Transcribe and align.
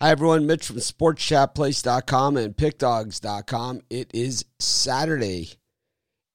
Hi, 0.00 0.12
everyone. 0.12 0.46
Mitch 0.46 0.64
from 0.64 0.76
SportsChatPlace.com 0.76 2.36
and 2.36 2.56
PickDogs.com. 2.56 3.80
It 3.90 4.08
is 4.14 4.44
Saturday, 4.60 5.54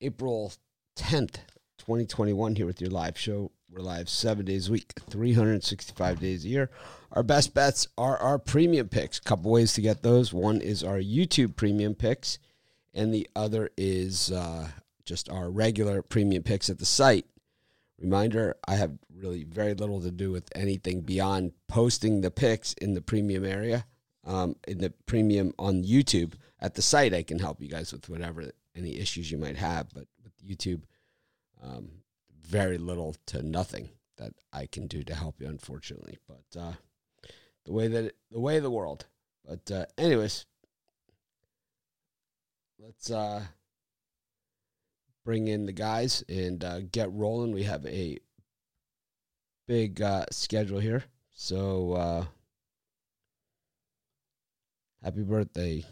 April 0.02 0.52
10th, 0.98 1.36
2021, 1.78 2.58
here 2.58 2.66
with 2.66 2.82
your 2.82 2.90
live 2.90 3.18
show. 3.18 3.52
We're 3.72 3.80
live 3.80 4.10
seven 4.10 4.44
days 4.44 4.68
a 4.68 4.74
week, 4.74 4.92
365 5.10 6.20
days 6.20 6.44
a 6.44 6.50
year. 6.50 6.72
Our 7.14 7.24
best 7.24 7.54
bets 7.54 7.88
are 7.98 8.18
our 8.18 8.38
premium 8.38 8.90
picks. 8.90 9.20
A 9.20 9.22
couple 9.22 9.50
ways 9.50 9.72
to 9.76 9.82
get 9.82 10.02
those. 10.02 10.34
One 10.34 10.60
is 10.60 10.84
our 10.84 11.00
YouTube 11.00 11.56
premium 11.56 11.96
picks, 11.96 12.40
and 12.94 13.14
the 13.14 13.30
other 13.34 13.70
is 13.78 14.30
uh, 14.30 14.68
just 15.06 15.30
our 15.30 15.50
regular 15.50 16.02
premium 16.02 16.44
picks 16.44 16.70
at 16.70 16.80
the 16.80 16.86
site. 16.86 17.28
Reminder 18.04 18.58
I 18.68 18.76
have 18.76 18.92
really 19.16 19.46
very 19.46 19.74
little 19.74 20.02
to 20.02 20.12
do 20.12 20.30
with 20.30 20.50
anything 20.54 21.02
beyond 21.02 21.54
posting 21.70 22.20
the 22.20 22.32
pics 22.32 22.74
in 22.74 22.96
the 22.96 23.02
premium 23.02 23.46
area, 23.46 23.86
um, 24.26 24.58
in 24.68 24.80
the 24.80 24.90
premium 25.06 25.54
on 25.58 25.86
YouTube. 25.86 26.34
At 26.60 26.76
the 26.76 26.82
site, 26.82 27.14
I 27.14 27.24
can 27.24 27.40
help 27.40 27.62
you 27.62 27.70
guys 27.70 27.94
with 27.94 28.10
whatever 28.10 28.52
any 28.76 28.98
issues 28.98 29.32
you 29.32 29.38
might 29.38 29.56
have. 29.56 29.88
But 29.94 30.08
with 30.22 30.34
YouTube, 30.46 30.82
um, 31.64 31.90
very 32.46 32.78
little 32.78 33.16
to 33.28 33.42
nothing 33.42 33.90
that 34.18 34.34
I 34.52 34.66
can 34.66 34.88
do 34.88 35.04
to 35.04 35.16
help 35.16 35.40
you, 35.40 35.48
unfortunately. 35.48 36.18
But 36.28 36.60
uh, 36.60 36.74
the 37.64 37.72
way 37.72 37.88
that 37.88 38.04
it, 38.04 38.16
the 38.30 38.40
way 38.42 38.58
of 38.58 38.64
the 38.64 38.70
world. 38.70 39.06
But 39.48 39.72
uh, 39.72 39.86
anyways, 39.98 40.46
let's 42.80 43.10
uh, 43.10 43.44
bring 45.24 45.48
in 45.48 45.66
the 45.66 45.72
guys 45.72 46.24
and 46.28 46.64
uh, 46.64 46.82
get 46.92 47.12
rolling. 47.12 47.52
We 47.52 47.64
have 47.64 47.86
a 47.86 48.18
big 49.68 50.02
uh, 50.02 50.26
schedule 50.32 50.80
here. 50.80 51.04
So 51.34 51.94
uh, 51.94 52.26
happy 55.04 55.24
birthday. 55.24 55.84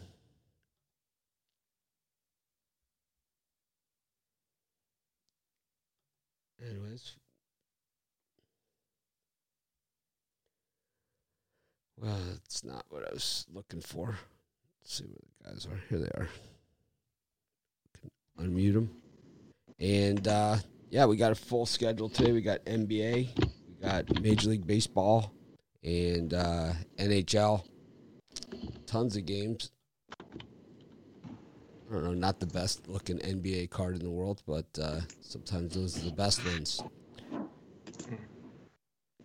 Anyways. 6.64 7.16
Well, 12.00 12.18
that's 12.32 12.64
not 12.64 12.84
what 12.88 13.06
I 13.08 13.12
was 13.12 13.46
looking 13.52 13.80
for. 13.80 14.18
Let's 14.80 14.94
see 14.94 15.04
where 15.04 15.16
the 15.38 15.54
guys 15.54 15.66
are. 15.66 15.80
Here 15.88 15.98
they 15.98 16.20
are. 16.20 16.28
Unmute 18.40 18.74
them. 18.74 19.01
And 19.80 20.26
uh, 20.28 20.56
yeah, 20.90 21.06
we 21.06 21.16
got 21.16 21.32
a 21.32 21.34
full 21.34 21.66
schedule 21.66 22.08
today. 22.08 22.32
We 22.32 22.42
got 22.42 22.64
NBA, 22.64 23.38
we 23.38 23.86
got 23.86 24.20
Major 24.20 24.50
League 24.50 24.66
Baseball, 24.66 25.32
and 25.82 26.34
uh, 26.34 26.72
NHL. 26.98 27.64
Tons 28.86 29.16
of 29.16 29.26
games. 29.26 29.70
I 31.92 31.94
don't 31.96 32.04
know, 32.04 32.14
not 32.14 32.40
the 32.40 32.46
best 32.46 32.88
looking 32.88 33.18
NBA 33.18 33.68
card 33.70 33.96
in 33.96 34.02
the 34.02 34.10
world, 34.10 34.42
but 34.46 34.66
uh, 34.80 35.00
sometimes 35.20 35.74
those 35.74 35.98
are 35.98 36.06
the 36.08 36.16
best 36.16 36.42
ones. 36.46 36.82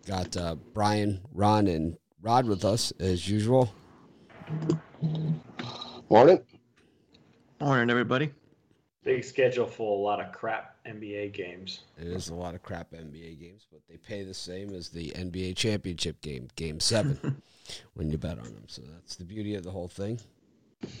Got 0.06 0.36
uh, 0.36 0.56
Brian, 0.74 1.20
Ron, 1.32 1.66
and 1.66 1.96
Rod 2.20 2.46
with 2.46 2.64
us 2.64 2.92
as 2.98 3.28
usual. 3.28 3.74
Morning. 6.10 6.42
Morning, 7.60 7.90
everybody. 7.90 8.32
Big 9.08 9.24
schedule 9.24 9.66
for 9.66 9.98
a 9.98 10.02
lot 10.02 10.20
of 10.20 10.32
crap 10.32 10.76
NBA 10.86 11.32
games. 11.32 11.80
It 11.96 12.08
is 12.08 12.28
a 12.28 12.34
lot 12.34 12.54
of 12.54 12.62
crap 12.62 12.92
NBA 12.92 13.40
games, 13.40 13.66
but 13.72 13.80
they 13.88 13.96
pay 13.96 14.22
the 14.22 14.34
same 14.34 14.74
as 14.74 14.90
the 14.90 15.12
NBA 15.12 15.56
championship 15.56 16.20
game, 16.20 16.48
game 16.56 16.78
seven, 16.78 17.40
when 17.94 18.10
you 18.10 18.18
bet 18.18 18.38
on 18.38 18.44
them. 18.44 18.64
So 18.66 18.82
that's 18.82 19.16
the 19.16 19.24
beauty 19.24 19.54
of 19.54 19.64
the 19.64 19.70
whole 19.70 19.88
thing. 19.88 20.20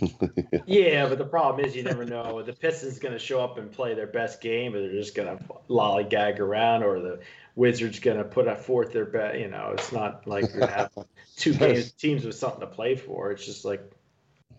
yeah, 0.66 1.06
but 1.06 1.18
the 1.18 1.26
problem 1.26 1.62
is 1.62 1.76
you 1.76 1.82
never 1.82 2.06
know. 2.06 2.40
The 2.42 2.54
Pistons 2.54 2.98
going 2.98 3.12
to 3.12 3.18
show 3.18 3.44
up 3.44 3.58
and 3.58 3.70
play 3.70 3.92
their 3.92 4.06
best 4.06 4.40
game, 4.40 4.74
or 4.74 4.80
they're 4.80 4.90
just 4.92 5.14
going 5.14 5.36
to 5.36 5.44
lollygag 5.68 6.38
around, 6.38 6.84
or 6.84 7.00
the 7.00 7.20
Wizards 7.56 8.00
going 8.00 8.16
to 8.16 8.24
put 8.24 8.58
forth 8.58 8.90
their 8.90 9.04
bet. 9.04 9.38
You 9.38 9.48
know, 9.48 9.72
it's 9.74 9.92
not 9.92 10.26
like 10.26 10.46
you 10.54 10.60
have 10.60 10.92
two 11.36 11.52
games 11.58 11.92
teams 11.92 12.24
with 12.24 12.36
something 12.36 12.60
to 12.60 12.66
play 12.68 12.96
for. 12.96 13.32
It's 13.32 13.44
just 13.44 13.66
like 13.66 13.82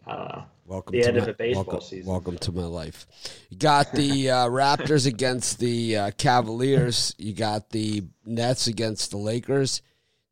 I 0.10 0.16
don't 0.16 0.28
know. 0.30 0.44
Welcome 0.66 0.92
the 0.94 1.02
to 1.02 1.08
end 1.08 1.18
my, 1.18 1.22
of 1.22 1.28
the 1.28 1.34
baseball 1.34 1.64
welcome, 1.66 1.82
season. 1.82 2.12
Welcome 2.12 2.38
to 2.40 2.52
my 2.52 2.66
life. 2.66 3.08
You 3.50 3.58
got 3.58 3.92
the 3.92 4.30
uh, 4.30 4.48
Raptors 4.48 5.06
against 5.06 5.60
the 5.60 5.98
uh, 5.98 6.12
Cavaliers. 6.18 7.14
You 7.18 7.34
got 7.34 7.70
the 7.70 8.04
Nets 8.26 8.68
against 8.68 9.12
the 9.12 9.18
Lakers, 9.18 9.82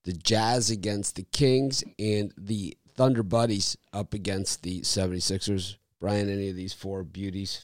the 0.04 0.14
Jazz 0.14 0.70
against 0.72 1.16
the 1.16 1.24
Kings, 1.24 1.84
and 2.00 2.34
the 2.38 2.76
Thunder 2.96 3.24
Buddies 3.24 3.78
up 3.94 4.14
against 4.14 4.64
the 4.64 4.82
76ers. 4.82 5.78
Brian, 6.00 6.30
any 6.30 6.50
of 6.50 6.56
these 6.56 6.74
four 6.74 7.04
beauties? 7.04 7.64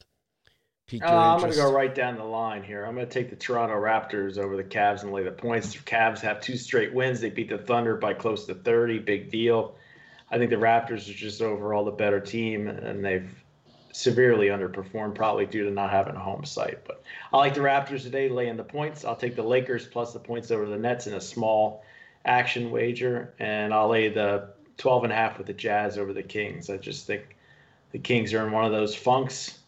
Uh, 1.02 1.06
I'm 1.06 1.40
going 1.40 1.52
to 1.52 1.58
go 1.58 1.72
right 1.72 1.94
down 1.96 2.18
the 2.18 2.24
line 2.24 2.62
here. 2.62 2.86
I'm 2.86 2.94
going 2.94 3.08
to 3.08 3.12
take 3.12 3.32
the 3.32 3.36
Toronto 3.36 3.76
Raptors 3.76 4.38
over 4.38 4.56
the 4.56 4.64
Cavs 4.64 5.02
and 5.02 5.12
lay 5.12 5.24
the 5.24 5.32
points. 5.32 5.74
The 5.74 5.80
Cavs 5.80 6.20
have 6.20 6.40
two 6.40 6.58
straight 6.58 6.94
wins. 6.94 7.20
They 7.22 7.32
beat 7.32 7.50
the 7.50 7.58
Thunder 7.58 7.96
by 7.96 8.14
close 8.14 8.46
to 8.46 8.54
30. 8.54 9.00
Big 9.00 9.32
deal. 9.32 9.76
I 10.34 10.40
think 10.40 10.50
the 10.50 10.56
Raptors 10.56 11.08
are 11.08 11.14
just 11.14 11.44
overall 11.44 11.86
the 11.86 11.92
better 11.92 12.20
team, 12.20 12.68
and 12.68 13.06
they've 13.06 13.30
severely 13.92 14.48
underperformed, 14.48 15.14
probably 15.14 15.46
due 15.46 15.64
to 15.66 15.70
not 15.70 15.92
having 15.92 16.16
a 16.16 16.20
home 16.20 16.44
site. 16.44 16.84
But 16.86 17.04
I 17.32 17.38
like 17.38 17.54
the 17.54 17.60
Raptors 17.60 18.02
today, 18.02 18.28
laying 18.30 18.58
the 18.58 18.64
points. 18.64 19.06
I'll 19.06 19.16
take 19.16 19.36
the 19.36 19.44
Lakers 19.44 19.86
plus 19.86 20.12
the 20.12 20.18
points 20.18 20.50
over 20.50 20.66
the 20.66 20.76
Nets 20.76 21.06
in 21.06 21.14
a 21.14 21.22
small 21.22 21.86
action 22.26 22.72
wager, 22.72 23.36
and 23.38 23.76
I'll 23.76 23.90
lay 23.90 24.10
the 24.10 24.50
12 24.78 25.04
and 25.04 25.14
a 25.14 25.16
half 25.16 25.38
with 25.38 25.46
the 25.46 25.54
Jazz 25.54 26.00
over 26.00 26.14
the 26.14 26.24
Kings. 26.24 26.68
I 26.72 26.78
just 26.78 27.06
think 27.06 27.36
the 27.92 28.00
Kings 28.00 28.34
are 28.34 28.44
in 28.44 28.52
one 28.52 28.66
of 28.66 28.72
those 28.72 28.96
funks 28.96 29.60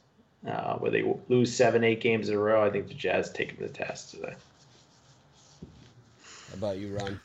uh, 0.47 0.77
where 0.77 0.89
they 0.89 1.03
lose 1.29 1.53
seven, 1.53 1.83
eight 1.83 2.01
games 2.01 2.29
in 2.29 2.35
a 2.35 2.39
row. 2.39 2.65
I 2.65 2.71
think 2.71 2.87
the 2.87 2.95
Jazz 2.95 3.31
take 3.31 3.49
them 3.49 3.57
to 3.57 3.71
the 3.71 3.85
test 3.85 4.15
today. 4.15 4.33
How 6.49 6.55
about 6.55 6.77
you, 6.79 6.97
Ron? 6.97 7.19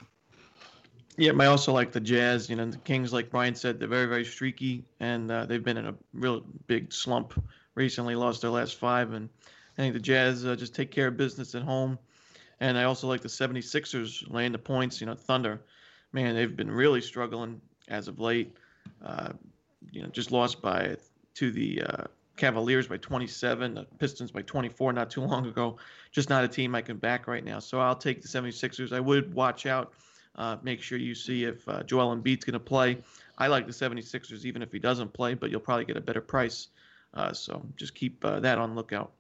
Yeah, 1.21 1.33
I 1.39 1.47
also 1.49 1.75
like 1.75 1.93
the 1.93 2.01
Jazz. 2.01 2.49
You 2.49 2.57
know, 2.57 2.65
the 2.65 2.79
Kings, 2.79 3.13
like 3.13 3.29
Brian 3.29 3.55
said, 3.55 3.79
they're 3.79 3.89
very, 3.89 4.07
very 4.07 4.25
streaky, 4.25 4.87
and 5.01 5.31
uh, 5.31 5.45
they've 5.45 5.63
been 5.63 5.77
in 5.77 5.89
a 5.89 5.95
real 6.15 6.43
big 6.67 6.95
slump 6.95 7.35
recently. 7.75 8.15
Lost 8.15 8.41
their 8.41 8.51
last 8.51 8.77
five, 8.77 9.13
and 9.13 9.29
I 9.77 9.83
think 9.83 9.93
the 9.93 10.01
Jazz 10.01 10.47
uh, 10.47 10.57
just 10.57 10.75
take 10.75 10.91
care 10.91 11.09
of 11.09 11.19
business 11.19 11.55
at 11.55 11.61
home. 11.61 11.99
And 12.61 12.79
I 12.79 12.85
also 12.85 13.07
like 13.07 13.21
the 13.21 13.29
76ers 13.29 14.33
laying 14.33 14.53
the 14.53 14.59
points. 14.59 14.99
You 14.99 15.09
know, 15.09 15.15
Thunder, 15.15 15.61
man, 16.15 16.35
they've 16.35 16.57
been 16.57 16.71
really 16.71 17.03
struggling 17.03 17.61
as 17.89 18.09
of 18.09 18.19
late. 18.19 18.57
Uh, 19.05 19.35
you 19.91 20.03
know, 20.03 20.09
just 20.09 20.33
lost 20.33 20.63
by 20.63 20.97
to 21.35 21.51
the 21.51 21.83
uh, 21.83 22.05
Cavaliers 22.39 22.89
by 22.89 22.97
27, 22.97 23.75
the 23.75 23.85
Pistons 23.99 24.31
by 24.31 24.41
24 24.41 24.95
not 24.95 25.11
too 25.11 25.21
long 25.21 25.47
ago. 25.47 25.77
Just 26.13 26.31
not 26.31 26.45
a 26.45 26.49
team 26.49 26.75
I 26.75 26.81
can 26.81 26.97
back 26.97 27.27
right 27.27 27.45
now. 27.45 27.59
So 27.59 27.79
I'll 27.79 27.95
take 27.95 28.23
the 28.23 28.29
76ers. 28.29 28.91
I 28.91 29.01
would 29.01 29.35
watch 29.35 29.67
out 29.67 29.93
uh, 30.37 30.57
make 30.63 30.83
sure 30.83 30.99
you 30.99 31.15
see 31.15 31.45
if 31.45 31.69
uh, 31.69 31.83
Joel 31.83 32.17
Embiid's 32.17 32.45
going 32.45 32.55
to 32.55 32.61
play. 32.61 32.99
I 33.37 33.49
like 33.49 33.67
the 33.67 33.73
76ers 33.73 34.45
even 34.45 34.63
if 34.63 34.73
he 34.73 34.79
doesn't 34.79 35.13
play, 35.13 35.35
but 35.35 35.51
you'll 35.51 35.61
probably 35.61 35.85
get 35.85 35.97
a 35.97 36.01
better 36.01 36.21
price. 36.21 36.69
Uh, 37.13 37.33
so 37.33 37.67
just 37.77 37.95
keep 37.95 38.25
uh, 38.25 38.41
that 38.41 38.59
on 38.59 38.75
lookout. 38.75 39.13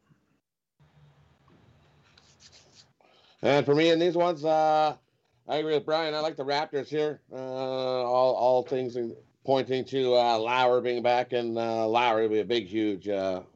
And 3.42 3.64
for 3.64 3.74
me 3.74 3.90
in 3.90 3.98
these 3.98 4.16
ones, 4.16 4.44
uh, 4.44 4.94
I 5.48 5.56
agree 5.56 5.74
with 5.74 5.86
Brian. 5.86 6.14
I 6.14 6.20
like 6.20 6.36
the 6.36 6.44
Raptors 6.44 6.88
here. 6.88 7.20
Uh, 7.32 7.36
all, 7.36 8.34
all 8.34 8.62
things 8.62 8.96
pointing 9.44 9.84
to 9.86 10.14
uh, 10.14 10.38
Lowry 10.38 10.82
being 10.82 11.02
back, 11.02 11.32
and 11.32 11.54
Lowry 11.54 12.22
will 12.22 12.34
be 12.34 12.40
a 12.40 12.44
big, 12.44 12.66
huge 12.66 13.08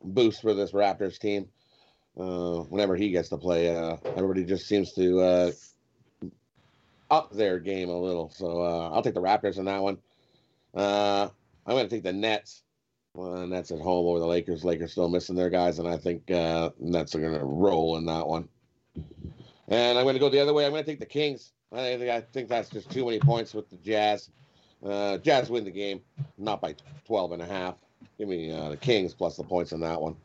boost 0.03 0.41
for 0.41 0.55
this 0.55 0.73
Raptors 0.73 1.19
team. 1.19 1.49
Whenever 2.15 2.97
he 2.97 3.11
gets 3.11 3.29
to 3.29 3.37
play, 3.37 3.69
everybody 3.69 4.45
just 4.45 4.67
seems 4.67 4.95
to 4.95 5.53
up 7.11 7.33
their 7.33 7.59
game 7.59 7.89
a 7.89 7.99
little. 7.99 8.31
So 8.31 8.63
uh, 8.63 8.91
I'll 8.91 9.03
take 9.03 9.15
the 9.15 9.21
Raptors 9.21 9.59
in 9.59 9.65
that 9.67 9.83
one. 9.83 9.99
Uh, 10.75 11.29
I'm 11.67 11.75
going 11.75 11.89
to 11.89 11.95
take 11.95 12.03
the 12.03 12.13
Nets. 12.13 12.63
Well, 13.15 13.47
Nets 13.47 13.71
at 13.71 13.81
home 13.81 14.07
over 14.07 14.19
the 14.19 14.27
Lakers. 14.27 14.65
Lakers 14.65 14.93
still 14.93 15.09
missing 15.09 15.37
their 15.37 15.51
guys, 15.51 15.79
and 15.79 15.87
I 15.87 15.97
think 15.97 16.31
uh, 16.31 16.71
Nets 16.81 17.15
are 17.15 17.21
going 17.21 17.39
to 17.39 17.45
roll 17.45 17.97
in 17.97 18.07
that 18.07 18.27
one. 18.27 18.49
And 19.69 19.99
I'm 19.99 20.05
going 20.05 20.15
to 20.15 20.21
go 20.21 20.29
the 20.29 20.41
other 20.41 20.53
way. 20.53 20.67
I'm 20.67 20.73
going 20.73 20.85
to 20.85 20.91
take 20.91 21.01
the 21.01 21.07
Kings. 21.07 21.53
I 21.73 21.97
think 21.97 22.11
I 22.11 22.21
think 22.21 22.49
that's 22.49 22.69
just 22.69 22.91
too 22.91 23.05
many 23.05 23.19
points 23.19 23.55
with 23.55 23.69
the 23.71 23.77
Jazz. 23.77 24.31
Uh, 24.85 25.19
Jazz 25.19 25.49
win 25.49 25.65
the 25.65 25.71
game, 25.71 26.01
not 26.39 26.61
by 26.61 26.75
12 27.07 27.33
and 27.33 27.43
a 27.43 27.47
half. 27.47 27.77
Give 28.19 28.29
me 28.29 28.53
uh, 28.53 28.71
the 28.71 28.77
Kings 28.77 29.15
plus 29.15 29.37
the 29.37 29.45
points 29.45 29.73
in 29.73 29.81
that 29.81 30.01
one. 30.01 30.17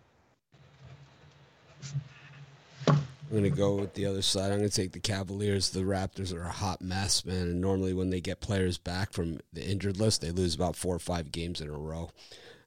I'm 3.31 3.43
to 3.43 3.49
go 3.49 3.75
with 3.75 3.93
the 3.93 4.07
other 4.07 4.23
side. 4.23 4.51
I'm 4.51 4.61
to 4.61 4.69
take 4.69 4.91
the 4.91 4.99
Cavaliers. 4.99 5.69
The 5.69 5.81
Raptors 5.81 6.33
are 6.33 6.43
a 6.43 6.51
hot 6.51 6.81
mess, 6.81 7.23
man. 7.25 7.43
And 7.43 7.61
normally, 7.61 7.93
when 7.93 8.09
they 8.09 8.21
get 8.21 8.41
players 8.41 8.79
back 8.79 9.13
from 9.13 9.39
the 9.53 9.63
injured 9.63 9.99
list, 9.99 10.21
they 10.21 10.31
lose 10.31 10.55
about 10.55 10.75
four 10.75 10.95
or 10.95 10.99
five 10.99 11.31
games 11.31 11.61
in 11.61 11.69
a 11.69 11.77
row. 11.77 12.09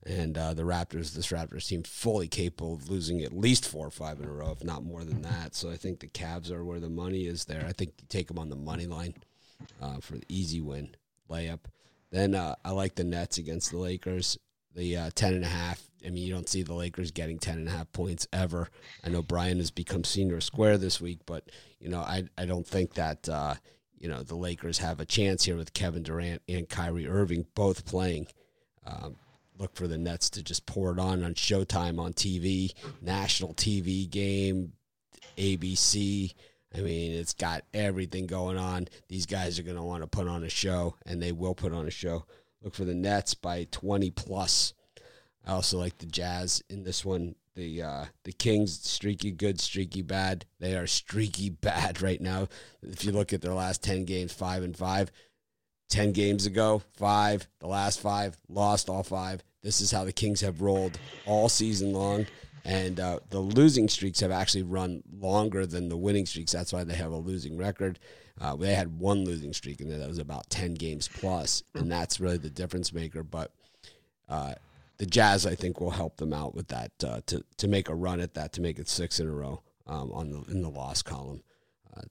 And 0.07 0.39
uh, 0.39 0.55
the 0.55 0.63
Raptors, 0.63 1.15
this 1.15 1.29
Raptors 1.29 1.67
team, 1.67 1.83
fully 1.83 2.29
capable 2.29 2.75
of 2.75 2.89
losing 2.89 3.23
at 3.23 3.33
least 3.33 3.67
four 3.67 3.87
or 3.87 3.91
five 3.91 4.21
in 4.21 4.27
a 4.27 4.33
row, 4.33 4.51
if 4.53 4.63
not 4.63 4.85
more 4.85 5.05
than 5.05 5.23
that. 5.23 5.55
So 5.57 5.71
I 5.71 5.77
think 5.77 5.99
the 5.99 6.09
Cavs 6.09 6.51
are 6.51 6.65
where 6.65 6.81
the 6.81 6.89
money 6.89 7.27
is 7.27 7.45
there. 7.45 7.65
I 7.67 7.73
think 7.73 7.95
you 8.01 8.07
take 8.09 8.29
them 8.29 8.39
on 8.39 8.49
the 8.49 8.57
money 8.57 8.87
line 8.87 9.15
uh, 9.81 9.99
for 10.01 10.15
the 10.15 10.25
easy 10.29 10.61
win 10.61 10.95
layup. 11.29 11.61
Then 12.11 12.35
uh, 12.35 12.55
I 12.65 12.71
like 12.71 12.95
the 12.95 13.05
Nets 13.05 13.39
against 13.39 13.71
the 13.71 13.79
Lakers. 13.79 14.39
The 14.75 14.97
uh, 14.97 15.11
ten 15.15 15.35
and 15.35 15.45
a 15.45 15.49
half. 15.49 15.83
I 16.05 16.11
mean, 16.11 16.25
you 16.25 16.33
don't 16.33 16.49
see 16.49 16.63
the 16.63 16.75
Lakers 16.75 17.11
getting 17.11 17.39
ten 17.39 17.59
and 17.59 17.69
a 17.69 17.73
half 17.73 17.93
points 17.93 18.27
ever. 18.33 18.69
I 19.05 19.09
know 19.09 19.23
Brian 19.23 19.59
has 19.59 19.71
become 19.71 20.05
senior 20.05 20.41
square 20.41 20.79
this 20.79 21.01
week, 21.01 21.21
but 21.27 21.45
you 21.79 21.89
know, 21.89 22.01
I 22.01 22.25
I 22.39 22.47
don't 22.47 22.67
think 22.67 22.95
that 22.95 23.29
uh, 23.29 23.55
you 23.99 24.09
know 24.09 24.23
the 24.23 24.35
Lakers 24.35 24.79
have 24.79 25.01
a 25.01 25.07
chance 25.07 25.45
here 25.45 25.57
with 25.57 25.75
Kevin 25.75 26.03
Durant 26.03 26.43
and 26.49 26.69
Kyrie 26.69 27.07
Irving 27.09 27.47
both 27.55 27.85
playing. 27.85 28.27
Um, 28.87 29.17
look 29.59 29.77
for 29.77 29.87
the 29.87 29.99
Nets 29.99 30.31
to 30.31 30.43
just 30.43 30.67
pour 30.67 30.93
it 30.93 30.99
on 30.99 31.23
on 31.23 31.35
Showtime 31.35 32.01
on 32.01 32.13
TV, 32.13 32.73
national 33.01 33.55
TV 33.55 34.09
game, 34.09 34.73
ABC. 35.37 36.35
I 36.75 36.81
mean, 36.81 37.13
it's 37.13 37.35
got 37.35 37.65
everything 37.75 38.27
going 38.27 38.57
on. 38.57 38.89
These 39.09 39.27
guys 39.27 39.59
are 39.59 39.63
going 39.63 39.77
to 39.77 39.83
want 39.83 40.03
to 40.03 40.07
put 40.07 40.27
on 40.27 40.43
a 40.43 40.49
show, 40.49 40.97
and 41.05 41.23
they 41.23 41.33
will 41.33 41.55
put 41.55 41.73
on 41.73 41.87
a 41.87 41.91
show. 41.91 42.25
Look 42.63 42.75
for 42.75 42.85
the 42.85 42.95
Nets 42.95 43.35
by 43.35 43.67
20 43.71 44.11
plus. 44.11 44.75
I 45.47 45.53
also 45.53 45.79
like 45.79 45.99
the 45.99 46.07
Jazz 46.07 46.63
in 46.69 46.85
this 46.85 47.05
one. 47.05 47.35
The 47.55 47.83
uh, 47.83 48.05
the 48.25 48.33
Kings 48.33 48.81
streaky 48.81 49.31
good, 49.31 49.61
streaky 49.61 50.01
bad. 50.01 50.47
They 50.59 50.75
are 50.75 50.87
streaky 50.87 51.51
bad 51.51 52.01
right 52.01 52.21
now. 52.21 52.49
If 52.83 53.05
you 53.05 53.13
look 53.13 53.33
at 53.33 53.43
their 53.43 53.53
last 53.53 53.83
10 53.83 54.05
games, 54.05 54.33
5 54.33 54.63
and 54.63 54.77
5. 54.77 55.13
10 55.91 56.13
games 56.13 56.47
ago, 56.47 56.81
5, 56.97 57.49
the 57.59 57.67
last 57.67 58.01
5, 58.01 58.39
lost 58.49 58.89
all 58.89 59.03
5. 59.03 59.45
This 59.63 59.83
is 59.83 59.91
how 59.91 60.05
the 60.05 60.13
Kings 60.13 60.41
have 60.41 60.63
rolled 60.63 60.99
all 61.27 61.51
season 61.51 61.93
long 61.93 62.27
and 62.65 63.01
uh, 63.01 63.19
the 63.31 63.41
losing 63.41 63.89
streaks 63.89 64.21
have 64.21 64.31
actually 64.31 64.63
run 64.63 65.03
longer 65.13 65.67
than 65.67 65.89
the 65.89 65.97
winning 65.97 66.27
streaks. 66.27 66.53
That's 66.53 66.73
why 66.73 66.85
they 66.85 66.95
have 66.95 67.13
a 67.13 67.17
losing 67.17 67.57
record. 67.57 67.99
Uh, 68.41 68.57
they 68.57 68.75
had 68.75 68.99
one 68.99 69.25
losing 69.25 69.53
streak, 69.53 69.81
and 69.81 69.91
that 69.91 70.09
was 70.09 70.19
about 70.19 70.49
ten 70.51 70.75
games 70.75 71.09
plus, 71.09 71.63
and 71.75 71.91
that's 71.91 72.21
really 72.21 72.39
the 72.39 72.51
difference 72.51 72.93
maker. 72.93 73.23
But 73.23 73.53
uh, 74.29 74.55
the 74.99 75.07
Jazz, 75.07 75.47
I 75.47 75.55
think, 75.55 75.81
will 75.81 75.91
help 75.91 76.17
them 76.17 76.33
out 76.33 76.55
with 76.55 76.69
that 76.69 76.93
uh, 77.05 77.21
to 77.27 77.45
to 77.59 77.69
make 77.69 77.89
a 77.89 77.95
run 77.95 78.21
at 78.21 78.35
that 78.35 78.53
to 78.55 78.61
make 78.61 78.79
it 78.79 78.89
six 78.89 79.21
in 79.21 79.29
a 79.29 79.33
row 79.33 79.63
um, 79.87 80.13
on 80.13 80.31
the 80.31 80.51
in 80.51 80.63
the 80.63 80.71
loss 80.71 81.03
column. 81.03 81.43
Uh, 81.97 82.03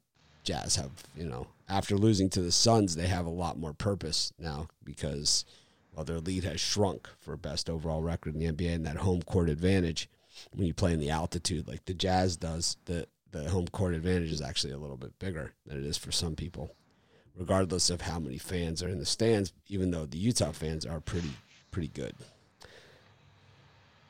Jazz 0.44 0.76
have 0.76 0.92
you 1.16 1.26
know 1.26 1.48
after 1.68 1.98
losing 1.98 2.30
to 2.32 2.42
the 2.42 2.52
Suns, 2.52 2.96
they 2.96 3.08
have 3.08 3.26
a 3.26 3.30
lot 3.30 3.58
more 3.58 3.74
purpose 3.74 4.34
now 4.38 4.68
because 4.84 5.46
well 5.94 6.06
their 6.06 6.20
lead 6.20 6.44
has 6.44 6.60
shrunk 6.62 7.10
for 7.20 7.36
best 7.36 7.70
overall 7.70 8.02
record 8.02 8.36
in 8.36 8.40
the 8.40 8.52
NBA 8.52 8.76
and 8.76 8.86
that 8.86 8.98
home 8.98 9.22
court 9.22 9.50
advantage 9.50 10.10
when 10.54 10.68
you 10.68 10.74
play 10.74 10.94
in 10.94 11.00
the 11.00 11.10
altitude 11.10 11.68
like 11.68 11.86
the 11.86 11.94
Jazz 11.94 12.38
does, 12.38 12.78
the 12.86 13.08
the 13.32 13.50
home 13.50 13.68
court 13.68 13.94
advantage 13.94 14.32
is 14.32 14.42
actually 14.42 14.74
a 14.74 14.78
little 14.78 14.98
bit 14.98 15.18
bigger 15.20 15.54
than 15.66 15.78
it 15.78 15.86
is 15.86 15.98
for 15.98 16.12
some 16.12 16.36
people, 16.36 16.76
regardless 17.36 17.90
of 17.90 18.02
how 18.02 18.20
many 18.20 18.38
fans 18.38 18.84
are 18.84 18.90
in 18.90 19.00
the 19.00 19.06
stands. 19.06 19.54
Even 19.68 19.92
though 19.92 20.06
the 20.06 20.18
Utah 20.18 20.52
fans 20.52 20.86
are 20.86 21.00
pretty 21.00 21.32
pretty 21.72 21.88
good. 21.88 22.14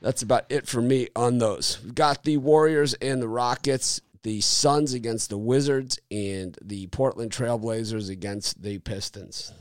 That's 0.01 0.23
about 0.23 0.45
it 0.49 0.67
for 0.67 0.81
me 0.81 1.09
on 1.15 1.37
those. 1.37 1.79
We've 1.83 1.93
got 1.93 2.23
the 2.23 2.37
Warriors 2.37 2.95
and 2.95 3.21
the 3.21 3.27
Rockets, 3.27 4.01
the 4.23 4.41
Suns 4.41 4.93
against 4.93 5.29
the 5.29 5.37
Wizards, 5.37 5.99
and 6.09 6.57
the 6.59 6.87
Portland 6.87 7.31
Trailblazers 7.31 8.09
against 8.09 8.63
the 8.63 8.79
Pistons. 8.79 9.53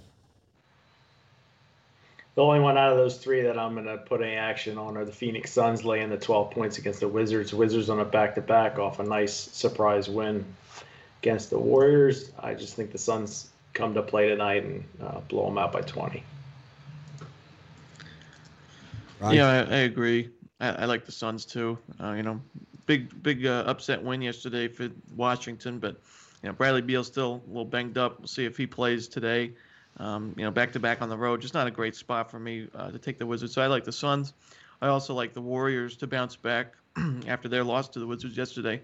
The 2.40 2.46
only 2.46 2.60
one 2.60 2.78
out 2.78 2.90
of 2.90 2.96
those 2.96 3.18
three 3.18 3.42
that 3.42 3.58
I'm 3.58 3.74
going 3.74 3.84
to 3.84 3.98
put 3.98 4.22
any 4.22 4.32
action 4.32 4.78
on 4.78 4.96
are 4.96 5.04
the 5.04 5.12
Phoenix 5.12 5.52
Suns 5.52 5.84
laying 5.84 6.08
the 6.08 6.16
12 6.16 6.52
points 6.52 6.78
against 6.78 7.00
the 7.00 7.08
Wizards. 7.08 7.52
Wizards 7.52 7.90
on 7.90 8.00
a 8.00 8.04
back 8.06 8.34
to 8.36 8.40
back 8.40 8.78
off 8.78 8.98
a 8.98 9.02
nice 9.02 9.34
surprise 9.34 10.08
win 10.08 10.42
against 11.22 11.50
the 11.50 11.58
Warriors. 11.58 12.32
I 12.38 12.54
just 12.54 12.76
think 12.76 12.92
the 12.92 12.98
Suns 12.98 13.50
come 13.74 13.92
to 13.92 14.00
play 14.00 14.28
tonight 14.28 14.64
and 14.64 14.84
uh, 15.02 15.20
blow 15.28 15.44
them 15.44 15.58
out 15.58 15.70
by 15.70 15.82
20. 15.82 16.22
Right. 19.20 19.34
Yeah, 19.34 19.46
I, 19.46 19.56
I 19.58 19.78
agree. 19.80 20.30
I, 20.60 20.68
I, 20.70 20.84
like 20.86 21.04
the 21.04 21.12
Suns 21.12 21.44
too. 21.44 21.76
Uh, 22.02 22.12
you 22.12 22.22
know, 22.22 22.40
big 22.86 23.22
big 23.22 23.44
uh, 23.44 23.64
upset 23.66 24.02
win 24.02 24.22
yesterday 24.22 24.66
for 24.66 24.88
Washington, 25.14 25.78
but 25.78 26.00
you 26.42 26.48
know 26.48 26.54
Bradley 26.54 26.80
Beal's 26.80 27.08
still 27.08 27.42
a 27.46 27.48
little 27.48 27.66
banged 27.66 27.98
up. 27.98 28.18
We'll 28.18 28.28
see 28.28 28.46
if 28.46 28.56
he 28.56 28.66
plays 28.66 29.08
today. 29.08 29.52
Um, 30.00 30.34
you 30.36 30.44
know, 30.44 30.50
back 30.50 30.72
to 30.72 30.80
back 30.80 31.02
on 31.02 31.10
the 31.10 31.16
road, 31.16 31.42
just 31.42 31.52
not 31.52 31.66
a 31.66 31.70
great 31.70 31.94
spot 31.94 32.30
for 32.30 32.40
me 32.40 32.68
uh, 32.74 32.90
to 32.90 32.98
take 32.98 33.18
the 33.18 33.26
Wizards. 33.26 33.52
So 33.52 33.60
I 33.60 33.66
like 33.66 33.84
the 33.84 33.92
Suns. 33.92 34.32
I 34.80 34.88
also 34.88 35.12
like 35.12 35.34
the 35.34 35.42
Warriors 35.42 35.94
to 35.98 36.06
bounce 36.06 36.36
back 36.36 36.72
after 37.28 37.48
their 37.48 37.62
loss 37.62 37.88
to 37.90 37.98
the 37.98 38.06
Wizards 38.06 38.36
yesterday. 38.36 38.80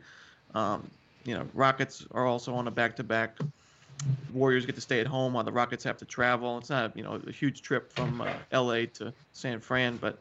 Um, 0.55 0.89
you 1.25 1.35
know, 1.35 1.49
Rockets 1.55 2.07
are 2.11 2.27
also 2.27 2.55
on 2.55 2.69
a 2.69 2.71
back 2.71 2.97
to 2.97 3.03
back. 3.03 3.39
Warriors 4.35 4.67
get 4.67 4.75
to 4.75 4.81
stay 4.83 5.01
at 5.01 5.07
home 5.07 5.33
while 5.33 5.43
the 5.43 5.53
Rockets 5.53 5.83
have 5.85 5.97
to 5.99 6.05
travel. 6.05 6.59
It's 6.59 6.69
not, 6.69 6.95
you 6.95 7.03
know, 7.03 7.19
a 7.27 7.33
huge 7.33 7.63
trip 7.63 7.91
from 7.95 8.21
uh, 8.21 8.35
LA 8.53 8.85
to 8.95 9.13
San 9.33 9.59
Fran, 9.59 9.97
but 9.97 10.19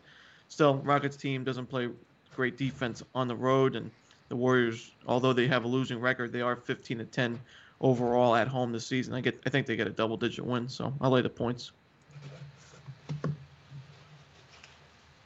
still, 0.47 0.75
Rockets 0.75 1.17
team 1.17 1.43
doesn't 1.43 1.65
play 1.65 1.89
great 2.35 2.57
defense 2.57 3.03
on 3.13 3.27
the 3.27 3.35
road, 3.35 3.75
and 3.75 3.91
the 4.29 4.35
Warriors, 4.35 4.91
although 5.07 5.33
they 5.33 5.47
have 5.47 5.65
a 5.65 5.67
losing 5.67 5.99
record, 5.99 6.31
they 6.31 6.41
are 6.41 6.55
15 6.55 6.99
to 6.99 7.05
10 7.05 7.39
overall 7.85 8.35
at 8.35 8.47
home 8.47 8.71
this 8.71 8.85
season. 8.87 9.13
I 9.13 9.21
get 9.21 9.39
I 9.45 9.51
think 9.51 9.67
they 9.67 9.75
get 9.75 9.85
a 9.85 9.91
double 9.91 10.17
digit 10.17 10.43
win, 10.43 10.67
so 10.67 10.91
I'll 10.99 11.11
lay 11.11 11.21
the 11.21 11.29
points. 11.29 11.71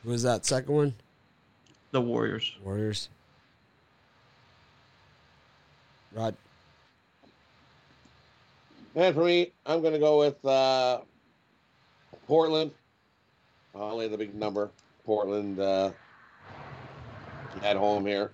Who 0.04 0.10
was 0.10 0.24
that 0.24 0.46
second 0.46 0.76
one? 0.76 0.94
The 1.92 2.02
Warriors. 2.02 2.54
Warriors. 2.62 3.08
Rod. 6.14 6.36
And 8.96 9.16
for 9.16 9.24
me, 9.24 9.52
I'm 9.66 9.82
going 9.82 9.94
to 9.94 10.00
go 10.00 10.20
with 10.20 10.44
uh, 10.44 11.02
Portland. 12.28 12.72
I'll 13.74 13.98
lay 13.98 14.10
the 14.10 14.18
big 14.18 14.36
number. 14.36 14.72
Portland 15.06 15.60
uh, 15.60 15.92
at 17.64 17.78
home 17.78 18.06
here. 18.06 18.32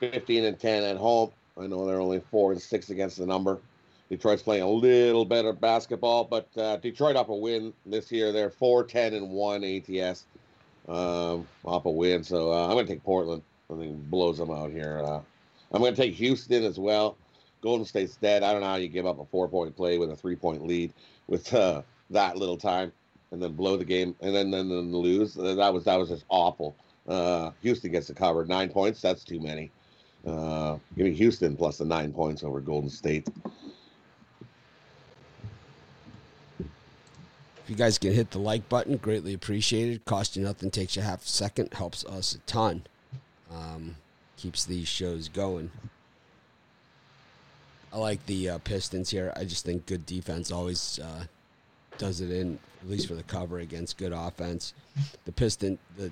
15 0.00 0.44
and 0.44 0.60
10 0.60 0.84
at 0.84 0.96
home. 0.96 1.30
I 1.58 1.66
know 1.66 1.86
they're 1.86 2.00
only 2.00 2.20
four 2.30 2.52
and 2.52 2.60
six 2.60 2.90
against 2.90 3.18
the 3.18 3.26
number. 3.26 3.60
Detroit's 4.10 4.42
playing 4.42 4.62
a 4.62 4.68
little 4.68 5.24
better 5.24 5.52
basketball, 5.52 6.24
but 6.24 6.48
uh, 6.56 6.76
Detroit 6.76 7.16
up 7.16 7.28
a 7.30 7.34
win 7.34 7.72
this 7.86 8.12
year. 8.12 8.32
They're 8.32 8.50
4 8.50 8.84
10 8.84 9.14
and 9.14 9.30
1 9.30 9.64
ATS 9.64 10.26
um, 10.88 11.46
off 11.64 11.86
a 11.86 11.90
win. 11.90 12.22
So 12.22 12.52
uh, 12.52 12.66
I'm 12.66 12.72
going 12.72 12.86
to 12.86 12.92
take 12.92 13.02
Portland. 13.02 13.42
I 13.72 13.76
think 13.76 13.96
blows 14.10 14.38
them 14.38 14.50
out 14.50 14.70
here. 14.70 15.02
Uh, 15.04 15.20
I'm 15.72 15.80
going 15.80 15.94
to 15.94 16.00
take 16.00 16.14
Houston 16.14 16.64
as 16.64 16.78
well. 16.78 17.16
Golden 17.62 17.86
State's 17.86 18.16
dead. 18.16 18.42
I 18.42 18.52
don't 18.52 18.60
know 18.60 18.68
how 18.68 18.76
you 18.76 18.88
give 18.88 19.06
up 19.06 19.18
a 19.18 19.24
four 19.24 19.48
point 19.48 19.74
play 19.74 19.96
with 19.96 20.10
a 20.10 20.16
three 20.16 20.36
point 20.36 20.66
lead 20.66 20.92
with 21.28 21.52
uh, 21.54 21.80
that 22.10 22.36
little 22.36 22.58
time 22.58 22.92
and 23.32 23.42
then 23.42 23.52
blow 23.52 23.76
the 23.76 23.84
game 23.84 24.14
and 24.20 24.34
then 24.34 24.50
then, 24.50 24.68
then 24.68 24.94
lose. 24.94 25.34
That 25.34 25.72
was 25.72 25.84
that 25.84 25.98
was 25.98 26.10
just 26.10 26.26
awful. 26.28 26.76
Uh, 27.08 27.50
Houston 27.62 27.90
gets 27.90 28.08
the 28.08 28.14
cover. 28.14 28.44
Nine 28.44 28.68
points. 28.68 29.00
That's 29.00 29.24
too 29.24 29.40
many. 29.40 29.70
Uh, 30.26 30.78
give 30.96 31.06
me 31.06 31.12
Houston 31.12 31.56
plus 31.56 31.78
the 31.78 31.84
nine 31.84 32.12
points 32.12 32.42
over 32.42 32.60
Golden 32.60 32.88
State. 32.90 33.28
If 36.58 37.70
you 37.70 37.76
guys 37.76 37.98
can 37.98 38.12
hit 38.12 38.30
the 38.30 38.38
like 38.38 38.68
button, 38.68 38.96
greatly 38.98 39.32
appreciated. 39.32 40.04
Cost 40.04 40.36
you 40.36 40.42
nothing, 40.42 40.70
takes 40.70 40.96
you 40.96 41.02
half 41.02 41.24
a 41.24 41.28
second, 41.28 41.72
helps 41.72 42.04
us 42.04 42.34
a 42.34 42.38
ton. 42.40 42.84
Um, 43.50 43.96
keeps 44.36 44.64
these 44.64 44.88
shows 44.88 45.28
going. 45.28 45.70
I 47.92 47.98
like 47.98 48.24
the 48.26 48.50
uh, 48.50 48.58
Pistons 48.58 49.10
here. 49.10 49.32
I 49.36 49.44
just 49.44 49.64
think 49.64 49.86
good 49.86 50.04
defense 50.04 50.50
always 50.50 50.98
uh, 50.98 51.24
does 51.96 52.20
it 52.20 52.30
in, 52.30 52.58
at 52.82 52.90
least 52.90 53.06
for 53.08 53.14
the 53.14 53.22
cover 53.22 53.60
against 53.60 53.96
good 53.96 54.12
offense. 54.12 54.74
The 55.24 55.32
Piston, 55.32 55.78
the 55.96 56.10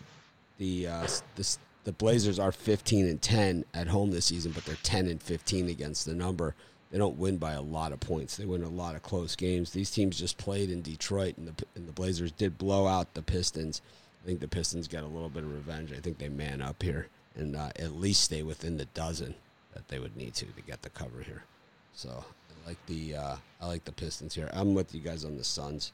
the 0.58 0.86
uh, 0.86 1.06
the 1.34 1.56
the 1.84 1.92
Blazers 1.92 2.38
are 2.38 2.52
15 2.52 3.06
and 3.06 3.20
10 3.20 3.64
at 3.74 3.88
home 3.88 4.10
this 4.10 4.26
season, 4.26 4.52
but 4.52 4.64
they're 4.64 4.76
10 4.82 5.06
and 5.06 5.22
15 5.22 5.68
against 5.68 6.06
the 6.06 6.14
number. 6.14 6.54
They 6.90 6.98
don't 6.98 7.18
win 7.18 7.38
by 7.38 7.52
a 7.52 7.62
lot 7.62 7.92
of 7.92 8.00
points. 8.00 8.36
They 8.36 8.44
win 8.44 8.62
a 8.62 8.68
lot 8.68 8.94
of 8.94 9.02
close 9.02 9.34
games. 9.34 9.70
These 9.70 9.90
teams 9.90 10.18
just 10.18 10.36
played 10.38 10.70
in 10.70 10.82
Detroit, 10.82 11.38
and 11.38 11.48
the, 11.48 11.64
and 11.74 11.88
the 11.88 11.92
Blazers 11.92 12.32
did 12.32 12.58
blow 12.58 12.86
out 12.86 13.14
the 13.14 13.22
Pistons. 13.22 13.80
I 14.22 14.26
think 14.26 14.40
the 14.40 14.48
Pistons 14.48 14.88
get 14.88 15.02
a 15.02 15.08
little 15.08 15.30
bit 15.30 15.42
of 15.42 15.52
revenge. 15.52 15.92
I 15.92 16.00
think 16.00 16.18
they 16.18 16.28
man 16.28 16.60
up 16.60 16.82
here 16.82 17.08
and 17.36 17.56
uh, 17.56 17.70
at 17.76 17.94
least 17.94 18.22
stay 18.22 18.42
within 18.42 18.76
the 18.76 18.84
dozen 18.86 19.34
that 19.74 19.88
they 19.88 19.98
would 19.98 20.16
need 20.16 20.34
to 20.34 20.46
to 20.46 20.62
get 20.62 20.82
the 20.82 20.90
cover 20.90 21.22
here. 21.22 21.44
So 21.94 22.24
I 22.50 22.68
like 22.68 22.86
the 22.86 23.16
uh, 23.16 23.36
I 23.60 23.66
like 23.66 23.84
the 23.84 23.92
Pistons 23.92 24.34
here. 24.34 24.50
I'm 24.52 24.74
with 24.74 24.94
you 24.94 25.00
guys 25.00 25.24
on 25.24 25.36
the 25.36 25.44
Suns. 25.44 25.92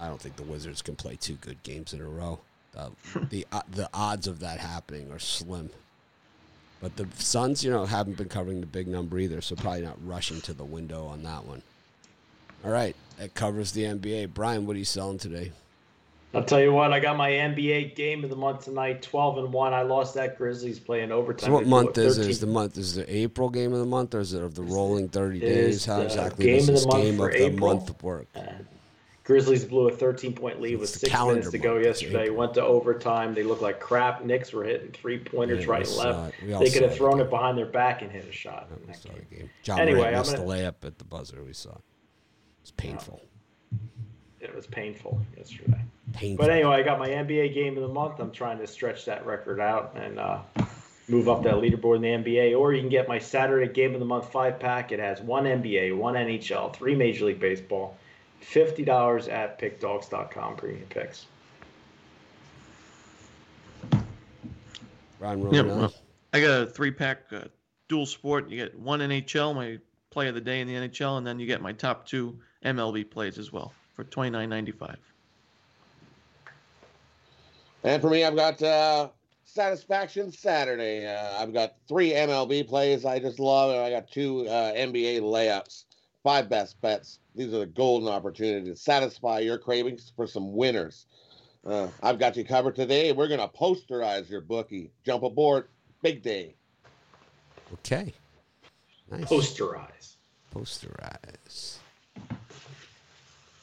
I 0.00 0.06
don't 0.06 0.20
think 0.20 0.36
the 0.36 0.42
Wizards 0.44 0.82
can 0.82 0.94
play 0.94 1.16
two 1.16 1.34
good 1.34 1.62
games 1.62 1.92
in 1.92 2.00
a 2.00 2.08
row. 2.08 2.38
Uh, 2.78 2.90
the 3.30 3.46
uh, 3.50 3.62
the 3.70 3.90
odds 3.92 4.26
of 4.26 4.40
that 4.40 4.60
happening 4.60 5.10
are 5.10 5.18
slim. 5.18 5.70
But 6.80 6.96
the 6.96 7.08
Suns, 7.16 7.64
you 7.64 7.70
know, 7.70 7.86
haven't 7.86 8.16
been 8.16 8.28
covering 8.28 8.60
the 8.60 8.66
big 8.66 8.86
number 8.86 9.18
either, 9.18 9.40
so 9.40 9.56
probably 9.56 9.82
not 9.82 9.96
rushing 10.06 10.40
to 10.42 10.52
the 10.52 10.64
window 10.64 11.06
on 11.06 11.24
that 11.24 11.44
one. 11.44 11.62
All 12.64 12.70
right, 12.70 12.94
that 13.18 13.34
covers 13.34 13.72
the 13.72 13.82
NBA. 13.82 14.32
Brian, 14.32 14.64
what 14.66 14.76
are 14.76 14.78
you 14.78 14.84
selling 14.84 15.18
today? 15.18 15.52
I'll 16.34 16.44
tell 16.44 16.60
you 16.60 16.72
what, 16.72 16.92
I 16.92 17.00
got 17.00 17.16
my 17.16 17.30
NBA 17.30 17.94
game 17.94 18.22
of 18.22 18.28
the 18.28 18.36
month 18.36 18.66
tonight, 18.66 19.02
twelve 19.02 19.38
and 19.38 19.52
one. 19.52 19.72
I 19.72 19.82
lost 19.82 20.14
that 20.14 20.36
Grizzlies 20.36 20.78
playing 20.78 21.10
overtime. 21.10 21.48
So 21.48 21.52
what 21.54 21.66
month 21.66 21.96
is 21.98 22.18
it? 22.18 22.28
Is 22.28 22.38
the 22.38 22.46
month 22.46 22.76
is 22.76 22.94
the 22.94 23.12
April 23.12 23.48
game 23.48 23.72
of 23.72 23.78
the 23.78 23.86
month, 23.86 24.14
or 24.14 24.20
is 24.20 24.34
it 24.34 24.42
of 24.42 24.54
the 24.54 24.62
rolling 24.62 25.08
thirty 25.08 25.40
days? 25.40 25.86
How 25.86 26.02
exactly 26.02 26.44
game 26.44 26.58
does 26.58 26.84
this 26.84 26.86
game 26.86 27.18
of 27.18 27.32
the 27.32 27.50
month 27.50 28.02
work? 28.02 28.28
Uh, 28.36 28.42
Grizzlies 29.28 29.66
blew 29.66 29.88
a 29.88 29.92
13 29.92 30.32
point 30.32 30.58
lead 30.58 30.78
with 30.80 30.88
six 30.88 31.12
minutes 31.12 31.50
to 31.50 31.58
go 31.58 31.76
yesterday. 31.76 32.30
Went 32.30 32.54
to 32.54 32.62
overtime. 32.64 33.34
They 33.34 33.42
looked 33.42 33.60
like 33.60 33.78
crap. 33.78 34.24
Knicks 34.24 34.54
were 34.54 34.64
hitting 34.64 34.90
three 34.90 35.18
pointers 35.18 35.66
yeah, 35.66 35.70
right 35.70 35.86
and 35.86 35.96
left. 35.96 36.34
They 36.40 36.70
could 36.70 36.80
have 36.80 36.96
thrown 36.96 37.20
it 37.20 37.28
behind 37.28 37.58
their 37.58 37.66
back 37.66 38.00
and 38.00 38.10
hit 38.10 38.26
a 38.26 38.32
shot. 38.32 38.70
In 38.74 38.86
that 38.86 39.02
game. 39.02 39.26
game. 39.30 39.50
John 39.62 39.80
anyway, 39.80 40.12
missed 40.12 40.34
gonna... 40.34 40.46
the 40.46 40.50
layup 40.50 40.76
at 40.82 40.96
the 40.96 41.04
buzzer. 41.04 41.44
We 41.44 41.52
saw. 41.52 41.76
It's 42.62 42.70
painful. 42.70 43.20
It 44.40 44.56
was 44.56 44.66
painful 44.66 45.20
yesterday. 45.36 45.84
Painful. 46.14 46.46
But 46.46 46.50
anyway, 46.50 46.76
I 46.76 46.82
got 46.82 46.98
my 46.98 47.08
NBA 47.08 47.52
game 47.52 47.76
of 47.76 47.82
the 47.82 47.92
month. 47.92 48.20
I'm 48.20 48.32
trying 48.32 48.56
to 48.60 48.66
stretch 48.66 49.04
that 49.04 49.26
record 49.26 49.60
out 49.60 49.92
and 49.94 50.18
uh, 50.18 50.38
move 51.06 51.28
up 51.28 51.42
that 51.42 51.56
leaderboard 51.56 51.96
in 51.96 52.02
the 52.24 52.30
NBA. 52.30 52.58
Or 52.58 52.72
you 52.72 52.80
can 52.80 52.88
get 52.88 53.06
my 53.06 53.18
Saturday 53.18 53.70
game 53.70 53.92
of 53.92 54.00
the 54.00 54.06
month 54.06 54.32
five 54.32 54.58
pack. 54.58 54.90
It 54.90 55.00
has 55.00 55.20
one 55.20 55.44
NBA, 55.44 55.94
one 55.94 56.14
NHL, 56.14 56.74
three 56.74 56.94
Major 56.94 57.26
League 57.26 57.40
Baseball 57.40 57.94
fifty 58.40 58.84
dollars 58.84 59.28
at 59.28 59.58
pickdogs.com 59.58 60.56
premium 60.56 60.86
picks. 60.88 61.26
Ron 65.20 65.52
yeah, 65.52 65.62
well, 65.62 65.92
I 66.32 66.40
got 66.40 66.62
a 66.62 66.66
three 66.66 66.90
pack 66.90 67.24
uh, 67.32 67.44
dual 67.88 68.06
sport. 68.06 68.48
You 68.48 68.56
get 68.56 68.78
one 68.78 69.00
NHL, 69.00 69.54
my 69.54 69.78
play 70.10 70.28
of 70.28 70.34
the 70.34 70.40
day 70.40 70.60
in 70.60 70.68
the 70.68 70.74
NHL, 70.74 71.18
and 71.18 71.26
then 71.26 71.38
you 71.40 71.46
get 71.46 71.60
my 71.60 71.72
top 71.72 72.06
two 72.06 72.38
MLB 72.64 73.10
plays 73.10 73.38
as 73.38 73.52
well 73.52 73.72
for 73.94 74.04
twenty 74.04 74.30
nine 74.30 74.48
ninety 74.48 74.72
five. 74.72 74.98
And 77.84 78.02
for 78.02 78.10
me, 78.10 78.24
I've 78.24 78.36
got 78.36 78.62
uh, 78.62 79.08
Satisfaction 79.44 80.30
Saturday. 80.30 81.06
Uh, 81.06 81.40
I've 81.42 81.52
got 81.52 81.76
three 81.88 82.10
MLB 82.10 82.68
plays 82.68 83.04
I 83.04 83.18
just 83.18 83.38
love, 83.40 83.70
and 83.70 83.80
I 83.80 83.90
got 83.90 84.10
two 84.10 84.46
uh, 84.46 84.72
NBA 84.72 85.20
layups. 85.20 85.84
Five 86.22 86.48
best 86.48 86.80
bets 86.80 87.20
these 87.38 87.54
are 87.54 87.60
the 87.60 87.66
golden 87.66 88.08
opportunities 88.08 88.68
to 88.68 88.76
satisfy 88.76 89.38
your 89.38 89.58
cravings 89.58 90.12
for 90.16 90.26
some 90.26 90.52
winners. 90.52 91.06
Uh, 91.64 91.86
I've 92.02 92.18
got 92.18 92.36
you 92.36 92.44
covered 92.44 92.74
today. 92.74 93.12
We're 93.12 93.28
going 93.28 93.40
to 93.40 93.48
posterize 93.48 94.28
your 94.28 94.40
bookie. 94.40 94.90
Jump 95.06 95.22
aboard. 95.22 95.68
Big 96.02 96.20
day. 96.22 96.56
Okay. 97.74 98.12
Nice. 99.08 99.24
Posterize. 99.24 100.16
Posterize. 100.52 101.76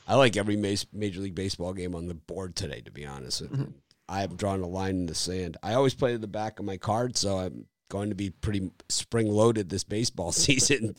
I 0.07 0.15
like 0.15 0.37
every 0.37 0.55
Major 0.55 1.19
League 1.19 1.35
Baseball 1.35 1.73
game 1.73 1.95
on 1.95 2.07
the 2.07 2.13
board 2.13 2.55
today, 2.55 2.79
to 2.81 2.91
be 2.91 3.05
honest. 3.05 3.43
Mm-hmm. 3.43 3.71
I've 4.07 4.37
drawn 4.37 4.61
a 4.61 4.67
line 4.67 4.91
in 4.91 5.05
the 5.07 5.15
sand. 5.15 5.57
I 5.61 5.73
always 5.73 5.95
play 5.95 6.13
to 6.13 6.17
the 6.17 6.27
back 6.27 6.59
of 6.59 6.65
my 6.65 6.77
card, 6.77 7.17
so 7.17 7.39
I'm 7.39 7.65
going 7.89 8.09
to 8.09 8.15
be 8.15 8.29
pretty 8.29 8.71
spring 8.89 9.29
loaded 9.29 9.69
this 9.69 9.83
baseball 9.83 10.31
season. 10.31 10.95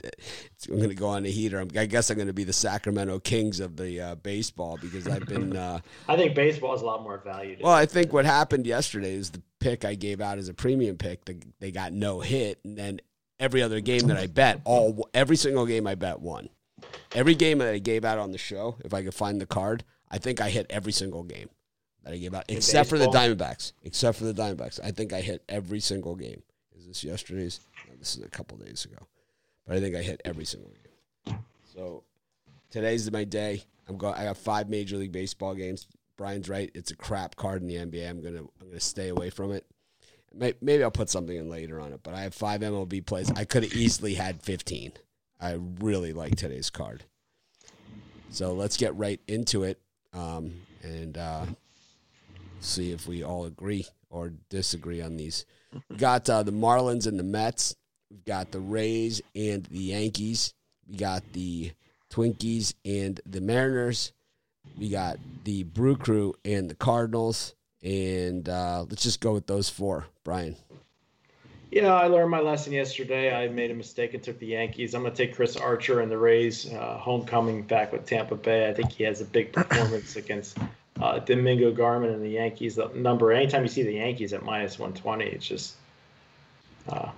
I'm 0.69 0.77
going 0.77 0.89
to 0.89 0.95
go 0.95 1.09
on 1.09 1.25
a 1.25 1.29
heater. 1.29 1.65
i 1.77 1.87
guess 1.87 2.11
I'm 2.11 2.17
going 2.17 2.29
to 2.29 2.33
be 2.33 2.45
the 2.45 2.53
Sacramento 2.53 3.21
Kings 3.21 3.61
of 3.61 3.77
the 3.77 4.01
uh, 4.01 4.15
baseball 4.17 4.79
because 4.81 5.07
I've 5.09 5.27
been. 5.27 5.57
Uh, 5.57 5.81
I 6.09 6.17
think 6.17 6.35
baseball 6.35 6.75
is 6.75 6.83
a 6.83 6.87
lot 6.87 7.03
more 7.03 7.19
valued. 7.25 7.61
Well, 7.63 7.73
I 7.73 7.87
think 7.87 8.13
what 8.13 8.25
happened 8.25 8.67
yesterday 8.67 9.15
is 9.15 9.31
the 9.31 9.43
pick 9.61 9.85
I 9.85 9.95
gave 9.95 10.21
out 10.21 10.39
as 10.39 10.49
a 10.49 10.55
premium 10.55 10.97
pick. 10.97 11.25
The, 11.25 11.41
they 11.61 11.71
got 11.71 11.93
no 11.93 12.21
hit, 12.21 12.61
and 12.65 12.77
then 12.77 13.01
every 13.39 13.63
other 13.63 13.81
game 13.81 14.07
that 14.09 14.17
I 14.17 14.27
bet, 14.27 14.61
all 14.65 15.09
every 15.15 15.37
single 15.37 15.67
game 15.67 15.87
I 15.87 15.95
bet 15.95 16.21
won. 16.21 16.49
Every 17.15 17.35
game 17.35 17.59
that 17.59 17.73
I 17.73 17.79
gave 17.79 18.05
out 18.05 18.19
on 18.19 18.33
the 18.33 18.39
show, 18.39 18.77
if 18.85 18.93
I 18.93 19.03
could 19.03 19.15
find 19.15 19.41
the 19.41 19.47
card, 19.47 19.85
I 20.11 20.19
think 20.19 20.41
I 20.41 20.51
hit 20.51 20.67
every 20.69 20.93
single 20.93 21.23
game 21.23 21.49
that 22.05 22.13
I 22.13 22.19
gave 22.19 22.35
out, 22.35 22.45
except 22.49 22.89
for 22.89 22.99
the 22.99 23.09
Diamondbacks. 23.09 23.73
Except 23.83 24.19
for 24.19 24.25
the 24.25 24.35
Diamondbacks, 24.35 24.79
I 24.83 24.91
think 24.91 25.13
I 25.13 25.21
hit 25.21 25.43
every 25.49 25.81
single 25.81 26.15
game 26.15 26.43
this 26.87 27.05
yesterday's? 27.05 27.61
No, 27.89 27.95
this 27.99 28.17
is 28.17 28.23
a 28.23 28.29
couple 28.29 28.57
days 28.59 28.85
ago, 28.85 28.99
but 29.67 29.77
I 29.77 29.81
think 29.81 29.97
I 29.97 30.03
hit 30.03 30.21
every 30.25 30.45
single 30.45 30.71
game. 30.71 31.39
So 31.75 32.05
today's 32.71 33.11
my 33.11 33.25
day. 33.25 33.63
I'm 33.89 33.97
going. 33.97 34.15
I 34.15 34.25
got 34.25 34.37
five 34.37 34.69
Major 34.69 34.97
League 34.97 35.13
Baseball 35.13 35.55
games. 35.55 35.87
Brian's 36.17 36.49
right. 36.49 36.71
It's 36.75 36.91
a 36.91 36.97
crap 36.97 37.37
card 37.37 37.63
in 37.63 37.69
the 37.69 37.77
NBA. 37.77 38.09
I'm 38.09 38.23
gonna 38.23 38.41
I'm 38.61 38.69
gonna 38.69 38.81
stay 38.81 39.09
away 39.09 39.31
from 39.31 39.53
it. 39.53 39.67
Maybe 40.33 40.83
I'll 40.83 40.91
put 40.91 41.09
something 41.09 41.37
in 41.37 41.49
later 41.49 41.81
on 41.81 41.93
it. 41.93 42.01
But 42.03 42.15
I 42.15 42.21
have 42.21 42.35
five 42.35 42.61
MLB 42.61 43.07
plays. 43.07 43.31
I 43.31 43.45
could 43.45 43.63
have 43.63 43.75
easily 43.75 44.15
had 44.15 44.43
15. 44.43 44.93
I 45.41 45.59
really 45.81 46.13
like 46.13 46.37
today's 46.37 46.69
card. 46.69 47.05
So 48.31 48.53
let's 48.53 48.77
get 48.77 48.95
right 48.97 49.21
into 49.29 49.63
it 49.63 49.81
um, 50.13 50.53
and 50.83 51.17
uh, 51.17 51.47
see 52.61 52.93
if 52.93 53.07
we 53.07 53.23
all 53.23 53.47
agree 53.47 53.87
or 54.11 54.33
disagree 54.51 55.01
on 55.01 55.17
these 55.17 55.47
we 55.89 55.97
got 55.97 56.29
uh, 56.29 56.43
the 56.43 56.53
Marlins 56.53 57.07
and 57.07 57.19
the 57.19 57.25
Mets. 57.25 57.75
We've 58.11 58.25
got 58.25 58.51
the 58.53 58.61
Rays 58.61 59.21
and 59.35 59.65
the 59.65 59.79
Yankees. 59.79 60.55
We 60.89 60.97
got 60.97 61.23
the 61.33 61.73
Twinkies 62.11 62.75
and 62.85 63.21
the 63.27 63.41
Mariners. 63.41 64.13
We 64.79 64.89
got 64.89 65.19
the 65.45 65.65
Brew 65.65 65.97
Crew 65.97 66.35
and 66.45 66.71
the 66.71 66.75
Cardinals. 66.75 67.55
And 67.83 68.49
uh, 68.49 68.85
let's 68.89 69.03
just 69.03 69.21
go 69.21 69.33
with 69.33 69.47
those 69.47 69.69
four. 69.69 70.07
Brian. 70.25 70.57
Yeah, 71.71 71.95
I 71.95 72.07
learned 72.07 72.31
my 72.31 72.41
lesson 72.41 72.73
yesterday. 72.73 73.35
I 73.35 73.49
made 73.49 73.71
a 73.71 73.75
mistake 73.75 74.15
and 74.15 74.23
took 74.23 74.39
the 74.39 74.47
Yankees. 74.47 74.95
I'm 74.95 75.03
going 75.03 75.13
to 75.13 75.17
take 75.17 75.35
Chris 75.35 75.57
Archer 75.57 76.01
and 76.01 76.11
the 76.11 76.17
Rays. 76.17 76.73
Uh, 76.73 76.97
homecoming 76.97 77.63
back 77.63 77.93
with 77.93 78.07
Tampa 78.07 78.37
Bay. 78.37 78.69
I 78.69 78.73
think 78.73 78.93
he 78.93 79.05
has 79.05 79.21
a 79.21 79.25
big 79.25 79.53
performance 79.53 80.17
against 80.17 80.57
uh, 81.01 81.19
Domingo 81.21 81.73
German 81.73 82.11
and 82.11 82.23
the 82.23 82.31
Yankees. 82.31 82.77
The 82.77 82.89
number 82.95 83.33
anytime 83.33 83.63
you 83.63 83.69
see 83.69 83.83
the 83.83 83.95
Yankees 83.95 84.33
at 84.33 84.45
minus 84.45 84.79
120, 84.79 85.25
it's 85.25 85.47
just 85.47 85.75
uh, 86.89 87.11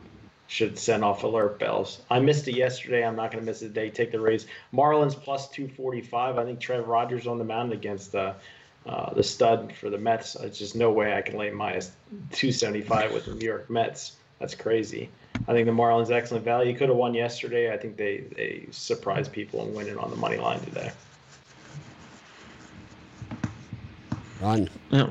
should 0.48 0.78
send 0.78 1.04
off 1.04 1.22
alert 1.22 1.58
bells. 1.58 2.00
I 2.10 2.20
missed 2.20 2.48
it 2.48 2.56
yesterday. 2.56 3.04
I'm 3.04 3.16
not 3.16 3.30
going 3.30 3.44
to 3.44 3.46
miss 3.46 3.62
it 3.62 3.68
today. 3.68 3.90
Take 3.90 4.12
the 4.12 4.20
Rays. 4.20 4.46
Marlins 4.72 5.14
plus 5.14 5.48
245. 5.50 6.38
I 6.38 6.44
think 6.44 6.58
Trev 6.58 6.88
Rogers 6.88 7.26
on 7.26 7.38
the 7.38 7.44
mound 7.44 7.72
against 7.72 8.14
uh, 8.14 8.32
uh, 8.86 9.12
the 9.12 9.22
stud 9.22 9.72
for 9.74 9.90
the 9.90 9.98
Mets. 9.98 10.34
It's 10.36 10.58
just 10.58 10.74
no 10.74 10.90
way 10.90 11.14
I 11.14 11.20
can 11.20 11.36
lay 11.36 11.50
minus 11.50 11.92
275 12.32 13.12
with 13.12 13.26
the 13.26 13.34
New 13.34 13.46
York 13.46 13.68
Mets. 13.68 14.16
That's 14.38 14.54
crazy. 14.54 15.10
I 15.46 15.52
think 15.52 15.66
the 15.66 15.72
Marlins 15.72 16.10
excellent 16.10 16.44
value. 16.44 16.76
Could 16.76 16.88
have 16.88 16.96
won 16.96 17.12
yesterday. 17.12 17.72
I 17.72 17.76
think 17.76 17.96
they 17.96 18.24
they 18.34 18.66
surprised 18.70 19.32
people 19.32 19.62
and 19.62 19.74
winning 19.74 19.98
on 19.98 20.10
the 20.10 20.16
money 20.16 20.36
line 20.36 20.60
today. 20.60 20.92
Run. 24.40 24.68
Yeah, 24.90 25.10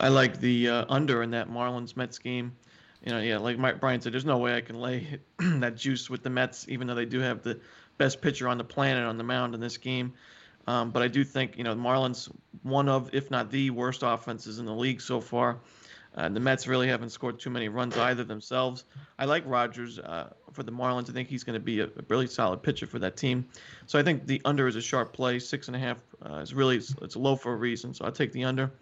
I 0.00 0.08
like 0.08 0.40
the 0.40 0.68
uh, 0.68 0.84
under 0.88 1.22
in 1.22 1.30
that 1.30 1.50
Marlins 1.50 1.96
Mets 1.96 2.18
game. 2.18 2.56
You 3.04 3.12
know, 3.12 3.20
yeah, 3.20 3.38
like 3.38 3.58
Mike 3.58 3.80
Brian 3.80 4.00
said, 4.00 4.12
there's 4.12 4.24
no 4.24 4.38
way 4.38 4.56
I 4.56 4.60
can 4.60 4.80
lay 4.80 5.18
that 5.38 5.76
juice 5.76 6.10
with 6.10 6.22
the 6.22 6.30
Mets, 6.30 6.66
even 6.68 6.86
though 6.86 6.94
they 6.94 7.04
do 7.04 7.20
have 7.20 7.42
the 7.42 7.60
best 7.98 8.20
pitcher 8.20 8.48
on 8.48 8.58
the 8.58 8.64
planet 8.64 9.04
on 9.04 9.16
the 9.16 9.24
mound 9.24 9.54
in 9.54 9.60
this 9.60 9.76
game. 9.76 10.12
Um, 10.66 10.90
but 10.90 11.02
I 11.02 11.08
do 11.08 11.22
think 11.22 11.56
you 11.56 11.64
know 11.64 11.74
the 11.74 11.80
Marlins 11.80 12.30
one 12.62 12.88
of, 12.88 13.10
if 13.14 13.30
not 13.30 13.50
the 13.50 13.70
worst 13.70 14.02
offenses 14.02 14.58
in 14.58 14.66
the 14.66 14.74
league 14.74 15.00
so 15.00 15.20
far. 15.20 15.58
Uh, 16.16 16.30
the 16.30 16.40
Mets 16.40 16.66
really 16.66 16.88
haven't 16.88 17.10
scored 17.10 17.38
too 17.38 17.50
many 17.50 17.68
runs 17.68 17.96
either 17.96 18.24
themselves. 18.24 18.84
I 19.18 19.26
like 19.26 19.44
Rogers 19.46 19.98
uh, 19.98 20.32
for 20.52 20.62
the 20.62 20.72
Marlins. 20.72 21.10
I 21.10 21.12
think 21.12 21.28
he's 21.28 21.44
going 21.44 21.54
to 21.54 21.64
be 21.64 21.80
a, 21.80 21.84
a, 21.84 22.04
really 22.08 22.26
solid 22.26 22.62
pitcher 22.62 22.86
for 22.86 22.98
that 23.00 23.16
team. 23.16 23.46
So 23.84 23.98
I 23.98 24.02
think 24.02 24.26
the 24.26 24.40
under 24.44 24.66
is 24.66 24.76
a 24.76 24.80
sharp 24.80 25.12
play. 25.12 25.38
Six 25.38 25.66
and 25.68 25.76
a 25.76 25.78
half 25.78 25.98
uh, 26.24 26.36
is 26.36 26.54
really 26.54 26.76
it's 26.76 27.16
low 27.16 27.36
for 27.36 27.52
a 27.52 27.56
reason. 27.56 27.92
So 27.92 28.06
I'll 28.06 28.12
take 28.12 28.32
the 28.32 28.44
under. 28.44 28.72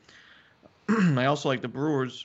I 0.88 1.25
also 1.25 1.49
like 1.49 1.61
the 1.61 1.69
Brewers 1.69 2.25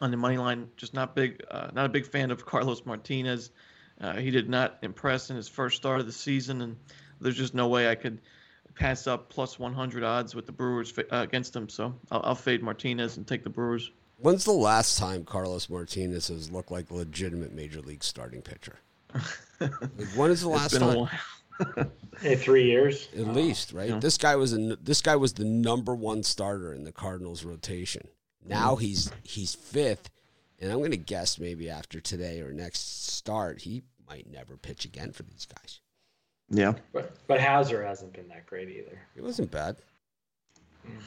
on 0.00 0.12
the 0.12 0.16
money 0.16 0.38
line. 0.38 0.68
Just 0.76 0.94
not 0.94 1.16
big, 1.16 1.42
uh, 1.50 1.68
not 1.72 1.86
a 1.86 1.88
big 1.88 2.06
fan 2.06 2.30
of 2.30 2.46
Carlos 2.46 2.86
Martinez. 2.86 3.50
Uh, 4.00 4.14
he 4.14 4.30
did 4.30 4.48
not 4.48 4.78
impress 4.82 5.30
in 5.30 5.36
his 5.36 5.48
first 5.48 5.76
start 5.76 5.98
of 5.98 6.06
the 6.06 6.12
season, 6.12 6.62
and 6.62 6.76
there's 7.20 7.36
just 7.36 7.54
no 7.54 7.66
way 7.66 7.90
I 7.90 7.96
could 7.96 8.20
pass 8.76 9.08
up 9.08 9.28
plus 9.28 9.58
100 9.58 10.04
odds 10.04 10.36
with 10.36 10.46
the 10.46 10.52
Brewers 10.52 10.96
uh, 10.96 11.02
against 11.10 11.56
him. 11.56 11.68
So 11.68 11.96
I'll, 12.12 12.20
I'll 12.22 12.34
fade 12.36 12.62
Martinez 12.62 13.16
and 13.16 13.26
take 13.26 13.42
the 13.42 13.50
Brewers. 13.50 13.90
When's 14.20 14.44
the 14.44 14.52
last 14.52 14.98
time 14.98 15.24
Carlos 15.24 15.70
Martinez 15.70 16.26
has 16.26 16.50
looked 16.50 16.72
like 16.72 16.90
a 16.90 16.94
legitimate 16.94 17.52
major 17.54 17.80
league 17.80 18.02
starting 18.02 18.42
pitcher? 18.42 18.76
like, 19.60 19.72
when 20.16 20.32
is 20.32 20.40
the 20.40 20.48
last 20.48 20.76
time? 20.76 21.08
hey, 22.20 22.34
three 22.34 22.64
years 22.64 23.08
at 23.16 23.28
least, 23.28 23.72
right? 23.72 23.90
Yeah. 23.90 23.98
This 23.98 24.18
guy 24.18 24.34
was 24.36 24.52
a, 24.52 24.76
this 24.82 25.00
guy 25.02 25.16
was 25.16 25.32
the 25.34 25.44
number 25.44 25.94
one 25.94 26.22
starter 26.22 26.72
in 26.72 26.84
the 26.84 26.92
Cardinals 26.92 27.44
rotation. 27.44 28.08
Now 28.44 28.74
mm-hmm. 28.74 28.84
he's 28.84 29.10
he's 29.22 29.54
fifth, 29.54 30.10
and 30.60 30.70
I'm 30.70 30.78
going 30.78 30.90
to 30.90 30.96
guess 30.96 31.38
maybe 31.38 31.70
after 31.70 32.00
today 32.00 32.40
or 32.40 32.52
next 32.52 33.12
start, 33.12 33.60
he 33.60 33.82
might 34.08 34.30
never 34.30 34.56
pitch 34.56 34.84
again 34.84 35.12
for 35.12 35.22
these 35.24 35.46
guys. 35.46 35.80
Yeah, 36.50 36.74
but 36.92 37.16
but 37.26 37.40
Houser 37.40 37.84
hasn't 37.84 38.14
been 38.14 38.28
that 38.28 38.46
great 38.46 38.68
either. 38.68 39.00
It 39.16 39.22
wasn't 39.22 39.50
bad. 39.50 39.76
Mm. 40.86 41.02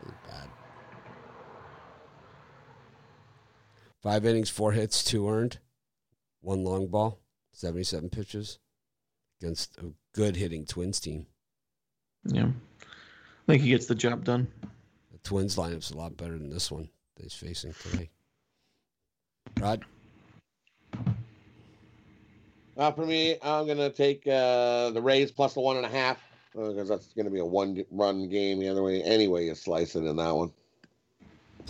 wasn't 0.00 0.24
bad. 0.28 0.48
Five 4.02 4.24
innings, 4.24 4.48
four 4.48 4.72
hits, 4.72 5.04
two 5.04 5.28
earned, 5.28 5.58
one 6.40 6.64
long 6.64 6.86
ball, 6.86 7.20
77 7.52 8.08
pitches 8.08 8.58
against 9.40 9.76
a 9.78 9.92
good 10.14 10.36
hitting 10.36 10.64
Twins 10.64 11.00
team. 11.00 11.26
Yeah. 12.24 12.48
I 12.80 13.46
think 13.46 13.62
he 13.62 13.70
gets 13.70 13.86
the 13.86 13.94
job 13.94 14.24
done. 14.24 14.48
The 15.12 15.18
Twins 15.18 15.56
lineup's 15.56 15.90
a 15.90 15.96
lot 15.96 16.16
better 16.16 16.38
than 16.38 16.50
this 16.50 16.70
one 16.70 16.88
that 17.16 17.24
he's 17.24 17.34
facing 17.34 17.74
today. 17.74 18.10
Rod? 19.60 19.84
Uh, 22.76 22.90
for 22.92 23.04
me, 23.04 23.36
I'm 23.42 23.66
going 23.66 23.78
to 23.78 23.90
take 23.90 24.26
uh, 24.26 24.90
the 24.90 25.02
Rays 25.02 25.30
plus 25.30 25.52
the 25.52 25.60
one 25.60 25.76
and 25.76 25.84
a 25.84 25.90
half. 25.90 26.18
because 26.52 26.90
uh, 26.90 26.94
that's 26.94 27.12
going 27.12 27.26
to 27.26 27.30
be 27.30 27.40
a 27.40 27.44
one 27.44 27.84
run 27.90 28.28
game 28.30 28.60
the 28.60 28.68
other 28.68 28.82
way. 28.82 29.02
Anyway, 29.02 29.46
you 29.46 29.54
slice 29.54 29.94
it 29.94 30.04
in 30.04 30.16
that 30.16 30.34
one. 30.34 30.52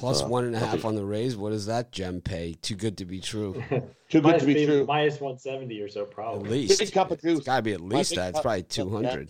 Plus 0.01 0.23
uh, 0.23 0.29
one 0.29 0.47
and 0.47 0.57
a 0.57 0.59
half 0.59 0.87
on 0.87 0.95
the 0.95 1.05
Rays. 1.05 1.37
What 1.37 1.51
does 1.51 1.67
that 1.67 1.93
gem 1.93 2.23
pay? 2.23 2.55
Too 2.63 2.75
good 2.75 2.97
to 2.99 3.05
be 3.05 3.21
true. 3.21 3.63
Too 4.09 4.23
good 4.23 4.41
to 4.41 4.47
be 4.47 4.65
true. 4.65 4.87
Minus 4.87 5.21
one 5.21 5.39
seventy 5.39 5.79
or 5.81 5.89
so, 5.89 6.07
probably. 6.07 6.47
At 6.47 6.53
least 6.53 6.81
big 6.81 6.93
cup 6.93 7.11
of 7.11 7.21
juice. 7.21 7.39
It's 7.39 7.47
got 7.47 7.57
to 7.57 7.63
be 7.63 7.75
at 7.75 7.83
least 7.83 8.15
that. 8.15 8.31
It's 8.31 8.41
probably 8.41 8.63
two 8.63 8.89
hundred. 8.89 9.29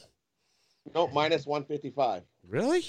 Yeah. 0.86 0.92
No, 0.94 1.08
minus 1.08 1.44
one 1.44 1.64
fifty 1.64 1.90
five. 1.90 2.22
Really? 2.48 2.84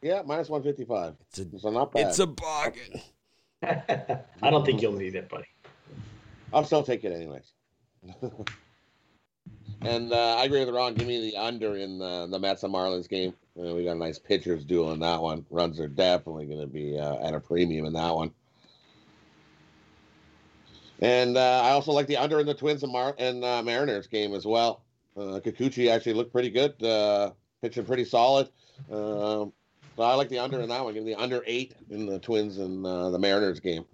Yeah, 0.00 0.22
minus 0.24 0.48
one 0.48 0.62
fifty 0.62 0.84
five. 0.84 1.14
It's 1.28 1.40
a, 1.40 1.58
so 1.58 1.70
not 1.70 1.92
bad. 1.92 2.08
It's 2.08 2.18
a 2.18 2.26
bargain. 2.26 3.02
I 3.62 4.50
don't 4.50 4.64
think 4.64 4.80
you'll 4.80 4.92
need 4.92 5.14
it, 5.14 5.28
buddy. 5.28 5.44
I'll 6.54 6.64
still 6.64 6.82
take 6.82 7.04
it 7.04 7.12
anyways. 7.12 7.52
and 9.82 10.10
uh, 10.10 10.36
I 10.36 10.44
agree 10.44 10.64
with 10.64 10.74
Ron. 10.74 10.94
Give 10.94 11.06
me 11.06 11.30
the 11.30 11.36
under 11.36 11.76
in 11.76 11.98
the, 11.98 12.26
the 12.30 12.38
Mets 12.38 12.62
and 12.62 12.72
Marlins 12.72 13.08
game. 13.08 13.34
Uh, 13.60 13.74
we 13.74 13.84
got 13.84 13.92
a 13.92 13.98
nice 13.98 14.18
pitchers 14.18 14.64
duel 14.64 14.92
in 14.92 15.00
that 15.00 15.20
one. 15.20 15.44
Runs 15.50 15.78
are 15.80 15.88
definitely 15.88 16.46
going 16.46 16.60
to 16.60 16.66
be 16.66 16.98
uh, 16.98 17.16
at 17.26 17.34
a 17.34 17.40
premium 17.40 17.84
in 17.84 17.92
that 17.92 18.14
one. 18.14 18.30
And 21.00 21.36
uh, 21.36 21.62
I 21.64 21.70
also 21.70 21.92
like 21.92 22.06
the 22.06 22.16
under 22.16 22.40
in 22.40 22.46
the 22.46 22.54
Twins 22.54 22.82
and, 22.82 22.92
Mar- 22.92 23.14
and 23.18 23.44
uh, 23.44 23.62
Mariners 23.62 24.06
game 24.06 24.34
as 24.34 24.46
well. 24.46 24.82
Uh, 25.16 25.40
Kikuchi 25.44 25.90
actually 25.90 26.14
looked 26.14 26.32
pretty 26.32 26.50
good, 26.50 26.82
uh, 26.82 27.32
pitching 27.60 27.84
pretty 27.84 28.04
solid. 28.04 28.48
Um, 28.90 29.52
so 29.96 30.02
I 30.02 30.14
like 30.14 30.28
the 30.28 30.38
under 30.38 30.60
in 30.60 30.68
that 30.68 30.82
one. 30.82 30.94
Give 30.94 31.04
the 31.04 31.14
under 31.16 31.42
eight 31.46 31.74
in 31.90 32.06
the 32.06 32.18
Twins 32.18 32.58
and 32.58 32.84
the 32.84 33.18
Mariners 33.18 33.60
game. 33.60 33.84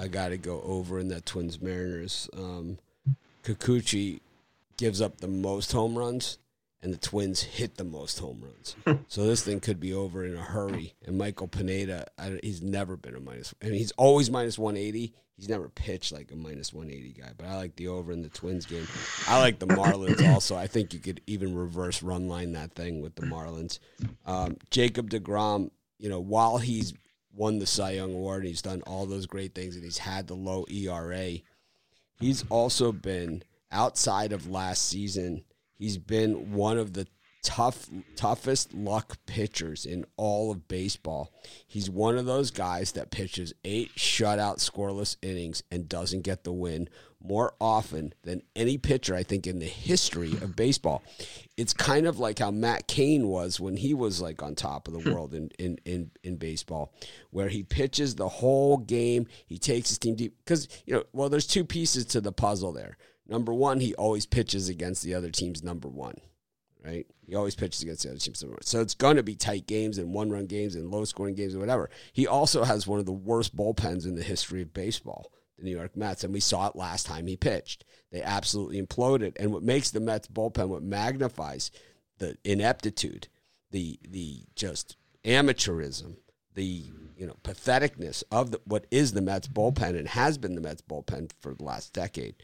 I 0.00 0.08
got 0.08 0.28
to 0.28 0.38
go 0.38 0.62
over 0.62 0.98
in 0.98 1.08
that 1.08 1.26
Twins 1.26 1.60
Mariners. 1.60 2.28
Um, 2.36 2.78
Kikuchi 3.44 4.20
gives 4.78 5.02
up 5.02 5.18
the 5.18 5.28
most 5.28 5.72
home 5.72 5.98
runs, 5.98 6.38
and 6.80 6.92
the 6.92 6.98
Twins 6.98 7.42
hit 7.42 7.76
the 7.76 7.84
most 7.84 8.18
home 8.18 8.42
runs. 8.42 8.76
so 9.08 9.26
this 9.26 9.42
thing 9.42 9.60
could 9.60 9.80
be 9.80 9.92
over 9.92 10.24
in 10.24 10.34
a 10.34 10.40
hurry. 10.42 10.94
And 11.04 11.18
Michael 11.18 11.48
Pineda, 11.48 12.06
I, 12.16 12.38
he's 12.42 12.62
never 12.62 12.96
been 12.96 13.16
a 13.16 13.20
minus. 13.20 13.54
I 13.62 13.66
mean, 13.66 13.74
he's 13.74 13.92
always 13.92 14.30
minus 14.30 14.58
180. 14.58 15.12
He's 15.36 15.48
never 15.48 15.68
pitched 15.68 16.12
like 16.12 16.32
a 16.32 16.36
minus 16.36 16.72
180 16.72 17.20
guy. 17.20 17.30
But 17.36 17.46
I 17.46 17.56
like 17.56 17.76
the 17.76 17.88
over 17.88 18.10
in 18.10 18.22
the 18.22 18.28
Twins 18.28 18.66
game. 18.66 18.88
I 19.28 19.38
like 19.38 19.58
the 19.58 19.66
Marlins 19.66 20.26
also. 20.32 20.56
I 20.56 20.66
think 20.66 20.94
you 20.94 21.00
could 21.00 21.20
even 21.26 21.54
reverse 21.54 22.02
run 22.02 22.28
line 22.28 22.52
that 22.52 22.72
thing 22.72 23.02
with 23.02 23.14
the 23.14 23.22
Marlins. 23.22 23.78
Um, 24.26 24.56
Jacob 24.70 25.10
DeGrom, 25.10 25.70
you 25.98 26.08
know, 26.08 26.18
while 26.18 26.58
he's 26.58 26.92
won 27.32 27.60
the 27.60 27.66
Cy 27.66 27.92
Young 27.92 28.14
Award. 28.14 28.40
And 28.40 28.48
he's 28.48 28.62
done 28.62 28.82
all 28.82 29.06
those 29.06 29.26
great 29.26 29.54
things, 29.54 29.76
and 29.76 29.84
he's 29.84 29.98
had 29.98 30.26
the 30.26 30.34
low 30.34 30.66
ERA. 30.68 31.38
He's 32.18 32.44
also 32.50 32.90
been 32.90 33.44
outside 33.70 34.32
of 34.32 34.50
last 34.50 34.88
season. 34.88 35.44
He's 35.74 35.98
been 35.98 36.52
one 36.52 36.78
of 36.78 36.92
the 36.94 37.06
tough 37.42 37.88
toughest 38.16 38.74
luck 38.74 39.16
pitchers 39.26 39.86
in 39.86 40.04
all 40.16 40.50
of 40.50 40.68
baseball. 40.68 41.32
He's 41.66 41.88
one 41.88 42.18
of 42.18 42.26
those 42.26 42.50
guys 42.50 42.92
that 42.92 43.10
pitches 43.10 43.54
eight 43.64 43.94
shutout 43.96 44.58
scoreless 44.58 45.16
innings 45.22 45.62
and 45.70 45.88
doesn't 45.88 46.22
get 46.22 46.44
the 46.44 46.52
win 46.52 46.88
more 47.20 47.54
often 47.60 48.12
than 48.22 48.42
any 48.54 48.78
pitcher 48.78 49.14
I 49.14 49.22
think 49.22 49.46
in 49.46 49.58
the 49.58 49.66
history 49.66 50.32
of 50.32 50.56
baseball. 50.56 51.02
It's 51.56 51.72
kind 51.72 52.06
of 52.06 52.18
like 52.18 52.38
how 52.38 52.50
Matt 52.50 52.86
Cain 52.86 53.28
was 53.28 53.58
when 53.58 53.76
he 53.76 53.94
was 53.94 54.20
like 54.20 54.42
on 54.42 54.54
top 54.54 54.86
of 54.86 54.94
the 54.94 55.00
hmm. 55.00 55.12
world 55.12 55.34
in 55.34 55.50
in 55.58 55.78
in, 55.84 56.10
in 56.22 56.36
baseball, 56.36 56.92
where 57.30 57.48
he 57.48 57.62
pitches 57.62 58.14
the 58.14 58.28
whole 58.28 58.76
game, 58.76 59.26
he 59.46 59.58
takes 59.58 59.88
his 59.88 59.98
team 59.98 60.14
deep 60.14 60.36
because 60.44 60.68
you 60.86 60.94
know 60.94 61.04
well 61.12 61.28
there's 61.28 61.46
two 61.46 61.64
pieces 61.64 62.04
to 62.06 62.20
the 62.20 62.32
puzzle 62.32 62.72
there. 62.72 62.96
Number 63.28 63.52
one, 63.52 63.80
he 63.80 63.94
always 63.94 64.26
pitches 64.26 64.68
against 64.68 65.02
the 65.02 65.14
other 65.14 65.30
team's 65.30 65.62
number 65.62 65.88
one 65.88 66.20
right? 66.84 67.06
He 67.26 67.34
always 67.34 67.54
pitches 67.54 67.82
against 67.82 68.02
the 68.02 68.10
other 68.10 68.18
teams. 68.18 68.42
Number 68.42 68.54
one. 68.54 68.62
So 68.62 68.80
it's 68.80 68.94
going 68.94 69.16
to 69.16 69.22
be 69.22 69.34
tight 69.34 69.66
games 69.66 69.98
and 69.98 70.12
one 70.12 70.30
run 70.30 70.46
games 70.46 70.74
and 70.74 70.90
low 70.90 71.04
scoring 71.04 71.34
games 71.34 71.54
or 71.54 71.58
whatever. 71.58 71.90
He 72.12 72.26
also 72.26 72.64
has 72.64 72.86
one 72.86 72.98
of 72.98 73.06
the 73.06 73.12
worst 73.12 73.56
bullpens 73.56 74.06
in 74.06 74.14
the 74.14 74.22
history 74.22 74.62
of 74.62 74.72
baseball, 74.72 75.32
the 75.58 75.64
New 75.64 75.76
York 75.76 75.96
Mets. 75.96 76.24
And 76.24 76.32
we 76.32 76.40
saw 76.40 76.68
it 76.68 76.76
last 76.76 77.06
time 77.06 77.26
he 77.26 77.36
pitched. 77.36 77.84
They 78.10 78.22
absolutely 78.22 78.80
imploded. 78.80 79.36
And 79.38 79.52
what 79.52 79.62
makes 79.62 79.90
the 79.90 80.00
Mets 80.00 80.28
bullpen, 80.28 80.68
what 80.68 80.82
magnifies 80.82 81.70
the 82.18 82.36
ineptitude, 82.44 83.28
the, 83.70 83.98
the 84.08 84.44
just 84.54 84.96
amateurism, 85.24 86.16
the 86.54 86.84
you 87.16 87.26
know 87.26 87.36
patheticness 87.44 88.24
of 88.32 88.50
the, 88.50 88.60
what 88.64 88.86
is 88.90 89.12
the 89.12 89.20
Mets 89.20 89.46
bullpen 89.46 89.96
and 89.96 90.08
has 90.08 90.38
been 90.38 90.54
the 90.54 90.60
Mets 90.60 90.82
bullpen 90.82 91.30
for 91.40 91.54
the 91.54 91.62
last 91.62 91.92
decade 91.92 92.34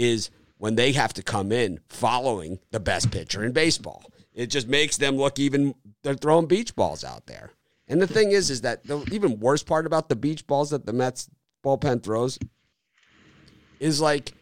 is 0.00 0.30
when 0.56 0.76
they 0.76 0.92
have 0.92 1.12
to 1.12 1.22
come 1.22 1.52
in 1.52 1.78
following 1.88 2.58
the 2.70 2.80
best 2.80 3.10
pitcher 3.10 3.44
in 3.44 3.52
baseball. 3.52 4.02
It 4.32 4.46
just 4.46 4.66
makes 4.66 4.96
them 4.96 5.16
look 5.16 5.38
even 5.38 5.74
they're 6.02 6.14
throwing 6.14 6.46
beach 6.46 6.74
balls 6.74 7.04
out 7.04 7.26
there. 7.26 7.50
And 7.86 8.00
the 8.00 8.06
thing 8.06 8.30
is, 8.30 8.50
is 8.50 8.62
that 8.62 8.86
the 8.86 9.02
even 9.12 9.38
worst 9.40 9.66
part 9.66 9.84
about 9.84 10.08
the 10.08 10.16
beach 10.16 10.46
balls 10.46 10.70
that 10.70 10.86
the 10.86 10.92
Mets 10.92 11.28
bullpen 11.64 12.02
throws 12.02 12.38
is 13.78 14.00
like 14.00 14.32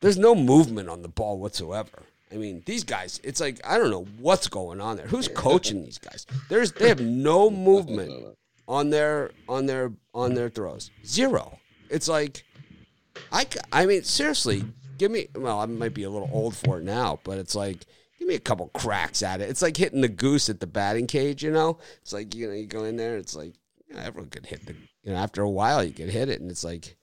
there's 0.00 0.18
no 0.18 0.34
movement 0.34 0.88
on 0.88 1.02
the 1.02 1.08
ball 1.08 1.38
whatsoever. 1.38 2.02
I 2.32 2.36
mean, 2.36 2.64
these 2.66 2.82
guys, 2.82 3.20
it's 3.22 3.40
like 3.40 3.60
I 3.64 3.78
don't 3.78 3.90
know 3.90 4.06
what's 4.18 4.48
going 4.48 4.80
on 4.80 4.96
there. 4.96 5.06
Who's 5.06 5.28
coaching 5.28 5.84
these 5.84 5.98
guys? 5.98 6.26
There's 6.48 6.72
they 6.72 6.88
have 6.88 7.00
no 7.00 7.50
movement 7.50 8.36
on 8.66 8.90
their 8.90 9.30
on 9.48 9.66
their 9.66 9.92
on 10.12 10.34
their 10.34 10.48
throws. 10.48 10.90
Zero. 11.06 11.58
It's 11.88 12.08
like 12.08 12.44
I 13.30 13.46
I 13.72 13.86
mean 13.86 14.02
seriously, 14.02 14.64
give 14.98 15.10
me 15.10 15.28
well, 15.34 15.60
I 15.60 15.66
might 15.66 15.94
be 15.94 16.04
a 16.04 16.10
little 16.10 16.30
old 16.32 16.56
for 16.56 16.78
it 16.78 16.84
now, 16.84 17.20
but 17.24 17.38
it's 17.38 17.54
like 17.54 17.84
give 18.18 18.28
me 18.28 18.34
a 18.34 18.40
couple 18.40 18.68
cracks 18.68 19.22
at 19.22 19.40
it. 19.40 19.50
It's 19.50 19.62
like 19.62 19.76
hitting 19.76 20.00
the 20.00 20.08
goose 20.08 20.48
at 20.48 20.60
the 20.60 20.66
batting 20.66 21.06
cage, 21.06 21.42
you 21.42 21.50
know? 21.50 21.78
It's 22.02 22.12
like 22.12 22.34
you 22.34 22.46
know, 22.46 22.54
you 22.54 22.66
go 22.66 22.84
in 22.84 22.96
there, 22.96 23.16
it's 23.16 23.36
like 23.36 23.54
you 23.88 23.94
know, 23.94 24.00
everyone 24.02 24.30
could 24.30 24.46
hit 24.46 24.66
the 24.66 24.74
you 25.02 25.12
know, 25.12 25.16
after 25.16 25.42
a 25.42 25.50
while 25.50 25.84
you 25.84 25.92
could 25.92 26.10
hit 26.10 26.28
it 26.28 26.40
and 26.40 26.50
it's 26.50 26.64
like 26.64 26.96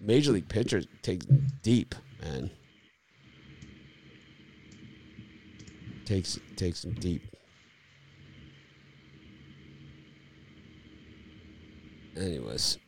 major 0.00 0.32
league 0.32 0.48
pitchers 0.48 0.86
take 1.02 1.22
deep, 1.62 1.94
man. 2.22 2.50
Takes 6.04 6.38
takes 6.56 6.82
them 6.82 6.94
deep. 6.94 7.22
Anyways, 12.16 12.78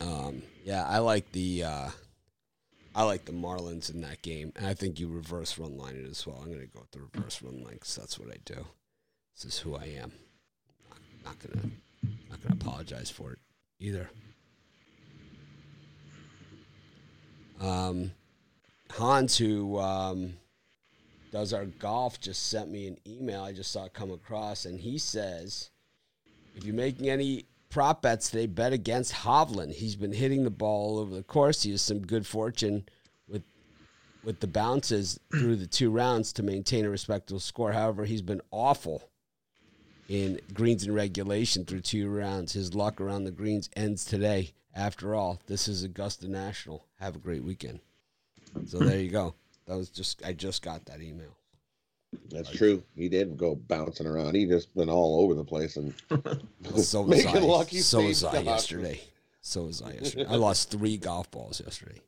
um, 0.00 0.42
yeah, 0.64 0.84
I 0.86 0.98
like 0.98 1.30
the 1.32 1.64
uh, 1.64 1.90
I 2.94 3.04
like 3.04 3.24
the 3.24 3.32
Marlins 3.32 3.92
in 3.92 4.02
that 4.02 4.20
game, 4.22 4.52
and 4.56 4.66
I 4.66 4.74
think 4.74 5.00
you 5.00 5.08
reverse 5.08 5.58
run 5.58 5.78
line 5.78 5.96
it 5.96 6.10
as 6.10 6.26
well. 6.26 6.38
I'm 6.40 6.48
going 6.48 6.60
to 6.60 6.66
go 6.66 6.80
with 6.80 6.90
the 6.90 7.00
reverse 7.00 7.40
run 7.42 7.62
line 7.62 7.74
because 7.74 7.96
that's 7.96 8.18
what 8.18 8.28
I 8.28 8.36
do. 8.44 8.66
This 9.34 9.54
is 9.54 9.58
who 9.58 9.74
I 9.74 9.84
am. 9.84 10.12
I'm 10.92 11.24
not 11.24 11.38
going 11.38 11.58
to 11.60 11.70
not 12.28 12.42
to 12.42 12.48
apologize 12.52 13.10
for 13.10 13.32
it 13.32 13.38
either. 13.80 14.10
Um, 17.60 18.10
Hans, 18.90 19.38
who 19.38 19.78
um, 19.78 20.34
does 21.30 21.52
our 21.52 21.64
golf, 21.64 22.20
just 22.20 22.50
sent 22.50 22.70
me 22.70 22.88
an 22.88 22.98
email. 23.06 23.42
I 23.42 23.52
just 23.52 23.72
saw 23.72 23.86
it 23.86 23.94
come 23.94 24.10
across, 24.10 24.66
and 24.66 24.80
he 24.80 24.98
says, 24.98 25.70
if 26.54 26.64
you're 26.64 26.74
making 26.74 27.08
any 27.08 27.46
prop 27.72 28.02
bets 28.02 28.30
today 28.30 28.46
bet 28.46 28.72
against 28.72 29.14
Hovland. 29.14 29.72
He's 29.72 29.96
been 29.96 30.12
hitting 30.12 30.44
the 30.44 30.50
ball 30.50 30.90
all 30.90 30.98
over 30.98 31.14
the 31.14 31.22
course. 31.22 31.62
He 31.62 31.70
has 31.70 31.80
some 31.80 32.06
good 32.06 32.26
fortune 32.26 32.84
with 33.26 33.42
with 34.22 34.40
the 34.40 34.46
bounces 34.46 35.18
through 35.32 35.56
the 35.56 35.66
two 35.66 35.90
rounds 35.90 36.32
to 36.34 36.42
maintain 36.42 36.84
a 36.84 36.90
respectable 36.90 37.40
score. 37.40 37.72
However, 37.72 38.04
he's 38.04 38.22
been 38.22 38.42
awful 38.50 39.08
in 40.08 40.38
greens 40.52 40.84
and 40.84 40.94
regulation 40.94 41.64
through 41.64 41.80
two 41.80 42.08
rounds. 42.10 42.52
His 42.52 42.74
luck 42.74 43.00
around 43.00 43.24
the 43.24 43.30
greens 43.30 43.70
ends 43.74 44.04
today. 44.04 44.52
After 44.74 45.14
all, 45.14 45.40
this 45.46 45.66
is 45.66 45.82
Augusta 45.82 46.28
National. 46.28 46.86
Have 47.00 47.16
a 47.16 47.20
great 47.20 47.42
weekend. 47.42 47.80
So 48.66 48.78
there 48.78 49.00
you 49.00 49.10
go. 49.10 49.34
That 49.66 49.76
was 49.76 49.88
just 49.88 50.22
I 50.24 50.34
just 50.34 50.62
got 50.62 50.84
that 50.86 51.00
email. 51.00 51.36
That's 52.30 52.48
like, 52.48 52.58
true. 52.58 52.82
He 52.94 53.08
did 53.08 53.36
go 53.36 53.54
bouncing 53.54 54.06
around. 54.06 54.34
He 54.34 54.46
just 54.46 54.74
been 54.74 54.88
all 54.88 55.22
over 55.22 55.34
the 55.34 55.44
place 55.44 55.76
and 55.76 55.94
so 56.76 57.02
was 57.02 57.24
making 57.24 57.36
I. 57.36 57.46
lucky. 57.46 57.78
So 57.78 58.02
was 58.02 58.24
I 58.24 58.40
yesterday. 58.40 59.00
So 59.40 59.64
was 59.64 59.82
I 59.82 59.92
yesterday. 59.92 60.26
I 60.28 60.36
lost 60.36 60.70
three 60.70 60.96
golf 60.96 61.30
balls 61.30 61.60
yesterday. 61.64 62.00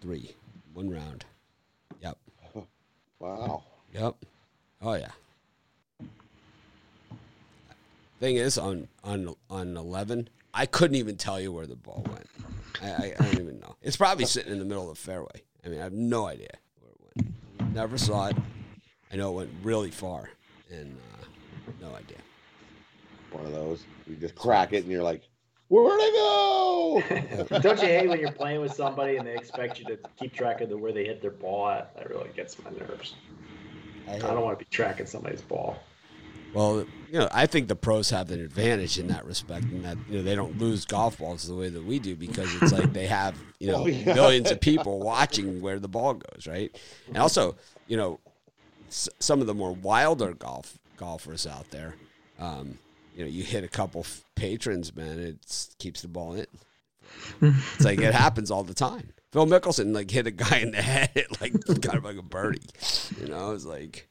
Three, 0.00 0.34
one 0.74 0.90
round. 0.90 1.24
Yep. 2.00 2.18
Wow. 3.18 3.62
Yep. 3.92 4.16
Oh 4.80 4.94
yeah. 4.94 5.12
Thing 8.18 8.34
is, 8.34 8.58
on 8.58 8.88
on 9.04 9.32
on 9.48 9.76
eleven, 9.76 10.28
I 10.52 10.66
couldn't 10.66 10.96
even 10.96 11.16
tell 11.16 11.40
you 11.40 11.52
where 11.52 11.68
the 11.68 11.76
ball 11.76 12.04
went. 12.08 12.26
I, 12.82 12.88
I, 12.90 13.14
I 13.16 13.22
don't 13.22 13.40
even 13.40 13.60
know. 13.60 13.76
It's 13.80 13.96
probably 13.96 14.24
sitting 14.24 14.50
in 14.50 14.58
the 14.58 14.64
middle 14.64 14.90
of 14.90 14.96
the 14.96 15.00
fairway. 15.00 15.42
I 15.64 15.68
mean, 15.68 15.78
I 15.78 15.84
have 15.84 15.92
no 15.92 16.26
idea 16.26 16.50
where 16.80 16.90
it 16.90 16.98
went. 17.60 17.74
Never 17.74 17.96
saw 17.96 18.26
it. 18.26 18.36
I 19.12 19.16
know 19.16 19.30
it 19.30 19.34
went 19.34 19.50
really 19.62 19.90
far, 19.90 20.30
and 20.70 20.96
uh, 21.20 21.24
no 21.80 21.94
idea. 21.94 22.18
One 23.30 23.46
of 23.46 23.52
those 23.52 23.84
you 24.06 24.16
just 24.16 24.34
crack 24.34 24.72
it, 24.72 24.82
and 24.82 24.90
you're 24.90 25.02
like, 25.02 25.22
Where'd 25.72 25.98
I 25.98 26.10
go? 26.10 27.02
Don't 27.60 27.80
you 27.80 27.88
hate 27.88 28.06
when 28.06 28.20
you're 28.20 28.30
playing 28.30 28.60
with 28.60 28.74
somebody 28.74 29.16
and 29.16 29.26
they 29.26 29.34
expect 29.34 29.78
you 29.78 29.86
to 29.86 29.98
keep 30.18 30.34
track 30.34 30.60
of 30.60 30.68
the 30.68 30.76
where 30.76 30.92
they 30.92 31.06
hit 31.06 31.22
their 31.22 31.30
ball 31.30 31.70
at? 31.70 31.96
That 31.96 32.10
really 32.10 32.28
gets 32.36 32.62
my 32.62 32.70
nerves. 32.72 33.14
I, 34.06 34.16
I 34.16 34.18
don't 34.18 34.42
want 34.42 34.58
to 34.58 34.62
be 34.62 34.68
tracking 34.70 35.06
somebody's 35.06 35.40
ball. 35.40 35.78
Well, 36.52 36.84
you 37.10 37.18
know, 37.18 37.28
I 37.32 37.46
think 37.46 37.68
the 37.68 37.76
pros 37.76 38.10
have 38.10 38.30
an 38.30 38.40
advantage 38.40 38.98
in 38.98 39.06
that 39.08 39.24
respect, 39.24 39.64
in 39.64 39.82
that 39.84 39.96
you 40.10 40.18
know 40.18 40.22
they 40.22 40.34
don't 40.34 40.58
lose 40.58 40.84
golf 40.84 41.16
balls 41.16 41.48
the 41.48 41.54
way 41.54 41.70
that 41.70 41.82
we 41.82 41.98
do 41.98 42.16
because 42.16 42.54
it's 42.60 42.72
like 42.72 42.92
they 42.92 43.06
have 43.06 43.34
you 43.58 43.68
know 43.72 43.84
oh, 43.84 43.86
yeah. 43.86 44.12
millions 44.12 44.50
of 44.50 44.60
people 44.60 45.00
watching 45.00 45.62
where 45.62 45.78
the 45.78 45.88
ball 45.88 46.12
goes, 46.12 46.46
right? 46.46 46.78
And 47.08 47.16
also, 47.16 47.56
you 47.86 47.96
know, 47.96 48.20
s- 48.92 49.08
some 49.18 49.40
of 49.40 49.46
the 49.46 49.54
more 49.54 49.72
wilder 49.72 50.34
golf 50.34 50.78
golfers 50.96 51.46
out 51.46 51.70
there, 51.70 51.96
um, 52.38 52.78
you 53.16 53.24
know, 53.24 53.30
you 53.30 53.42
hit 53.42 53.64
a 53.64 53.68
couple 53.68 54.06
patrons, 54.36 54.94
man, 54.94 55.18
it 55.18 55.68
keeps 55.78 56.02
the 56.02 56.08
ball 56.08 56.34
in. 56.34 56.46
it's 57.40 57.84
like 57.84 58.00
it 58.00 58.14
happens 58.26 58.50
all 58.50 58.62
the 58.62 58.74
time. 58.74 59.08
Phil 59.32 59.46
Mickelson 59.46 59.94
like 59.94 60.10
hit 60.10 60.26
a 60.26 60.30
guy 60.30 60.58
in 60.58 60.72
the 60.72 60.82
head, 60.82 61.26
like 61.40 61.52
kind 61.82 61.96
of 61.96 62.04
like 62.04 62.18
a 62.18 62.22
birdie. 62.22 62.60
You 63.20 63.28
know, 63.28 63.52
it's 63.52 63.64
like 63.64 64.08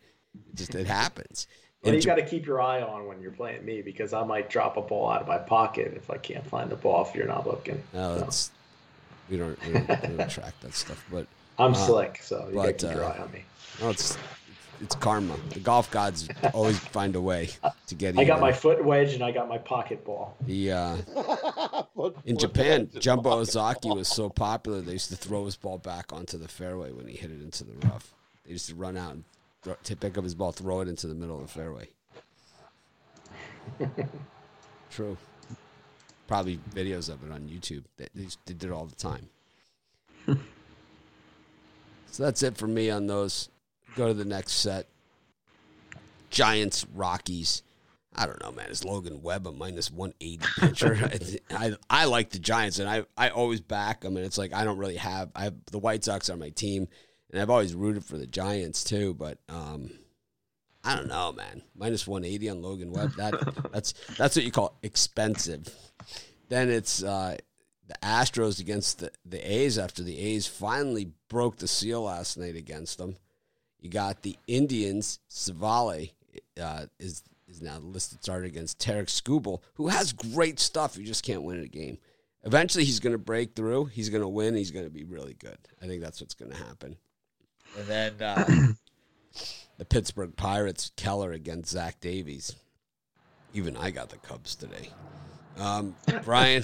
it 0.50 0.56
just 0.56 0.76
it 0.76 0.88
happens. 0.88 1.48
Well, 1.84 1.96
you 1.96 2.02
got 2.02 2.16
to 2.16 2.26
keep 2.26 2.46
your 2.46 2.62
eye 2.62 2.82
on 2.82 3.08
when 3.08 3.22
you're 3.22 3.32
playing 3.32 3.66
me 3.66 3.82
because 3.82 4.14
I 4.14 4.24
might 4.24 4.52
drop 4.52 4.78
a 4.78 4.82
ball 4.82 5.10
out 5.10 5.22
of 5.22 5.28
my 5.28 5.40
pocket 5.40 5.94
if 5.96 6.12
I 6.12 6.18
can't 6.18 6.46
find 6.46 6.70
the 6.70 6.76
ball 6.76 7.08
if 7.08 7.16
you're 7.16 7.28
not 7.28 7.48
looking. 7.48 7.82
No, 7.92 8.16
so. 8.16 8.20
that's 8.20 8.52
we 9.30 9.38
don't, 9.38 9.66
we 9.66 9.74
don't, 9.74 9.88
we 10.10 10.18
don't 10.18 10.30
track 10.30 10.54
that 10.62 10.76
stuff. 10.76 11.04
But 11.10 11.26
I'm 11.58 11.72
uh, 11.72 11.76
slick, 11.76 12.22
so 12.22 12.48
you 12.50 12.56
got 12.56 12.66
to 12.66 12.74
keep 12.74 12.90
uh, 12.90 12.94
your 12.94 13.06
eye 13.06 13.18
on 13.18 13.32
me. 13.32 13.44
No, 13.82 13.90
it's 13.90 14.16
it's 14.82 14.96
karma. 14.96 15.36
The 15.50 15.60
golf 15.60 15.92
gods 15.92 16.28
always 16.54 16.80
find 16.80 17.16
a 17.16 17.22
way 17.22 17.50
to 17.88 17.96
get. 17.96 18.18
I 18.18 18.24
got 18.24 18.40
my 18.40 18.52
foot 18.52 18.84
wedge 18.84 19.14
and 19.14 19.24
I 19.24 19.32
got 19.32 19.48
my 19.48 19.58
pocket 19.58 20.04
ball. 20.04 20.36
The 20.42 20.72
uh, 20.72 20.98
in 22.26 22.38
Japan, 22.38 22.90
Jumbo 23.00 23.40
Ozaki 23.40 23.90
was 23.90 24.08
so 24.08 24.30
popular 24.30 24.82
they 24.82 24.94
used 24.94 25.10
to 25.10 25.16
throw 25.16 25.46
his 25.46 25.56
ball 25.56 25.78
back 25.78 26.12
onto 26.12 26.38
the 26.38 26.48
fairway 26.48 26.92
when 26.92 27.08
he 27.08 27.16
hit 27.16 27.32
it 27.32 27.42
into 27.42 27.64
the 27.64 27.88
rough. 27.88 28.14
They 28.46 28.54
used 28.54 28.68
to 28.70 28.76
run 28.76 28.98
out 28.98 29.14
and 29.14 29.24
to 29.84 29.96
pick 29.96 30.18
up 30.18 30.24
his 30.24 30.36
ball, 30.36 30.52
throw 30.52 30.82
it 30.82 30.88
into 30.88 31.08
the 31.08 31.16
middle 31.16 31.36
of 31.36 31.44
the 31.44 31.48
fairway. 31.48 31.88
True. 34.90 35.18
Probably 36.28 36.60
videos 36.74 37.10
of 37.10 37.24
it 37.24 37.32
on 37.32 37.42
YouTube. 37.42 37.84
They, 37.98 38.08
they, 38.16 38.28
they 38.46 38.54
did 38.54 38.64
it 38.66 38.72
all 38.72 38.86
the 38.86 38.96
time. 38.96 39.30
so 42.12 42.24
that's 42.24 42.42
it 42.42 42.58
for 42.58 42.68
me 42.68 42.90
on 42.90 43.08
those. 43.08 43.50
Go 43.96 44.08
to 44.08 44.14
the 44.14 44.26
next 44.26 44.54
set. 44.54 44.88
Giants, 46.30 46.86
Rockies. 46.94 47.64
I 48.14 48.26
don't 48.26 48.42
know, 48.42 48.52
man. 48.52 48.70
Is 48.70 48.84
Logan 48.84 49.22
Webb 49.22 49.48
a 49.48 49.52
minus 49.52 49.90
180 49.90 50.46
pitcher? 50.60 51.00
I, 51.02 51.40
I, 51.66 51.76
I 51.90 52.06
like 52.06 52.30
the 52.30 52.40
Giants, 52.40 52.80
and 52.80 52.90
I, 52.90 53.04
I 53.18 53.30
always 53.30 53.62
back 53.62 54.02
them. 54.02 54.18
And 54.18 54.26
it's 54.26 54.38
like 54.38 54.54
I 54.54 54.64
don't 54.64 54.78
really 54.78 54.98
have. 54.98 55.32
I 55.36 55.46
have 55.46 55.56
the 55.72 55.80
White 55.80 56.04
Sox 56.04 56.30
are 56.30 56.38
my 56.38 56.50
team 56.50 56.88
and 57.32 57.42
I've 57.42 57.50
always 57.50 57.74
rooted 57.74 58.06
for 58.06 58.18
the 58.18 58.28
Giants 58.28 58.84
too. 58.84 59.14
But 59.14 59.40
um, 59.50 59.92
I 60.84 60.96
don't 60.96 61.08
know, 61.08 61.32
man. 61.32 61.64
Minus 61.76 62.06
one 62.06 62.26
eighty 62.26 62.50
on 62.50 62.62
Logan 62.62 62.92
Webb. 62.92 63.16
That 63.16 63.34
that's 63.72 63.94
that's 64.18 64.36
what 64.36 64.46
you 64.46 64.52
call 64.52 64.78
expensive. 64.84 65.74
Then 66.50 66.70
it's 66.70 67.02
uh, 67.02 67.38
the 67.88 67.96
Astros 68.04 68.60
against 68.60 69.00
the, 69.00 69.12
the 69.26 69.40
A's 69.40 69.78
after 69.78 70.04
the 70.04 70.18
A's 70.20 70.48
finally 70.48 71.12
broke 71.30 71.58
the 71.58 71.68
seal 71.68 72.04
last 72.04 72.38
night 72.38 72.56
against 72.56 72.98
them. 72.98 73.16
You 73.82 73.90
got 73.90 74.22
the 74.22 74.38
Indians. 74.48 75.20
Civale 75.30 76.12
uh, 76.62 76.86
is 77.00 77.24
is 77.50 77.62
now 77.62 77.80
the 77.80 77.86
listed 77.86 78.24
starter 78.24 78.46
against 78.46 78.80
Tarik 78.80 79.08
Skubal, 79.08 79.62
who 79.74 79.90
has 79.90 80.14
great 80.14 80.60
stuff. 80.60 80.98
You 80.98 81.06
just 81.06 81.24
can't 81.24 81.44
win 81.44 81.60
a 81.60 81.68
game. 81.68 81.98
Eventually, 82.44 82.86
he's 82.86 83.00
going 83.00 83.14
to 83.14 83.20
break 83.20 83.56
through. 83.56 83.86
He's 83.86 84.10
going 84.10 84.22
to 84.22 84.28
win. 84.28 84.56
He's 84.56 84.72
going 84.72 84.86
to 84.86 84.92
be 84.92 85.04
really 85.04 85.34
good. 85.34 85.58
I 85.82 85.86
think 85.86 86.02
that's 86.02 86.22
what's 86.22 86.34
going 86.34 86.52
to 86.52 86.58
happen. 86.58 86.96
And 87.78 87.88
then 87.88 88.14
uh, 88.22 88.46
the 89.78 89.86
Pittsburgh 89.86 90.36
Pirates, 90.36 90.92
Keller 90.96 91.34
against 91.34 91.72
Zach 91.72 92.00
Davies. 92.00 92.56
Even 93.54 93.76
I 93.76 93.92
got 93.92 94.10
the 94.10 94.18
Cubs 94.18 94.56
today. 94.56 94.90
Um, 95.58 95.96
Brian. 96.24 96.64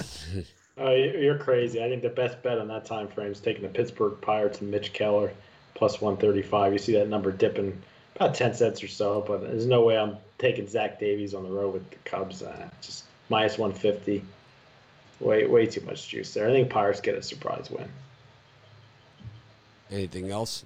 oh, 0.77 0.93
you're 0.93 1.38
crazy. 1.38 1.84
I 1.84 1.89
think 1.89 2.01
the 2.01 2.10
best 2.10 2.41
bet 2.41 2.60
on 2.60 2.67
that 2.69 2.86
time 2.86 3.08
frame 3.08 3.32
is 3.32 3.39
taking 3.39 3.63
the 3.63 3.69
Pittsburgh 3.69 4.19
Pirates 4.21 4.62
and 4.62 4.71
Mitch 4.71 4.93
Keller 4.93 5.32
plus 5.77 6.01
135. 6.01 6.73
You 6.73 6.79
see 6.79 6.93
that 6.93 7.07
number 7.07 7.31
dipping 7.31 7.81
about 8.15 8.33
10 8.33 8.55
cents 8.55 8.83
or 8.83 8.87
so, 8.87 9.23
but 9.25 9.41
there's 9.41 9.67
no 9.67 9.83
way 9.83 9.97
I'm 9.97 10.17
taking 10.39 10.67
Zach 10.67 10.99
Davies 10.99 11.35
on 11.35 11.43
the 11.43 11.51
road 11.51 11.73
with 11.73 11.89
the 11.89 11.97
Cubs. 12.03 12.41
Uh, 12.41 12.67
just 12.81 13.05
minus 13.29 13.57
150. 13.57 14.23
Way, 15.19 15.45
way 15.45 15.65
too 15.67 15.81
much 15.81 16.09
juice 16.09 16.33
there. 16.33 16.49
I 16.49 16.51
think 16.51 16.69
Pirates 16.69 16.99
get 16.99 17.15
a 17.15 17.23
surprise 17.23 17.69
win. 17.71 17.89
Anything 19.89 20.31
else? 20.31 20.65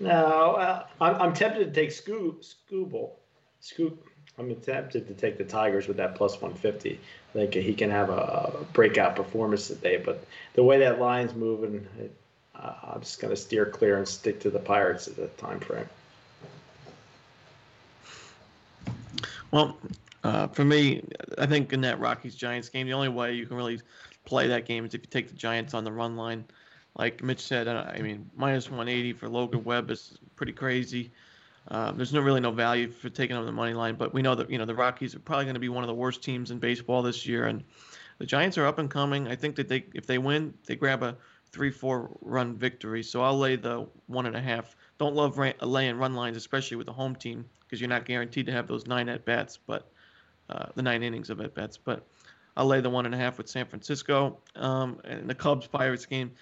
No, 0.00 0.54
uh, 0.54 0.84
I'm, 1.00 1.14
I'm 1.16 1.34
tempted 1.34 1.72
to 1.72 1.80
take 1.80 1.92
Scoop, 1.92 2.42
Scooble. 2.42 3.10
Scoop. 3.60 4.04
I'm 4.38 4.54
tempted 4.56 5.06
to 5.06 5.14
take 5.14 5.36
the 5.38 5.44
Tigers 5.44 5.86
with 5.86 5.98
that 5.98 6.14
plus 6.14 6.32
150. 6.40 6.98
I 6.98 7.32
think 7.32 7.54
he 7.54 7.74
can 7.74 7.90
have 7.90 8.08
a 8.08 8.66
breakout 8.72 9.14
performance 9.14 9.68
today, 9.68 9.98
but 9.98 10.24
the 10.54 10.62
way 10.62 10.78
that 10.80 10.98
line's 10.98 11.34
moving, 11.34 11.86
it, 11.98 12.14
uh, 12.54 12.74
I'm 12.94 13.00
just 13.00 13.20
going 13.20 13.34
to 13.34 13.40
steer 13.40 13.66
clear 13.66 13.98
and 13.98 14.06
stick 14.06 14.40
to 14.40 14.50
the 14.50 14.58
Pirates 14.58 15.08
at 15.08 15.16
the 15.16 15.28
time 15.28 15.60
frame. 15.60 15.88
Well, 19.50 19.76
uh, 20.24 20.46
for 20.48 20.64
me, 20.64 21.04
I 21.38 21.46
think 21.46 21.72
in 21.72 21.80
that 21.82 22.00
Rockies 22.00 22.34
Giants 22.34 22.68
game, 22.68 22.86
the 22.86 22.94
only 22.94 23.08
way 23.08 23.34
you 23.34 23.46
can 23.46 23.56
really 23.56 23.80
play 24.24 24.46
that 24.48 24.66
game 24.66 24.84
is 24.84 24.94
if 24.94 25.02
you 25.02 25.08
take 25.10 25.28
the 25.28 25.34
Giants 25.34 25.74
on 25.74 25.84
the 25.84 25.92
run 25.92 26.16
line 26.16 26.44
like 26.96 27.22
Mitch 27.22 27.40
said, 27.40 27.68
uh, 27.68 27.90
I 27.94 28.00
mean, 28.00 28.30
minus 28.36 28.68
180 28.68 29.14
for 29.14 29.28
Logan 29.28 29.64
Webb 29.64 29.90
is 29.90 30.18
pretty 30.36 30.52
crazy. 30.52 31.10
Um, 31.68 31.96
there's 31.96 32.12
no 32.12 32.20
really 32.20 32.40
no 32.40 32.50
value 32.50 32.90
for 32.90 33.08
taking 33.08 33.36
on 33.36 33.46
the 33.46 33.52
money 33.52 33.72
line, 33.72 33.94
but 33.94 34.12
we 34.12 34.20
know 34.20 34.34
that 34.34 34.50
you 34.50 34.58
know 34.58 34.64
the 34.64 34.74
Rockies 34.74 35.14
are 35.14 35.20
probably 35.20 35.44
going 35.44 35.54
to 35.54 35.60
be 35.60 35.68
one 35.68 35.84
of 35.84 35.88
the 35.88 35.94
worst 35.94 36.22
teams 36.22 36.50
in 36.50 36.58
baseball 36.58 37.02
this 37.02 37.24
year, 37.24 37.46
and 37.46 37.62
the 38.18 38.26
Giants 38.26 38.58
are 38.58 38.66
up 38.66 38.78
and 38.78 38.90
coming. 38.90 39.28
I 39.28 39.36
think 39.36 39.56
that 39.56 39.68
they 39.68 39.84
if 39.94 40.06
they 40.06 40.18
win, 40.18 40.54
they 40.66 40.74
grab 40.74 41.02
a 41.02 41.16
three-four 41.52 42.16
run 42.20 42.56
victory. 42.56 43.02
So 43.02 43.22
I'll 43.22 43.38
lay 43.38 43.56
the 43.56 43.86
one 44.06 44.26
and 44.26 44.36
a 44.36 44.40
half. 44.40 44.74
Don't 44.98 45.14
love 45.14 45.38
ran, 45.38 45.54
laying 45.60 45.96
run 45.96 46.14
lines, 46.14 46.36
especially 46.36 46.76
with 46.76 46.86
the 46.86 46.92
home 46.92 47.14
team, 47.14 47.44
because 47.60 47.80
you're 47.80 47.90
not 47.90 48.04
guaranteed 48.04 48.46
to 48.46 48.52
have 48.52 48.66
those 48.66 48.86
nine 48.86 49.08
at 49.08 49.24
bats, 49.24 49.58
but 49.66 49.90
uh, 50.48 50.66
the 50.74 50.82
nine 50.82 51.02
innings 51.02 51.30
of 51.30 51.40
at 51.40 51.54
bats. 51.54 51.76
But 51.76 52.06
I'll 52.56 52.66
lay 52.66 52.80
the 52.80 52.90
one 52.90 53.06
and 53.06 53.14
a 53.14 53.18
half 53.18 53.38
with 53.38 53.48
San 53.48 53.66
Francisco. 53.66 54.38
Um, 54.56 55.00
and 55.04 55.28
the 55.28 55.34
Cubs 55.34 55.66
Pirates 55.66 56.06
game 56.06 56.32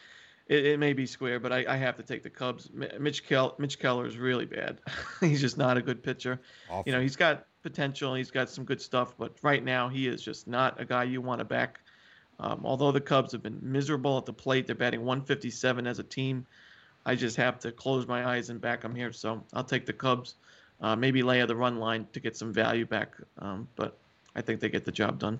it, 0.50 0.66
it 0.66 0.78
may 0.80 0.92
be 0.92 1.06
square, 1.06 1.38
but 1.38 1.52
I, 1.52 1.64
I, 1.66 1.76
have 1.76 1.96
to 1.96 2.02
take 2.02 2.24
the 2.24 2.28
Cubs. 2.28 2.68
Mitch 2.74 3.26
Kel, 3.26 3.54
Mitch 3.58 3.78
Keller 3.78 4.04
is 4.04 4.18
really 4.18 4.44
bad. 4.44 4.80
he's 5.20 5.40
just 5.40 5.56
not 5.56 5.78
a 5.78 5.82
good 5.82 6.02
pitcher. 6.02 6.40
Awful. 6.68 6.82
You 6.84 6.92
know, 6.92 7.00
he's 7.00 7.16
got 7.16 7.46
potential. 7.62 8.14
He's 8.14 8.32
got 8.32 8.50
some 8.50 8.64
good 8.64 8.82
stuff, 8.82 9.16
but 9.16 9.36
right 9.42 9.64
now 9.64 9.88
he 9.88 10.08
is 10.08 10.20
just 10.20 10.48
not 10.48 10.80
a 10.80 10.84
guy 10.84 11.04
you 11.04 11.20
want 11.20 11.38
to 11.38 11.44
back. 11.44 11.80
Um, 12.40 12.62
although 12.64 12.90
the 12.90 13.00
Cubs 13.00 13.32
have 13.32 13.42
been 13.42 13.58
miserable 13.62 14.18
at 14.18 14.24
the 14.24 14.32
plate, 14.32 14.66
they're 14.66 14.74
batting 14.74 15.04
157 15.04 15.86
as 15.86 15.98
a 15.98 16.02
team. 16.02 16.46
I 17.06 17.14
just 17.14 17.36
have 17.36 17.58
to 17.60 17.72
close 17.72 18.06
my 18.06 18.26
eyes 18.26 18.50
and 18.50 18.60
back 18.60 18.82
them 18.82 18.94
here. 18.94 19.12
So 19.12 19.44
I'll 19.52 19.64
take 19.64 19.86
the 19.86 19.92
Cubs. 19.92 20.34
Uh, 20.80 20.96
maybe 20.96 21.22
lay 21.22 21.44
the 21.44 21.54
run 21.54 21.78
line 21.78 22.06
to 22.14 22.20
get 22.20 22.36
some 22.36 22.52
value 22.52 22.86
back, 22.86 23.14
um, 23.38 23.68
but 23.76 23.98
I 24.34 24.40
think 24.40 24.60
they 24.60 24.70
get 24.70 24.86
the 24.86 24.92
job 24.92 25.18
done. 25.18 25.38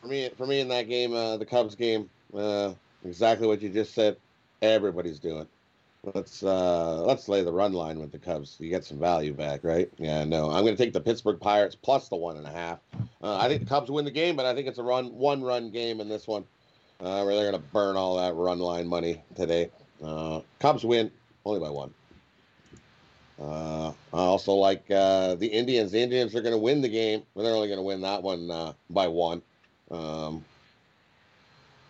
for 0.00 0.06
me, 0.06 0.30
for 0.36 0.46
me 0.46 0.60
in 0.60 0.68
that 0.68 0.88
game, 0.88 1.14
uh, 1.14 1.36
the 1.36 1.46
Cubs 1.46 1.74
game, 1.74 2.08
uh, 2.36 2.72
exactly 3.04 3.46
what 3.46 3.62
you 3.62 3.68
just 3.68 3.94
said. 3.94 4.16
Everybody's 4.60 5.18
doing. 5.18 5.46
Let's 6.04 6.42
uh, 6.42 7.00
let's 7.02 7.28
lay 7.28 7.44
the 7.44 7.52
run 7.52 7.72
line 7.72 8.00
with 8.00 8.10
the 8.10 8.18
Cubs. 8.18 8.56
You 8.58 8.68
get 8.68 8.84
some 8.84 8.98
value 8.98 9.32
back, 9.32 9.62
right? 9.62 9.88
Yeah, 9.98 10.24
no. 10.24 10.50
I'm 10.50 10.64
going 10.64 10.76
to 10.76 10.82
take 10.84 10.92
the 10.92 11.00
Pittsburgh 11.00 11.38
Pirates 11.38 11.76
plus 11.76 12.08
the 12.08 12.16
one 12.16 12.36
and 12.36 12.46
a 12.46 12.50
half. 12.50 12.80
Uh, 13.22 13.36
I 13.36 13.46
think 13.46 13.60
the 13.60 13.68
Cubs 13.68 13.88
win 13.88 14.04
the 14.04 14.10
game, 14.10 14.34
but 14.34 14.44
I 14.44 14.52
think 14.52 14.66
it's 14.66 14.80
a 14.80 14.82
run 14.82 15.14
one 15.14 15.42
run 15.42 15.70
game 15.70 16.00
in 16.00 16.08
this 16.08 16.26
one. 16.26 16.44
Uh, 16.98 17.22
where 17.22 17.36
they're 17.36 17.50
going 17.50 17.62
to 17.62 17.68
burn 17.72 17.96
all 17.96 18.16
that 18.16 18.34
run 18.34 18.58
line 18.58 18.88
money 18.88 19.22
today. 19.36 19.70
Uh, 20.04 20.40
Cubs 20.58 20.84
win 20.84 21.10
only 21.44 21.60
by 21.60 21.70
one. 21.70 21.94
Uh, 23.40 23.88
I 23.88 23.94
also 24.12 24.54
like 24.54 24.84
uh, 24.90 25.36
the 25.36 25.46
Indians. 25.46 25.92
The 25.92 26.00
Indians 26.00 26.34
are 26.34 26.42
going 26.42 26.52
to 26.52 26.58
win 26.58 26.80
the 26.80 26.88
game, 26.88 27.22
but 27.34 27.42
they're 27.42 27.54
only 27.54 27.68
going 27.68 27.78
to 27.78 27.84
win 27.84 28.00
that 28.00 28.24
one 28.24 28.50
uh, 28.50 28.72
by 28.90 29.06
one. 29.06 29.40
Um, 29.90 30.44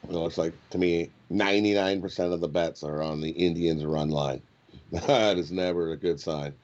it 0.05 0.13
looks 0.13 0.39
like 0.39 0.53
to 0.71 0.79
me 0.79 1.11
99% 1.31 2.33
of 2.33 2.41
the 2.41 2.49
bets 2.49 2.83
are 2.83 3.03
on 3.03 3.21
the 3.21 3.31
Indians 3.31 3.85
run 3.85 4.11
line. 4.11 4.43
that 4.93 5.39
is 5.39 5.51
never 5.51 5.93
a 5.93 5.97
good 5.97 6.21
sign. 6.21 6.55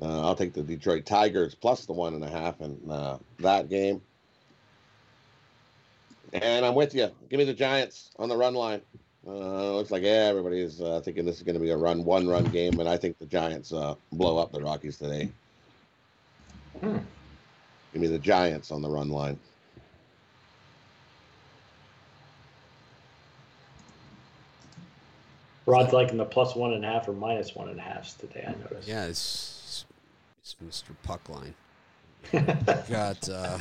Uh, 0.00 0.26
I'll 0.26 0.36
take 0.36 0.52
the 0.52 0.62
Detroit 0.62 1.06
Tigers 1.06 1.54
plus 1.54 1.86
the 1.86 1.92
one 1.92 2.14
and 2.14 2.24
a 2.24 2.30
half 2.30 2.60
in 2.60 2.78
uh, 2.90 3.18
that 3.40 3.68
game. 3.68 4.00
And 6.32 6.64
I'm 6.64 6.74
with 6.74 6.94
you. 6.94 7.08
Give 7.30 7.38
me 7.38 7.44
the 7.44 7.54
Giants 7.54 8.10
on 8.18 8.28
the 8.28 8.36
run 8.36 8.54
line. 8.54 8.82
Uh, 9.26 9.74
looks 9.74 9.90
like 9.90 10.04
everybody 10.04 10.60
is 10.60 10.80
uh, 10.80 11.00
thinking 11.04 11.24
this 11.24 11.36
is 11.36 11.42
going 11.42 11.54
to 11.54 11.60
be 11.60 11.70
a 11.70 11.76
run, 11.76 12.04
one 12.04 12.28
run 12.28 12.44
game, 12.44 12.78
and 12.80 12.88
I 12.88 12.96
think 12.96 13.18
the 13.18 13.26
Giants 13.26 13.72
uh, 13.72 13.94
blow 14.12 14.38
up 14.38 14.52
the 14.52 14.60
Rockies 14.60 14.98
today. 14.98 15.28
Hmm. 16.80 16.98
Give 17.92 18.02
me 18.02 18.08
the 18.08 18.18
Giants 18.18 18.70
on 18.70 18.82
the 18.82 18.88
run 18.88 19.08
line. 19.08 19.38
Rod's 25.68 25.92
liking 25.92 26.16
the 26.16 26.24
plus 26.24 26.56
one 26.56 26.72
and 26.72 26.84
a 26.84 26.88
half 26.88 27.06
or 27.08 27.12
minus 27.12 27.54
one 27.54 27.68
and 27.68 27.78
a 27.78 27.82
half 27.82 28.16
today. 28.18 28.44
I 28.48 28.52
noticed. 28.62 28.88
Yeah, 28.88 29.04
it's, 29.04 29.84
it's 30.40 30.56
Mr. 30.64 30.94
Puckline. 31.06 31.52
got 32.90 33.28
uh, 33.28 33.58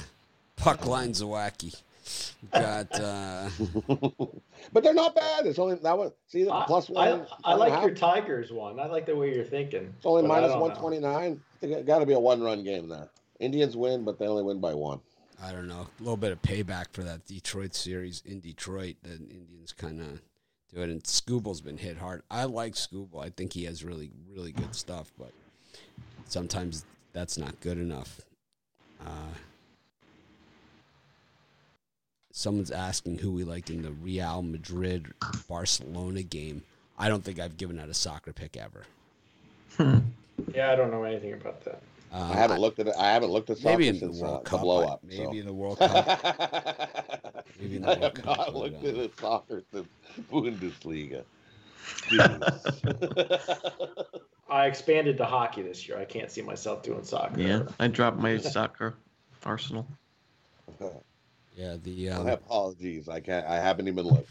Puckline 0.57 1.09
Zawacki. 1.09 1.75
Got, 2.53 2.97
uh... 2.97 3.49
but 4.73 4.83
they're 4.83 4.93
not 4.93 5.15
bad. 5.15 5.45
It's 5.45 5.59
only 5.59 5.75
that 5.75 5.97
one. 5.97 6.11
See 6.27 6.45
the 6.45 6.63
plus 6.65 6.89
one. 6.89 7.25
I, 7.43 7.51
I 7.51 7.53
like 7.55 7.81
your 7.81 7.93
Tigers 7.93 8.53
one. 8.53 8.79
I 8.79 8.85
like 8.85 9.05
the 9.05 9.15
way 9.15 9.35
you're 9.35 9.43
thinking. 9.43 9.93
It's 9.97 10.05
only 10.05 10.25
minus 10.25 10.55
one 10.55 10.73
twenty 10.77 10.99
nine. 10.99 11.41
It 11.61 11.85
got 11.85 11.99
to 11.99 12.05
be 12.05 12.13
a 12.13 12.19
one 12.19 12.41
run 12.41 12.63
game 12.63 12.87
there. 12.87 13.09
Indians 13.41 13.75
win, 13.75 14.05
but 14.05 14.17
they 14.17 14.27
only 14.27 14.43
win 14.43 14.61
by 14.61 14.73
one. 14.73 15.01
I 15.43 15.51
don't 15.51 15.67
know. 15.67 15.87
A 15.99 16.01
little 16.03 16.17
bit 16.17 16.31
of 16.31 16.41
payback 16.41 16.85
for 16.93 17.03
that 17.03 17.25
Detroit 17.25 17.75
series 17.75 18.23
in 18.25 18.39
Detroit. 18.39 18.95
The 19.03 19.15
Indians 19.15 19.73
kind 19.73 19.99
of 19.99 20.21
do 20.77 20.83
it, 20.83 20.89
and 20.89 21.03
Skubal's 21.03 21.61
been 21.61 21.77
hit 21.77 21.97
hard. 21.97 22.21
I 22.29 22.45
like 22.45 22.73
Scooble. 22.73 23.23
I 23.23 23.29
think 23.29 23.53
he 23.53 23.65
has 23.65 23.83
really, 23.83 24.11
really 24.31 24.51
good 24.51 24.75
stuff, 24.75 25.11
but 25.17 25.31
sometimes 26.25 26.85
that's 27.13 27.37
not 27.37 27.59
good 27.61 27.77
enough. 27.77 28.21
Uh, 29.01 29.33
someone's 32.31 32.71
asking 32.71 33.19
who 33.19 33.31
we 33.31 33.43
liked 33.43 33.69
in 33.69 33.81
the 33.81 33.91
Real 33.91 34.41
Madrid 34.41 35.13
Barcelona 35.47 36.23
game. 36.23 36.63
I 36.97 37.09
don't 37.09 37.23
think 37.23 37.39
I've 37.39 37.57
given 37.57 37.79
out 37.79 37.89
a 37.89 37.93
soccer 37.93 38.33
pick 38.33 38.57
ever. 38.57 38.83
Hmm. 39.77 39.99
Yeah, 40.53 40.71
I 40.71 40.75
don't 40.75 40.91
know 40.91 41.03
anything 41.03 41.33
about 41.33 41.63
that. 41.65 41.81
Uh, 42.11 42.29
I 42.31 42.35
haven't 42.35 42.57
I, 42.57 42.59
looked 42.59 42.79
at 42.79 42.87
it. 42.87 42.95
I 42.97 43.11
haven't 43.11 43.31
looked 43.31 43.49
at 43.49 43.63
maybe 43.63 43.87
in 43.87 43.99
the 43.99 44.11
World 44.11 44.23
uh, 44.23 44.39
Cup. 44.39 44.51
The 44.51 44.57
blow 44.57 44.83
up. 44.83 45.03
Maybe 45.03 45.23
so. 45.23 45.31
in 45.31 45.45
the 45.45 45.53
World 45.53 45.79
Cup. 45.79 47.45
maybe 47.59 47.75
in 47.75 47.81
the 47.81 47.87
World 47.87 47.99
I 47.99 48.03
have 48.05 48.13
Cup, 48.13 48.37
not 48.37 48.55
looked 48.55 48.83
at 48.83 48.95
the 48.95 49.11
soccer 49.19 49.63
since 49.71 49.87
Bundesliga. 50.31 51.23
I 54.49 54.65
expanded 54.65 55.17
to 55.17 55.25
hockey 55.25 55.61
this 55.61 55.87
year. 55.87 55.97
I 55.97 56.05
can't 56.05 56.31
see 56.31 56.41
myself 56.41 56.83
doing 56.83 57.03
soccer. 57.03 57.41
Yeah, 57.41 57.63
I 57.79 57.87
dropped 57.87 58.17
my 58.17 58.37
soccer 58.37 58.95
arsenal. 59.45 59.87
Yeah, 61.57 61.77
the 61.83 62.11
um, 62.11 62.25
my 62.25 62.33
apologies. 62.33 63.09
I 63.09 63.19
can't. 63.19 63.43
I 63.47 63.55
haven't 63.55 63.87
even 63.87 64.05
looked. 64.05 64.29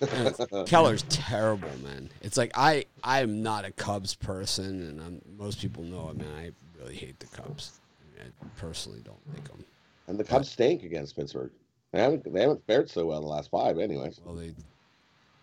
Keller's 0.66 1.02
terrible, 1.08 1.70
man. 1.82 2.10
It's 2.20 2.36
like 2.36 2.52
I 2.54 2.84
I'm 3.02 3.42
not 3.42 3.64
a 3.64 3.72
Cubs 3.72 4.14
person, 4.14 4.86
and 4.86 5.00
I'm, 5.00 5.22
most 5.38 5.62
people 5.62 5.82
know. 5.82 6.10
it, 6.10 6.18
man. 6.18 6.34
I 6.36 6.50
really 6.78 6.94
hate 6.94 7.18
the 7.20 7.26
Cubs. 7.26 7.80
I, 8.00 8.22
mean, 8.22 8.32
I 8.42 8.46
personally 8.58 9.00
don't 9.04 9.20
like 9.34 9.46
them. 9.48 9.64
And 10.06 10.18
the 10.18 10.24
Cubs 10.24 10.48
but, 10.48 10.52
stink 10.52 10.82
against 10.82 11.16
Pittsburgh. 11.16 11.50
They 11.92 12.00
haven't 12.00 12.32
they 12.32 12.40
haven't 12.40 12.66
fared 12.66 12.90
so 12.90 13.06
well 13.06 13.20
the 13.20 13.26
last 13.26 13.50
five, 13.50 13.78
anyways. 13.78 14.20
Well, 14.24 14.34
they 14.34 14.54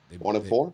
they 0.09 0.17
one 0.17 0.35
and 0.35 0.45
four. 0.47 0.73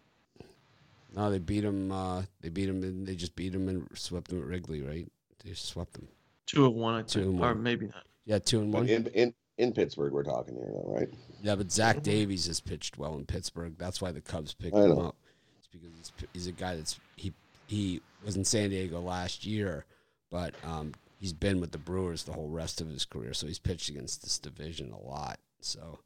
No, 1.16 1.30
they 1.30 1.40
beat 1.40 1.62
them. 1.62 1.92
Uh, 1.92 2.24
they 2.42 2.50
beat 2.50 2.68
them, 2.68 2.84
and 2.84 3.06
they 3.06 3.16
just 3.16 3.36
beat 3.36 3.54
them 3.54 3.68
and 3.68 3.88
swept 3.94 4.30
them 4.30 4.42
at 4.42 4.48
Wrigley, 4.48 4.82
right? 4.82 5.10
They 5.44 5.54
swept 5.54 5.94
them. 5.94 6.08
Two 6.46 6.66
and 6.66 6.76
one, 6.76 6.96
I 6.96 7.02
two 7.04 7.22
and 7.22 7.40
one. 7.40 7.50
or 7.50 7.56
maybe 7.56 7.88
not. 7.88 8.04
Yeah, 8.26 8.40
two 8.40 8.60
and 8.60 8.74
one. 8.74 8.88
In, 8.88 9.08
in 9.08 9.34
in 9.58 9.74
Pittsburgh, 9.74 10.14
we're 10.14 10.24
talking 10.24 10.56
here, 10.56 10.70
though, 10.72 10.94
right? 10.94 11.10
Yeah, 11.42 11.56
but 11.56 11.72
Zach 11.72 12.02
Davies 12.02 12.48
has 12.48 12.60
pitched 12.60 12.98
well 12.98 13.16
in 13.16 13.26
Pittsburgh. 13.26 13.74
That's 13.78 14.02
why 14.02 14.12
the 14.12 14.22
Cubs 14.22 14.54
picked 14.54 14.76
him 14.76 15.00
up. 15.00 15.16
It's 15.58 15.68
because 15.68 15.90
he's, 15.98 16.12
he's, 16.34 16.48
a 16.48 16.52
guy 16.52 16.76
that's 16.76 17.00
he 17.16 17.34
he 17.68 18.02
was 18.26 18.38
in 18.38 18.46
San 18.46 18.70
Diego 18.70 19.02
last 19.02 19.46
year, 19.46 19.86
but 20.32 20.56
um, 20.64 20.94
he's 21.20 21.34
been 21.34 21.62
with 21.62 21.72
the 21.72 21.78
Brewers 21.78 22.24
the 22.24 22.34
whole 22.34 22.50
rest 22.50 22.82
of 22.82 22.90
his 22.90 23.06
career, 23.06 23.34
so 23.34 23.48
he's 23.48 23.60
pitched 23.60 23.90
against 23.90 24.24
this 24.24 24.40
division 24.40 24.92
a 24.92 25.08
lot. 25.08 25.40
So 25.60 26.00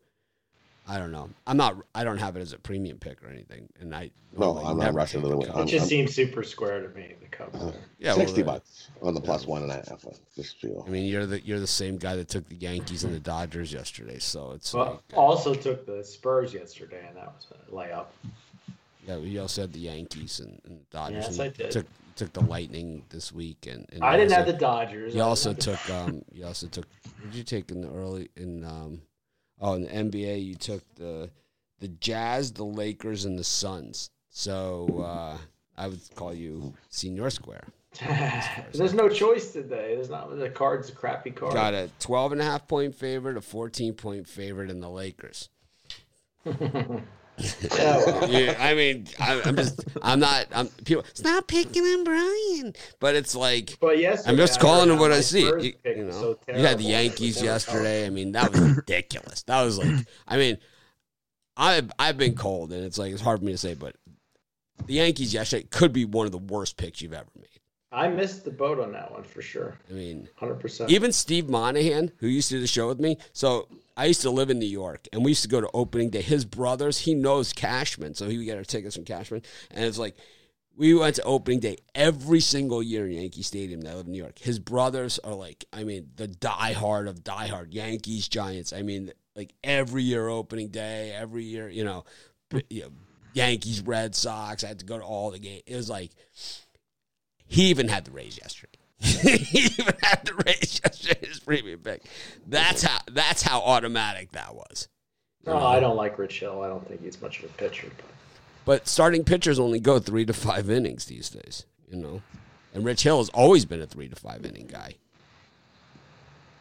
I 0.88 1.00
don't 1.00 1.12
know. 1.12 1.30
I'm 1.48 1.58
not. 1.58 1.78
I 1.96 2.04
don't 2.04 2.18
have 2.18 2.36
it 2.36 2.42
as 2.42 2.54
a 2.54 2.60
premium 2.60 3.00
pick 3.00 3.24
or 3.24 3.30
anything, 3.30 3.70
and 3.80 3.96
I 3.96 4.12
no, 4.38 4.58
I'm 4.58 4.78
not 4.78 4.94
rushing 4.94 5.22
to 5.22 5.28
the 5.28 5.38
win. 5.38 5.50
It 5.50 5.66
just 5.66 5.84
I'm, 5.84 5.90
seems 5.90 6.14
super 6.14 6.44
square 6.44 6.82
to 6.82 6.90
me. 6.90 7.14
The 7.20 7.28
Cubs. 7.28 7.60
Uh, 7.60 7.72
yeah, 7.98 8.14
sixty 8.14 8.44
well, 8.44 8.56
bucks 8.56 8.90
on 9.02 9.16
the 9.16 9.22
plus 9.22 9.44
yeah. 9.44 9.50
one 9.50 9.64
and 9.64 9.72
a 9.72 9.76
half. 9.76 10.06
Just 10.36 10.60
feel. 10.60 10.84
I 10.86 10.90
mean, 10.92 11.06
you're 11.06 11.26
the 11.26 11.42
you're 11.42 11.60
the 11.60 11.66
same 11.66 11.98
guy 11.98 12.16
that 12.18 12.28
took 12.28 12.48
the 12.50 12.56
Yankees 12.56 13.04
and 13.04 13.16
the 13.16 13.20
Dodgers 13.20 13.74
yesterday, 13.74 14.20
so 14.20 14.52
it's. 14.52 14.74
Well, 14.74 15.02
like, 15.10 15.18
also 15.18 15.56
took 15.56 15.88
the 15.88 16.04
Spurs 16.04 16.54
yesterday, 16.54 17.04
and 17.08 17.18
that 17.18 17.34
was 17.34 17.48
a 17.52 17.72
layup. 17.72 18.08
Yeah, 19.08 19.18
we 19.18 19.38
also 19.38 19.62
had 19.62 19.74
the 19.74 19.80
Yankees 19.80 20.39
and, 20.39 20.60
and 20.65 20.89
Dodgers. 20.89 21.38
Yes, 21.38 21.39
I 21.39 21.50
did. 21.50 21.72
Took 21.72 21.86
took 22.15 22.34
the 22.34 22.41
Lightning 22.41 23.04
this 23.10 23.32
week, 23.32 23.68
and, 23.68 23.86
and 23.91 24.04
I 24.04 24.15
didn't 24.18 24.32
also, 24.32 24.46
have 24.46 24.48
the 24.48 24.60
Dodgers. 24.60 25.13
You 25.13 25.22
also 25.22 25.54
took 25.54 25.89
um. 25.89 26.24
You 26.32 26.46
also 26.46 26.68
took. 26.68 26.86
What 27.04 27.32
did 27.32 27.38
you 27.38 27.44
take 27.44 27.72
in 27.72 27.82
the 27.82 27.89
early 27.91 28.30
in 28.36 28.63
um? 28.63 29.02
Oh, 29.62 29.74
in 29.74 29.84
the 29.84 29.89
NBA, 29.89 30.44
you 30.44 30.56
took 30.56 30.84
the 30.96 31.30
the 31.80 31.88
Jazz, 31.88 32.52
the 32.52 32.65
Lakers, 32.65 33.26
and 33.26 33.38
the 33.38 33.44
Suns. 33.44 34.10
So 34.30 34.88
uh, 35.06 35.38
I 35.78 35.88
would 35.88 36.02
call 36.15 36.34
you 36.34 36.74
Senior 36.89 37.30
Square. 37.30 37.63
There's 38.74 38.94
no 38.94 39.08
choice 39.08 39.54
today. 39.54 39.96
There's 39.96 40.10
not 40.10 40.36
the 40.38 40.50
card's 40.50 40.89
a 40.89 40.91
crappy 40.91 41.32
card. 41.32 41.54
Got 41.54 41.74
a 41.74 41.89
12 42.00 42.34
and 42.34 42.41
a 42.41 42.44
half 42.44 42.68
point 42.68 42.96
favorite, 42.96 43.38
a 43.38 43.41
14 43.41 43.94
point 43.94 44.28
favorite 44.28 44.70
in 44.70 44.82
the 44.82 44.89
Lakers. 44.89 45.50
yeah, 47.38 48.56
I 48.60 48.74
mean, 48.74 49.08
I, 49.19 49.41
am 49.45 49.56
just, 49.56 49.84
I'm 50.02 50.19
not, 50.19 50.48
I'm 50.54 50.67
people. 50.86 51.04
Stop 51.13 51.48
picking 51.48 51.84
on 51.84 52.04
Brian, 52.04 52.74
but 53.00 53.15
it's 53.15 53.36
like, 53.36 53.78
but 53.80 53.98
yes, 54.00 54.28
I'm 54.28 54.38
just 54.38 54.60
calling 54.60 54.89
him 54.89 55.00
what 55.00 55.12
I 55.12 55.21
see. 55.21 55.43
You, 55.43 55.74
you, 55.84 56.06
know, 56.06 56.12
so 56.12 56.39
you 56.48 56.65
had 56.65 56.78
the 56.78 56.86
Yankees 56.86 57.41
yesterday. 57.41 58.06
I 58.06 58.10
mean, 58.10 58.32
that 58.34 58.52
was 58.52 58.62
ridiculous. 58.62 59.43
That 59.43 59.63
was 59.63 59.78
like, 59.78 60.06
I 60.28 60.38
mean, 60.38 60.58
I've 61.58 61.91
I've 62.00 62.17
been 62.17 62.36
cold, 62.36 62.71
and 62.71 62.84
it's 62.84 62.98
like 62.98 63.12
it's 63.12 63.21
hard 63.21 63.39
for 63.39 63.45
me 63.45 63.52
to 63.52 63.58
say, 63.58 63.74
but 63.74 63.95
the 64.86 64.95
Yankees 64.95 65.34
yesterday 65.34 65.67
could 65.69 65.93
be 65.93 66.06
one 66.06 66.26
of 66.26 66.32
the 66.32 66.38
worst 66.38 66.78
picks 66.78 67.02
you've 67.02 67.13
ever 67.13 67.30
made. 67.36 67.48
I 67.91 68.10
missed 68.10 68.43
the 68.43 68.52
boat 68.52 68.80
on 68.80 68.91
that 68.91 69.12
one 69.12 69.24
for 69.24 69.41
sure. 69.41 69.78
I 69.89 69.93
mean, 69.93 70.28
hundred 70.36 70.60
percent. 70.60 70.89
Even 70.91 71.12
Steve 71.12 71.50
Monahan, 71.50 72.12
who 72.17 72.28
used 72.28 72.50
to 72.50 72.56
do 72.56 72.62
the 72.62 72.67
show 72.67 72.88
with 72.88 73.00
me, 73.00 73.17
so 73.32 73.67
I 73.97 74.05
used 74.05 74.21
to 74.21 74.29
live 74.29 74.49
in 74.49 74.60
New 74.60 74.65
York, 74.65 75.08
and 75.13 75.23
we 75.23 75.31
used 75.31 75.43
to 75.43 75.49
go 75.49 75.62
to 75.62 75.69
opening 75.73 76.10
day. 76.10 76.21
His 76.21 76.45
brothers, 76.45 76.99
he 76.99 77.15
knows 77.15 77.53
Cashman, 77.53 78.13
so 78.13 78.27
he 78.27 78.38
would 78.38 78.45
get 78.45 78.58
our 78.58 78.63
tickets 78.63 78.95
from 78.95 79.05
Cashman, 79.05 79.41
and 79.71 79.86
it's 79.86 79.97
like 79.97 80.15
we 80.77 80.93
went 80.93 81.15
to 81.15 81.23
opening 81.23 81.60
day 81.60 81.77
every 81.93 82.39
single 82.39 82.84
year 82.84 83.05
in 83.05 83.13
Yankee 83.13 83.41
Stadium. 83.41 83.81
That 83.81 83.91
I 83.91 83.95
live 83.95 84.08
in 84.08 84.12
New 84.12 84.21
York. 84.21 84.39
His 84.39 84.60
brothers 84.60 85.19
are 85.19 85.34
like, 85.34 85.65
I 85.71 85.84
mean, 85.84 86.10
the 86.15 86.27
diehard 86.27 87.08
of 87.08 87.23
diehard 87.23 87.67
Yankees, 87.71 88.27
Giants. 88.27 88.73
I 88.73 88.81
mean, 88.81 89.12
like 89.36 89.53
every 89.63 90.03
year 90.03 90.27
opening 90.27 90.69
day, 90.69 91.12
every 91.12 91.43
year, 91.43 91.69
you 91.69 91.86
know, 91.86 92.03
you 92.69 92.84
know, 92.84 92.89
Yankees, 93.34 93.81
Red 93.81 94.15
Sox. 94.15 94.63
I 94.63 94.67
had 94.67 94.79
to 94.79 94.86
go 94.86 94.97
to 94.97 95.03
all 95.03 95.31
the 95.31 95.39
games. 95.39 95.63
It 95.65 95.75
was 95.75 95.89
like 95.89 96.12
he 97.47 97.69
even 97.69 97.88
had 97.88 98.05
the 98.05 98.12
Rays 98.12 98.38
yesterday. 98.38 98.75
He 99.06 99.60
even 99.80 99.94
had 100.02 100.26
the 100.26 100.34
Rays 100.46 100.82
yesterday. 100.84 101.28
His 101.28 101.39
premium 101.39 101.80
pick. 101.80 102.04
That's 102.48 102.84
how. 102.84 103.00
That's 103.12 103.41
how 103.41 103.62
automatic 103.62 104.32
that 104.32 104.56
was. 104.56 104.88
No, 105.46 105.58
I 105.58 105.80
don't 105.80 105.96
like 105.96 106.18
Rich 106.18 106.39
Hill. 106.39 106.63
I 106.63 106.68
don't 106.68 106.88
think 106.88 107.04
he's 107.04 107.22
much 107.22 107.39
of 107.39 107.46
a 107.46 107.54
pitcher. 107.54 107.88
But, 107.96 108.06
but 108.65 108.88
starting 108.88 109.24
pitchers 109.24 109.60
only 109.60 109.80
go 109.80 110.00
three 110.00 110.26
to 110.26 110.34
five 110.34 110.70
innings 110.70 111.06
these 111.06 111.30
days. 111.30 111.65
You 111.89 111.98
know, 111.98 112.22
and 112.74 112.84
Rich 112.84 113.04
Hill 113.04 113.20
has 113.20 113.30
always 113.30 113.65
been 113.65 113.82
a 113.82 113.86
three 113.86 114.10
to 114.10 114.15
five 114.15 114.46
inning 114.46 114.68
guy. 114.68 114.96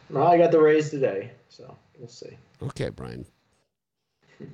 No, 0.09 0.23
I 0.23 0.37
got 0.37 0.51
the 0.51 0.59
Rays 0.59 0.91
today, 0.91 1.31
so 1.49 1.75
we'll 1.97 2.07
see. 2.07 2.37
Okay, 2.61 2.89
Brian. 2.89 3.25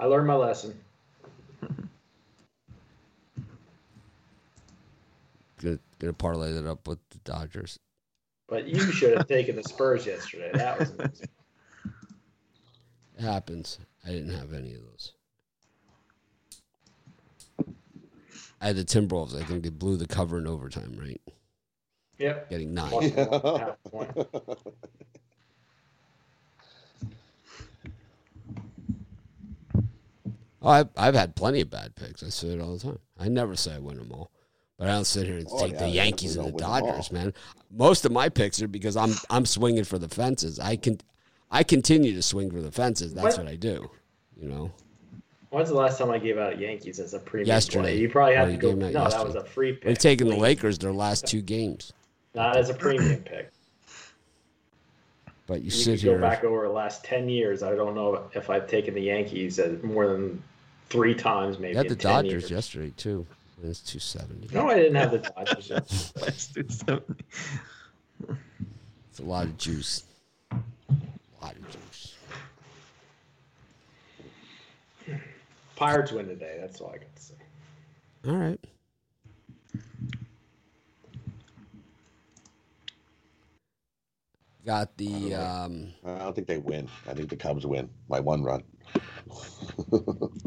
I 0.00 0.06
learned 0.06 0.26
my 0.26 0.34
lesson. 0.34 0.78
Gonna, 5.98 6.12
parlay 6.12 6.52
that 6.52 6.66
up 6.66 6.86
with 6.86 6.98
the 7.10 7.18
Dodgers. 7.18 7.78
But 8.48 8.66
you 8.66 8.80
should 8.92 9.16
have 9.16 9.26
taken 9.26 9.56
the 9.56 9.64
Spurs 9.64 10.06
yesterday. 10.06 10.50
That 10.54 10.78
was 10.78 10.90
amazing. 10.90 11.28
It 13.18 13.22
happens. 13.22 13.78
I 14.06 14.10
didn't 14.10 14.30
have 14.30 14.52
any 14.52 14.74
of 14.74 14.82
those. 14.82 15.12
I 18.60 18.68
had 18.68 18.76
the 18.76 18.84
Timberwolves. 18.84 19.34
I 19.34 19.44
think 19.44 19.62
they 19.64 19.70
blew 19.70 19.96
the 19.96 20.06
cover 20.06 20.38
in 20.38 20.46
overtime, 20.46 20.96
right? 20.98 21.20
Yep. 22.18 22.50
Getting 22.50 22.74
nine. 22.74 22.92
Oh, 30.60 30.70
I've, 30.70 30.88
I've 30.96 31.14
had 31.14 31.36
plenty 31.36 31.60
of 31.60 31.70
bad 31.70 31.94
picks. 31.94 32.22
I 32.22 32.30
say 32.30 32.48
it 32.48 32.60
all 32.60 32.76
the 32.76 32.80
time. 32.80 32.98
I 33.18 33.28
never 33.28 33.54
say 33.54 33.76
I 33.76 33.78
win 33.78 33.96
them 33.96 34.10
all, 34.10 34.32
but 34.78 34.88
I 34.88 34.92
don't 34.92 35.04
sit 35.04 35.26
here 35.26 35.38
and 35.38 35.46
oh, 35.50 35.60
take 35.60 35.72
yeah, 35.72 35.80
the 35.80 35.88
Yankees 35.88 36.36
and 36.36 36.46
the 36.46 36.58
Dodgers, 36.58 37.10
man. 37.10 37.34
Most 37.70 38.04
of 38.04 38.12
my 38.12 38.28
picks 38.28 38.62
are 38.62 38.68
because 38.68 38.96
I'm 38.96 39.12
I'm 39.28 39.44
swinging 39.44 39.84
for 39.84 39.98
the 39.98 40.08
fences. 40.08 40.60
I 40.60 40.76
can 40.76 41.00
I 41.50 41.64
continue 41.64 42.14
to 42.14 42.22
swing 42.22 42.50
for 42.50 42.62
the 42.62 42.70
fences. 42.70 43.12
That's 43.12 43.36
what, 43.36 43.46
what 43.46 43.52
I 43.52 43.56
do. 43.56 43.90
You 44.40 44.48
know. 44.48 44.72
When's 45.50 45.70
the 45.70 45.74
last 45.74 45.98
time 45.98 46.10
I 46.10 46.18
gave 46.18 46.38
out 46.38 46.60
Yankees 46.60 47.00
as 47.00 47.14
a 47.14 47.18
premium? 47.18 47.46
Pick? 47.46 47.48
Yesterday. 47.48 47.82
Play? 47.82 47.98
You 47.98 48.08
probably 48.08 48.34
have 48.36 48.50
to 48.50 48.56
go. 48.56 48.74
No, 48.74 48.88
yesterday. 48.88 49.16
that 49.16 49.26
was 49.26 49.34
a 49.34 49.44
free 49.44 49.72
pick. 49.72 49.84
We've 49.84 49.98
taken 49.98 50.28
the 50.28 50.36
Lakers 50.36 50.78
their 50.78 50.92
last 50.92 51.26
two 51.26 51.40
games. 51.40 51.92
Not 52.34 52.56
as 52.56 52.70
a 52.70 52.74
premium 52.74 53.22
pick. 53.22 53.50
But 55.46 55.60
you, 55.60 55.64
you 55.66 55.70
sit 55.70 56.04
go 56.04 56.10
here. 56.10 56.20
back 56.20 56.44
over 56.44 56.66
the 56.66 56.72
last 56.72 57.02
ten 57.02 57.28
years. 57.28 57.62
I 57.62 57.74
don't 57.74 57.94
know 57.94 58.28
if 58.34 58.50
I've 58.50 58.68
taken 58.68 58.94
the 58.94 59.00
Yankees 59.00 59.58
more 59.82 60.06
than 60.06 60.42
three 60.90 61.14
times, 61.14 61.58
maybe. 61.58 61.72
You 61.72 61.78
had 61.78 61.88
the 61.88 61.96
Dodgers 61.96 62.30
years. 62.42 62.50
yesterday 62.50 62.92
too. 62.96 63.26
It's 63.62 63.80
two 63.80 63.98
seventy. 63.98 64.48
No, 64.54 64.68
I 64.68 64.76
didn't 64.76 64.94
have 64.94 65.10
the 65.10 65.18
Dodgers. 65.18 65.68
270. 66.54 67.24
It's 69.10 69.18
a 69.18 69.22
lot 69.22 69.46
of 69.46 69.56
juice. 69.58 70.04
A 70.52 70.56
lot 71.42 71.54
of 71.56 71.70
juice. 71.70 72.14
Pirates 75.74 76.12
win 76.12 76.26
today. 76.28 76.58
That's 76.60 76.80
all 76.80 76.90
I 76.90 76.98
got 76.98 77.16
to 77.16 77.22
say. 77.22 77.34
All 78.26 78.36
right. 78.36 78.60
Got 84.64 84.96
the. 84.96 85.34
Um, 85.34 85.88
I 86.04 86.18
don't 86.18 86.34
think 86.34 86.46
they 86.46 86.58
win. 86.58 86.88
I 87.08 87.14
think 87.14 87.30
the 87.30 87.36
Cubs 87.36 87.66
win 87.66 87.88
by 88.08 88.20
one 88.20 88.42
run. 88.42 88.62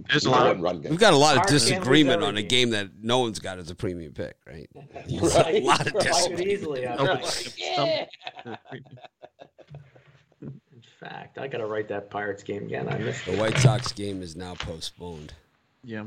There's 0.10 0.25
a 0.25 0.30
lot 0.30 0.47
of 0.47 0.60
run 0.60 0.82
game. 0.82 0.91
we've 0.91 0.99
got 0.99 1.13
a 1.13 1.17
lot 1.17 1.36
of 1.38 1.43
Pirates 1.43 1.65
disagreement 1.65 2.21
on 2.23 2.38
a 2.38 2.41
game. 2.41 2.69
game 2.69 2.69
that 2.71 2.89
no 3.01 3.19
one's 3.19 3.39
got 3.39 3.60
as 3.60 3.69
a 3.71 3.75
premium 3.75 4.13
pick, 4.13 4.36
right? 4.45 4.69
Right. 4.75 5.56
A 5.56 5.62
lot 5.62 5.88
of 5.88 5.93
Right. 5.93 6.04
Disagreement. 6.04 6.47
easily 6.47 6.82
have. 6.84 6.99
Nobody 6.99 7.21
Pirates. 7.23 7.56
In 10.41 10.82
fact, 10.99 11.38
I 11.38 11.47
got 11.47 11.58
to 11.60 11.65
write 11.65 11.88
that 11.89 12.10
Pirates 12.10 12.43
game 12.43 12.63
again. 12.65 12.88
I 12.89 12.97
missed 12.97 13.25
The 13.25 13.34
it. 13.34 13.39
White 13.39 13.58
Sox 13.58 13.91
game 13.91 14.21
is 14.21 14.36
now 14.36 14.54
postponed. 14.56 15.34
Yeah. 15.84 16.06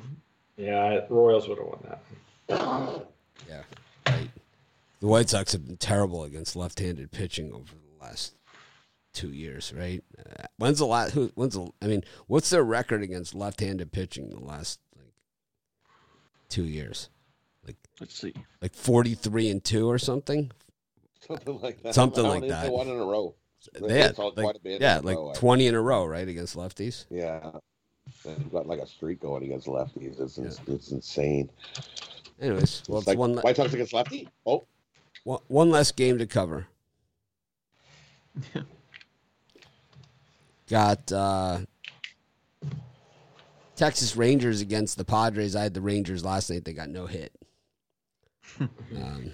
Yeah, 0.56 1.00
Royals 1.08 1.48
would 1.48 1.58
have 1.58 1.66
won 1.66 1.78
that. 1.88 3.06
Yeah, 3.48 3.62
right. 4.06 4.28
The 5.00 5.06
White 5.08 5.28
Sox 5.28 5.52
have 5.52 5.66
been 5.66 5.76
terrible 5.76 6.22
against 6.24 6.54
left-handed 6.54 7.10
pitching 7.10 7.52
over 7.52 7.72
the 7.72 8.04
last 8.04 8.34
two 9.14 9.30
years, 9.30 9.72
right? 9.72 10.02
Uh, 10.18 10.44
when's 10.58 10.78
the 10.78 10.86
last? 10.86 11.14
Who? 11.14 11.30
When's 11.34 11.54
the? 11.54 11.70
I 11.80 11.86
mean, 11.86 12.04
what's 12.26 12.50
their 12.50 12.62
record 12.62 13.02
against 13.02 13.34
left-handed 13.34 13.92
pitching 13.92 14.28
the 14.28 14.40
last 14.40 14.80
like 14.96 15.14
two 16.48 16.64
years? 16.64 17.08
Like 17.66 17.76
let's 18.00 18.18
see. 18.18 18.34
Like 18.60 18.74
forty-three 18.74 19.48
and 19.48 19.64
two 19.64 19.88
or 19.88 19.98
something. 19.98 20.50
Something 21.26 21.60
like 21.62 21.82
that. 21.82 21.94
Something 21.94 22.26
like 22.26 22.48
that. 22.48 22.64
They 22.64 22.70
won 22.70 22.88
in 22.88 22.98
a 22.98 23.04
row. 23.04 23.34
They 23.80 24.00
had 24.00 24.18
like, 24.18 24.34
quite 24.34 24.56
a 24.56 24.60
bit 24.60 24.82
yeah, 24.82 25.00
like 25.02 25.16
row, 25.16 25.32
twenty 25.34 25.66
in 25.66 25.74
a 25.74 25.80
row, 25.80 26.04
right, 26.04 26.28
against 26.28 26.54
lefties. 26.54 27.06
Yeah. 27.08 27.52
They've 28.22 28.52
got 28.52 28.66
like 28.66 28.80
a 28.80 28.86
streak 28.86 29.20
going 29.20 29.44
against 29.44 29.66
lefties. 29.66 30.20
It's, 30.20 30.38
it's 30.66 30.92
insane. 30.92 31.48
Anyways, 32.38 32.82
well, 32.88 32.98
It's 32.98 33.04
it's 33.04 33.06
like 33.06 33.18
one, 33.18 33.36
le- 33.36 33.42
White 33.42 33.56
Sox 33.56 33.72
against 33.72 33.94
lefty. 33.94 34.28
Oh, 34.44 34.64
one 35.24 35.40
one 35.48 35.70
less 35.70 35.92
game 35.92 36.18
to 36.18 36.26
cover. 36.26 36.66
Got 40.68 41.12
uh, 41.12 41.58
Texas 43.76 44.16
Rangers 44.16 44.60
against 44.60 44.96
the 44.96 45.04
Padres. 45.04 45.54
I 45.56 45.62
had 45.62 45.74
the 45.74 45.80
Rangers 45.80 46.24
last 46.24 46.50
night. 46.50 46.64
They 46.64 46.72
got 46.72 46.88
no 46.88 47.06
hit. 47.06 47.32
um, 48.60 49.32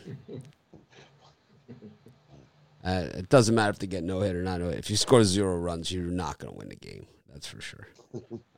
uh, 2.82 3.06
it 3.14 3.28
doesn't 3.28 3.54
matter 3.54 3.70
if 3.70 3.78
they 3.78 3.86
get 3.86 4.02
no 4.02 4.20
hit 4.20 4.34
or 4.34 4.42
not. 4.42 4.60
If 4.60 4.90
you 4.90 4.96
score 4.96 5.24
zero 5.24 5.56
runs, 5.56 5.92
you're 5.92 6.04
not 6.04 6.38
going 6.38 6.52
to 6.52 6.58
win 6.58 6.68
the 6.68 6.76
game. 6.76 7.06
That's 7.32 7.46
for 7.46 7.60
sure. 7.60 7.88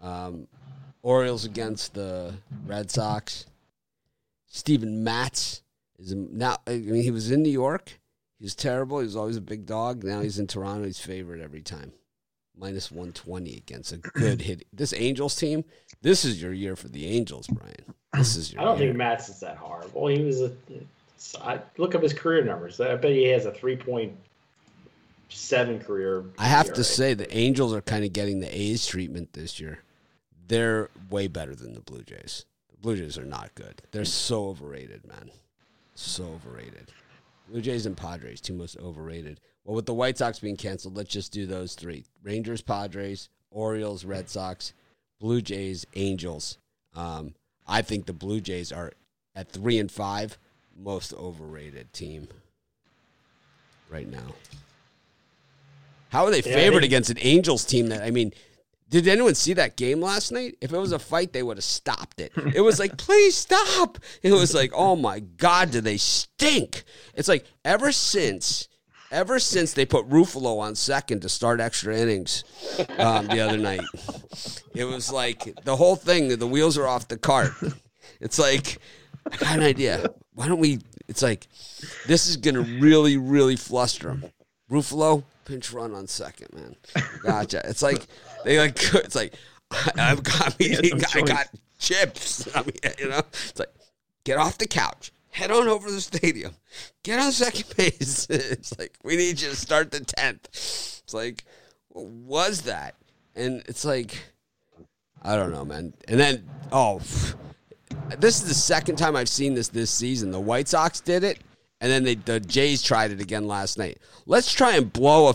Um, 0.00 0.46
Orioles 1.02 1.44
against 1.44 1.94
the 1.94 2.34
Red 2.64 2.90
Sox. 2.90 3.46
Steven 4.46 5.02
Matz 5.02 5.62
is 5.98 6.14
now. 6.14 6.58
I 6.66 6.78
mean, 6.78 7.02
he 7.02 7.10
was 7.10 7.30
in 7.30 7.42
New 7.42 7.50
York. 7.50 7.98
He 8.38 8.44
was 8.44 8.54
terrible. 8.54 8.98
He 8.98 9.04
was 9.04 9.16
always 9.16 9.36
a 9.36 9.42
big 9.42 9.66
dog. 9.66 10.04
Now 10.04 10.20
he's 10.20 10.38
in 10.38 10.46
Toronto. 10.46 10.84
He's 10.84 11.00
favored 11.00 11.40
every 11.40 11.62
time. 11.62 11.92
Minus 12.62 12.92
120 12.92 13.56
against 13.56 13.90
a 13.90 13.96
good 13.96 14.40
hit. 14.40 14.64
This 14.72 14.92
Angels 14.92 15.34
team, 15.34 15.64
this 16.00 16.24
is 16.24 16.40
your 16.40 16.52
year 16.52 16.76
for 16.76 16.86
the 16.86 17.06
Angels, 17.06 17.48
Brian. 17.48 17.94
This 18.14 18.36
is 18.36 18.52
your 18.52 18.62
I 18.62 18.64
don't 18.64 18.78
year. 18.78 18.88
think 18.88 18.98
Matz 18.98 19.28
is 19.28 19.40
that 19.40 19.56
horrible. 19.56 20.06
He 20.06 20.22
was 20.22 20.40
a. 20.42 20.52
I 21.40 21.60
look 21.76 21.96
up 21.96 22.02
his 22.02 22.12
career 22.12 22.44
numbers. 22.44 22.80
I 22.80 22.94
bet 22.94 23.10
he 23.10 23.24
has 23.24 23.46
a 23.46 23.52
three 23.52 23.74
point 23.76 24.12
seven 25.28 25.80
career. 25.80 26.24
I 26.38 26.44
have 26.46 26.66
ERA. 26.68 26.74
to 26.76 26.84
say 26.84 27.14
the 27.14 27.36
Angels 27.36 27.74
are 27.74 27.80
kind 27.80 28.04
of 28.04 28.12
getting 28.12 28.38
the 28.38 28.56
A's 28.56 28.86
treatment 28.86 29.32
this 29.32 29.58
year. 29.58 29.80
They're 30.46 30.88
way 31.10 31.26
better 31.26 31.56
than 31.56 31.72
the 31.72 31.80
Blue 31.80 32.02
Jays. 32.02 32.44
The 32.70 32.76
Blue 32.76 32.96
Jays 32.96 33.18
are 33.18 33.24
not 33.24 33.54
good. 33.56 33.82
They're 33.90 34.04
so 34.04 34.46
overrated, 34.48 35.04
man. 35.06 35.30
So 35.96 36.24
overrated. 36.24 36.92
Blue 37.48 37.60
Jays 37.60 37.86
and 37.86 37.96
Padres, 37.96 38.40
two 38.40 38.54
most 38.54 38.76
overrated. 38.78 39.40
Well, 39.64 39.76
with 39.76 39.86
the 39.86 39.94
White 39.94 40.18
Sox 40.18 40.38
being 40.40 40.56
canceled, 40.56 40.96
let's 40.96 41.10
just 41.12 41.32
do 41.32 41.46
those 41.46 41.74
three: 41.74 42.04
Rangers, 42.22 42.62
Padres, 42.62 43.28
Orioles, 43.50 44.04
Red 44.04 44.28
Sox, 44.28 44.72
Blue 45.20 45.40
Jays, 45.40 45.86
Angels. 45.94 46.58
Um, 46.94 47.34
I 47.66 47.82
think 47.82 48.06
the 48.06 48.12
Blue 48.12 48.40
Jays 48.40 48.72
are 48.72 48.92
at 49.34 49.48
three 49.50 49.78
and 49.78 49.90
five, 49.90 50.36
most 50.76 51.14
overrated 51.14 51.92
team 51.92 52.28
right 53.88 54.08
now. 54.10 54.34
How 56.10 56.24
are 56.24 56.30
they 56.30 56.38
Yeah, 56.38 56.54
favored 56.54 56.80
think- 56.80 56.84
against 56.90 57.10
an 57.10 57.18
Angels 57.20 57.64
team 57.64 57.88
that 57.88 58.02
I 58.02 58.10
mean? 58.10 58.32
Did 58.90 59.08
anyone 59.08 59.34
see 59.34 59.54
that 59.54 59.76
game 59.76 60.02
last 60.02 60.32
night? 60.32 60.58
If 60.60 60.70
it 60.74 60.76
was 60.76 60.92
a 60.92 60.98
fight, 60.98 61.32
they 61.32 61.42
would 61.42 61.56
have 61.56 61.64
stopped 61.64 62.20
it. 62.20 62.30
It 62.54 62.60
was 62.60 62.78
like, 62.78 62.98
please 62.98 63.34
stop. 63.34 63.98
It 64.22 64.32
was 64.32 64.52
like, 64.54 64.70
oh 64.74 64.96
my 64.96 65.20
God, 65.20 65.70
do 65.70 65.80
they 65.80 65.96
stink? 65.96 66.84
It's 67.14 67.26
like 67.26 67.46
ever 67.64 67.90
since, 67.90 68.68
ever 69.12 69.38
since 69.38 69.74
they 69.74 69.86
put 69.86 70.08
Ruffalo 70.08 70.58
on 70.58 70.74
second 70.74 71.20
to 71.20 71.28
start 71.28 71.60
extra 71.60 71.96
innings 71.96 72.42
um, 72.98 73.28
the 73.28 73.40
other 73.40 73.58
night, 73.58 73.82
it 74.74 74.84
was 74.84 75.12
like 75.12 75.54
the 75.64 75.76
whole 75.76 75.94
thing, 75.94 76.36
the 76.36 76.46
wheels 76.46 76.76
are 76.78 76.88
off 76.88 77.06
the 77.06 77.18
cart. 77.18 77.52
It's 78.20 78.38
like, 78.38 78.78
I 79.30 79.36
got 79.36 79.58
an 79.58 79.64
idea. 79.64 80.10
Why 80.34 80.48
don't 80.48 80.60
we? 80.60 80.80
It's 81.08 81.22
like, 81.22 81.46
this 82.06 82.26
is 82.26 82.36
going 82.36 82.54
to 82.54 82.62
really, 82.62 83.16
really 83.16 83.56
fluster 83.56 84.08
them. 84.08 84.24
Ruffalo, 84.70 85.24
pinch 85.44 85.72
run 85.72 85.94
on 85.94 86.06
second, 86.06 86.52
man. 86.54 86.76
Gotcha. 87.22 87.62
It's 87.68 87.82
like 87.82 88.06
they 88.44 88.58
like. 88.58 88.78
It's 88.94 89.14
like 89.14 89.34
I've 89.96 90.22
got 90.22 90.58
me. 90.58 90.76
I 91.14 91.20
got 91.22 91.48
chips. 91.78 92.48
I 92.54 92.62
mean, 92.62 92.74
you 92.98 93.08
know, 93.08 93.18
it's 93.18 93.58
like 93.58 93.74
get 94.24 94.38
off 94.38 94.58
the 94.58 94.66
couch, 94.66 95.12
head 95.32 95.50
on 95.50 95.66
over 95.66 95.88
to 95.88 95.94
the 95.94 96.00
stadium, 96.00 96.54
get 97.02 97.18
on 97.18 97.32
second 97.32 97.64
base. 97.76 98.26
It's 98.30 98.78
like 98.78 98.96
we 99.02 99.16
need 99.16 99.40
you 99.40 99.50
to 99.50 99.56
start 99.56 99.90
the 99.90 100.00
tenth. 100.00 100.48
It's 100.52 101.14
like 101.14 101.44
what 101.88 102.06
was 102.06 102.62
that? 102.62 102.94
And 103.34 103.62
it's 103.66 103.84
like 103.84 104.22
I 105.22 105.36
don't 105.36 105.52
know, 105.52 105.64
man. 105.64 105.94
And 106.06 106.20
then 106.20 106.48
oh, 106.70 107.00
this 108.18 108.42
is 108.42 108.48
the 108.48 108.54
second 108.54 108.96
time 108.96 109.16
I've 109.16 109.28
seen 109.28 109.54
this 109.54 109.68
this 109.68 109.90
season. 109.90 110.30
The 110.30 110.40
White 110.40 110.68
Sox 110.68 111.00
did 111.00 111.24
it, 111.24 111.40
and 111.80 111.90
then 111.90 112.04
they, 112.04 112.14
the 112.14 112.40
Jays 112.40 112.82
tried 112.82 113.10
it 113.10 113.20
again 113.20 113.46
last 113.46 113.78
night. 113.78 113.98
Let's 114.26 114.52
try 114.52 114.76
and 114.76 114.92
blow 114.92 115.28
a 115.28 115.34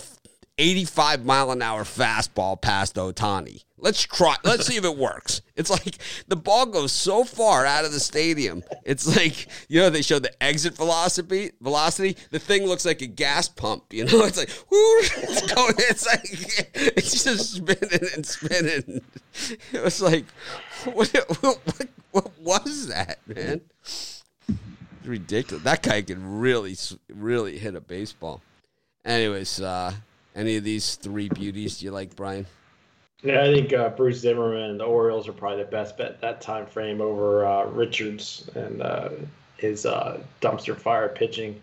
85 0.58 1.24
mile 1.24 1.52
an 1.52 1.62
hour 1.62 1.84
fastball 1.84 2.60
past 2.60 2.96
Ohtani. 2.96 3.64
Let's 3.80 4.02
try. 4.02 4.36
Let's 4.44 4.66
see 4.66 4.78
if 4.78 4.86
it 4.86 4.98
works. 4.98 5.44
It's 5.56 5.70
like 5.70 6.00
the 6.28 6.36
ball 6.36 6.66
goes 6.66 6.92
so 6.92 7.24
far 7.24 7.64
out 7.64 7.86
of 7.86 7.92
the 7.92 8.00
stadium. 8.00 8.64
It's 8.84 9.16
like 9.16 9.48
you 9.70 9.80
know 9.80 9.92
they 9.92 10.02
show 10.02 10.18
the 10.18 10.32
exit 10.44 10.76
velocity. 10.76 11.52
Velocity. 11.62 12.18
The 12.32 12.40
thing 12.40 12.66
looks 12.66 12.86
like 12.86 13.04
a 13.04 13.08
gas 13.08 13.48
pump. 13.48 13.94
You 13.94 14.06
know, 14.06 14.24
it's 14.26 14.38
like 14.38 14.50
whoo, 14.72 14.78
it's 15.18 15.54
going. 15.54 15.76
It's 15.78 16.08
like 16.08 16.72
it's 16.98 17.24
just 17.24 17.54
spinning 17.54 18.10
and 18.16 18.26
spinning. 18.26 19.02
It 19.72 19.84
was 19.84 20.02
like 20.02 20.26
what? 20.86 21.10
What, 21.42 22.32
what, 22.42 22.66
was 22.66 22.88
that, 22.88 23.20
man? 23.28 23.62
It's 23.84 24.24
ridiculous. 25.06 25.64
That 25.64 25.84
guy 25.84 26.02
can 26.02 26.40
really, 26.40 26.76
really 27.14 27.60
hit 27.60 27.76
a 27.76 27.82
baseball. 27.82 28.42
Anyways, 29.06 29.62
uh, 29.62 29.94
any 30.38 30.56
of 30.56 30.64
these 30.64 30.96
three 30.96 31.28
beauties 31.28 31.80
do 31.80 31.86
you 31.86 31.92
like, 31.92 32.16
Brian? 32.16 32.46
Yeah, 33.24 33.42
I 33.42 33.52
think 33.52 33.74
uh, 33.74 33.90
Bruce 33.90 34.20
Zimmermann 34.20 34.70
and 34.70 34.80
the 34.80 34.86
Orioles 34.86 35.28
are 35.28 35.34
probably 35.34 35.64
the 35.64 35.72
best 35.72 35.98
bet 35.98 36.22
that 36.22 36.40
time 36.40 36.68
frame 36.68 37.02
over 37.02 37.46
uh, 37.46 37.66
Richards 37.66 38.48
and 38.54 38.82
uh, 38.84 39.10
his 39.58 39.88
uh, 39.88 40.22
dumpster 40.40 40.78
fire 40.78 41.10
pitching. 41.10 41.60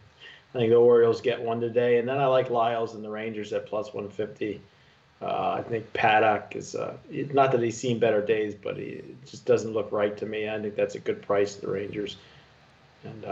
I 0.53 0.59
think 0.59 0.71
the 0.71 0.77
Orioles 0.77 1.21
get 1.21 1.41
one 1.41 1.61
today, 1.61 1.99
and 1.99 2.09
then 2.09 2.19
I 2.19 2.27
like 2.27 2.51
Lyles 2.51 2.95
and 2.95 3.05
the 3.05 3.09
Rangers 3.09 3.53
at 3.53 3.67
plus 3.67 3.95
150. 3.95 4.61
Uh, 5.23 5.53
I 5.59 5.63
think 5.63 5.91
Paddack 5.93 6.57
is 6.57 6.75
uh, 6.75 6.97
not 7.33 7.53
that 7.53 7.63
he's 7.63 7.79
seen 7.79 8.01
better 8.01 8.21
days, 8.21 8.55
but 8.55 8.77
he 8.77 9.03
just 9.25 9.47
doesn't 9.47 9.73
look 9.73 9.93
right 9.93 10.17
to 10.19 10.27
me. 10.27 10.49
I 10.49 10.61
think 10.61 10.75
that's 10.75 10.97
a 10.97 11.01
good 11.01 11.23
price, 11.23 11.55
the 11.55 11.69
Rangers, 11.69 12.17
and 13.05 13.23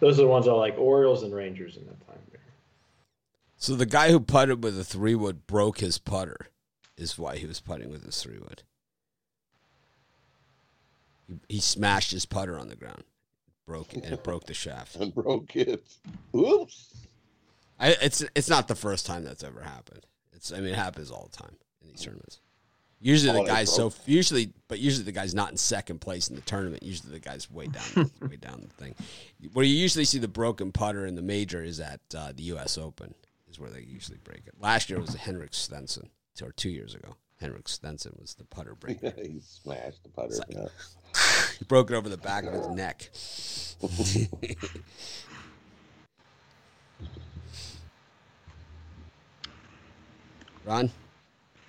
those 0.00 0.18
are 0.18 0.22
the 0.22 0.28
ones 0.28 0.48
I 0.48 0.52
like: 0.52 0.76
Orioles 0.78 1.22
and 1.22 1.32
Rangers 1.32 1.76
in 1.76 1.86
that. 1.86 2.03
So 3.64 3.74
the 3.74 3.86
guy 3.86 4.10
who 4.10 4.20
putted 4.20 4.62
with 4.62 4.78
a 4.78 4.84
three 4.84 5.14
wood 5.14 5.46
broke 5.46 5.78
his 5.78 5.96
putter, 5.96 6.48
is 6.98 7.18
why 7.18 7.38
he 7.38 7.46
was 7.46 7.60
putting 7.60 7.88
with 7.88 8.04
his 8.04 8.22
three 8.22 8.36
wood. 8.36 8.62
He, 11.26 11.38
he 11.48 11.60
smashed 11.60 12.10
his 12.10 12.26
putter 12.26 12.58
on 12.58 12.68
the 12.68 12.76
ground, 12.76 13.04
broke 13.66 13.94
it, 13.94 14.04
and 14.04 14.12
it 14.12 14.22
broke 14.22 14.44
the 14.44 14.52
shaft. 14.52 14.96
and 15.00 15.14
broke 15.14 15.56
it. 15.56 15.82
Oops. 16.36 17.06
I, 17.80 17.96
it's 18.02 18.22
it's 18.34 18.50
not 18.50 18.68
the 18.68 18.74
first 18.74 19.06
time 19.06 19.24
that's 19.24 19.42
ever 19.42 19.62
happened. 19.62 20.04
It's 20.34 20.52
I 20.52 20.56
mean 20.56 20.66
it 20.66 20.74
happens 20.74 21.10
all 21.10 21.30
the 21.32 21.38
time 21.38 21.56
in 21.80 21.88
these 21.88 22.02
tournaments. 22.02 22.40
Usually 23.00 23.32
the 23.32 23.46
guy's 23.46 23.74
so 23.74 23.90
usually, 24.04 24.52
but 24.68 24.78
usually 24.78 25.04
the 25.04 25.12
guy's 25.12 25.34
not 25.34 25.50
in 25.50 25.56
second 25.56 26.02
place 26.02 26.28
in 26.28 26.36
the 26.36 26.42
tournament. 26.42 26.82
Usually 26.82 27.12
the 27.12 27.18
guy's 27.18 27.50
way 27.50 27.68
down, 27.68 28.10
way 28.20 28.36
down 28.36 28.60
the 28.60 28.84
thing. 28.84 28.94
Where 29.54 29.64
you 29.64 29.74
usually 29.74 30.04
see 30.04 30.18
the 30.18 30.28
broken 30.28 30.70
putter 30.70 31.06
in 31.06 31.14
the 31.14 31.22
major 31.22 31.62
is 31.62 31.80
at 31.80 32.00
uh, 32.14 32.32
the 32.36 32.42
U.S. 32.44 32.76
Open, 32.76 33.14
is 33.54 33.60
where 33.60 33.70
they 33.70 33.82
usually 33.82 34.18
break 34.24 34.42
it. 34.46 34.54
Last 34.60 34.90
year 34.90 35.00
was 35.00 35.14
Henrik 35.14 35.54
Stenson, 35.54 36.10
or 36.42 36.50
two 36.52 36.70
years 36.70 36.94
ago. 36.94 37.14
Henrik 37.40 37.68
Stenson 37.68 38.16
was 38.20 38.34
the 38.34 38.44
putter 38.44 38.74
breaker. 38.74 39.14
he 39.22 39.40
smashed 39.40 40.02
the 40.02 40.08
putter. 40.08 40.34
Like, 40.36 40.50
yeah. 40.50 40.66
he 41.58 41.64
broke 41.64 41.90
it 41.90 41.94
over 41.94 42.08
the 42.08 42.16
back 42.16 42.44
of 42.44 42.52
his 42.52 42.66
neck. 42.68 43.10
Ron? 50.64 50.90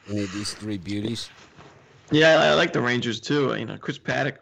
Any 0.09 0.23
of 0.23 0.31
these 0.33 0.53
three 0.53 0.77
beauties? 0.77 1.29
Yeah, 2.11 2.39
I, 2.39 2.53
like 2.53 2.71
the 2.73 2.81
Rangers 2.81 3.19
too. 3.19 3.55
You 3.55 3.65
know, 3.65 3.77
Chris 3.77 3.99
Paddack 3.99 4.37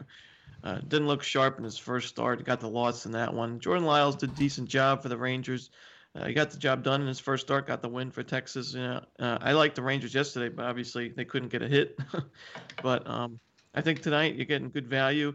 uh, 0.64 0.80
didn't 0.88 1.08
look 1.08 1.24
sharp 1.24 1.58
in 1.58 1.64
his 1.64 1.78
first 1.78 2.08
start. 2.10 2.44
Got 2.46 2.60
the 2.60 2.70
loss 2.70 3.06
in 3.06 3.12
that 3.14 3.34
one. 3.34 3.60
Jordan 3.60 3.86
Lyles 3.86 4.16
did 4.16 4.32
a 4.32 4.36
decent 4.36 4.70
job 4.70 5.02
for 5.02 5.10
the 5.10 5.18
Rangers. 5.18 5.72
Uh, 6.16 6.28
he 6.28 6.34
got 6.34 6.52
the 6.52 6.58
job 6.58 6.84
done 6.84 7.02
in 7.02 7.08
his 7.08 7.20
first 7.20 7.48
start. 7.48 7.68
Got 7.68 7.82
the 7.82 7.90
win 7.90 8.12
for 8.12 8.22
Texas. 8.22 8.74
You 8.74 8.82
know, 8.82 9.02
uh, 9.20 9.40
I 9.42 9.54
liked 9.54 9.76
the 9.76 9.82
Rangers 9.82 10.14
yesterday, 10.14 10.50
but 10.50 10.66
obviously 10.66 11.10
they 11.10 11.26
couldn't 11.26 11.50
get 11.50 11.62
a 11.62 11.68
hit. 11.68 11.98
but 12.84 13.08
um, 13.10 13.40
I 13.74 13.82
think 13.82 14.02
tonight 14.02 14.36
you're 14.36 14.46
getting 14.46 14.70
good 14.70 14.88
value. 14.88 15.34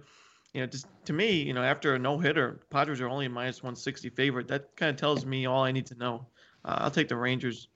You 0.55 0.61
know, 0.63 0.67
just 0.67 0.87
to 1.07 1.13
me, 1.13 1.43
you 1.43 1.53
know, 1.53 1.63
after 1.63 1.95
a 1.95 1.99
no 1.99 2.19
hitter, 2.19 2.61
Padres 2.71 3.01
are 3.01 3.09
only 3.09 3.27
a 3.27 3.31
minus 3.31 3.63
160 3.63 4.11
favorite. 4.11 4.49
That 4.49 4.77
kind 4.77 4.91
of 4.91 4.97
tells 4.97 5.27
me 5.27 5.47
all 5.47 5.65
I 5.65 5.73
need 5.73 5.87
to 5.87 5.95
know. 5.97 6.27
Uh, 6.65 6.77
I'll 6.79 6.91
take 6.91 7.09
the 7.09 7.17
Rangers 7.17 7.69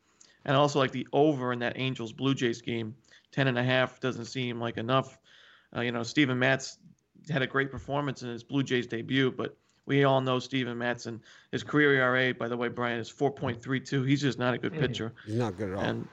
and 0.45 0.57
also 0.57 0.79
like 0.79 0.93
the 0.93 1.07
over 1.13 1.53
in 1.53 1.59
that 1.61 1.75
Angels 1.77 2.13
Blue 2.13 2.35
Jays 2.35 2.63
game. 2.63 2.95
Ten 3.31 3.49
and 3.49 3.59
a 3.59 3.63
half 3.63 4.01
doesn't 4.01 4.27
seem 4.27 4.61
like 4.61 4.77
enough. 4.77 5.19
Uh, 5.75 5.81
you 5.81 5.93
know, 5.93 6.03
Steven 6.03 6.39
Matz 6.39 6.79
had 7.31 7.43
a 7.43 7.47
great 7.47 7.71
performance 7.71 8.23
in 8.23 8.29
his 8.29 8.45
Blue 8.45 8.63
Jays 8.63 8.87
debut, 8.87 9.31
but 9.31 9.57
we 9.87 10.05
all 10.05 10.21
know 10.21 10.39
Steven 10.39 10.79
Matz 10.79 11.07
and 11.07 11.21
his 11.51 11.63
career 11.63 11.95
ERA, 11.95 12.35
by 12.35 12.49
the 12.49 12.57
way, 12.57 12.69
Brian, 12.69 13.01
is 13.01 13.11
4.32. 13.11 14.07
He's 14.07 14.21
just 14.21 14.39
not 14.39 14.55
a 14.55 14.59
good 14.59 14.73
mm-hmm. 14.73 14.81
pitcher. 14.81 15.13
He's 15.27 15.37
not 15.37 15.57
good 15.57 15.71
at 15.71 15.79
all. 15.79 15.85
And 15.85 16.09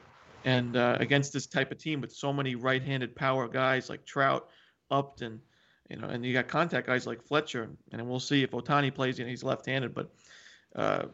and 0.46 0.78
uh, 0.78 0.96
against 1.00 1.34
this 1.34 1.48
type 1.48 1.72
of 1.72 1.78
team 1.78 2.00
with 2.00 2.14
so 2.14 2.32
many 2.32 2.56
right-handed 2.56 3.14
power 3.14 3.48
guys 3.50 3.90
like 3.90 4.06
Trout, 4.06 4.48
Upton, 4.90 5.42
you 5.90 5.98
know, 5.98 6.08
and 6.08 6.26
you 6.26 6.34
got 6.34 6.48
contact 6.48 6.88
guys 6.88 7.06
like 7.06 7.22
Fletcher, 7.22 7.70
and 7.92 8.10
we'll 8.10 8.22
see 8.22 8.44
if 8.44 8.52
Ohtani 8.52 8.94
plays. 8.94 9.20
You 9.20 9.26
know, 9.26 9.30
he's 9.30 9.44
left-handed, 9.44 9.94
but 9.94 10.10
uh, 10.76 11.08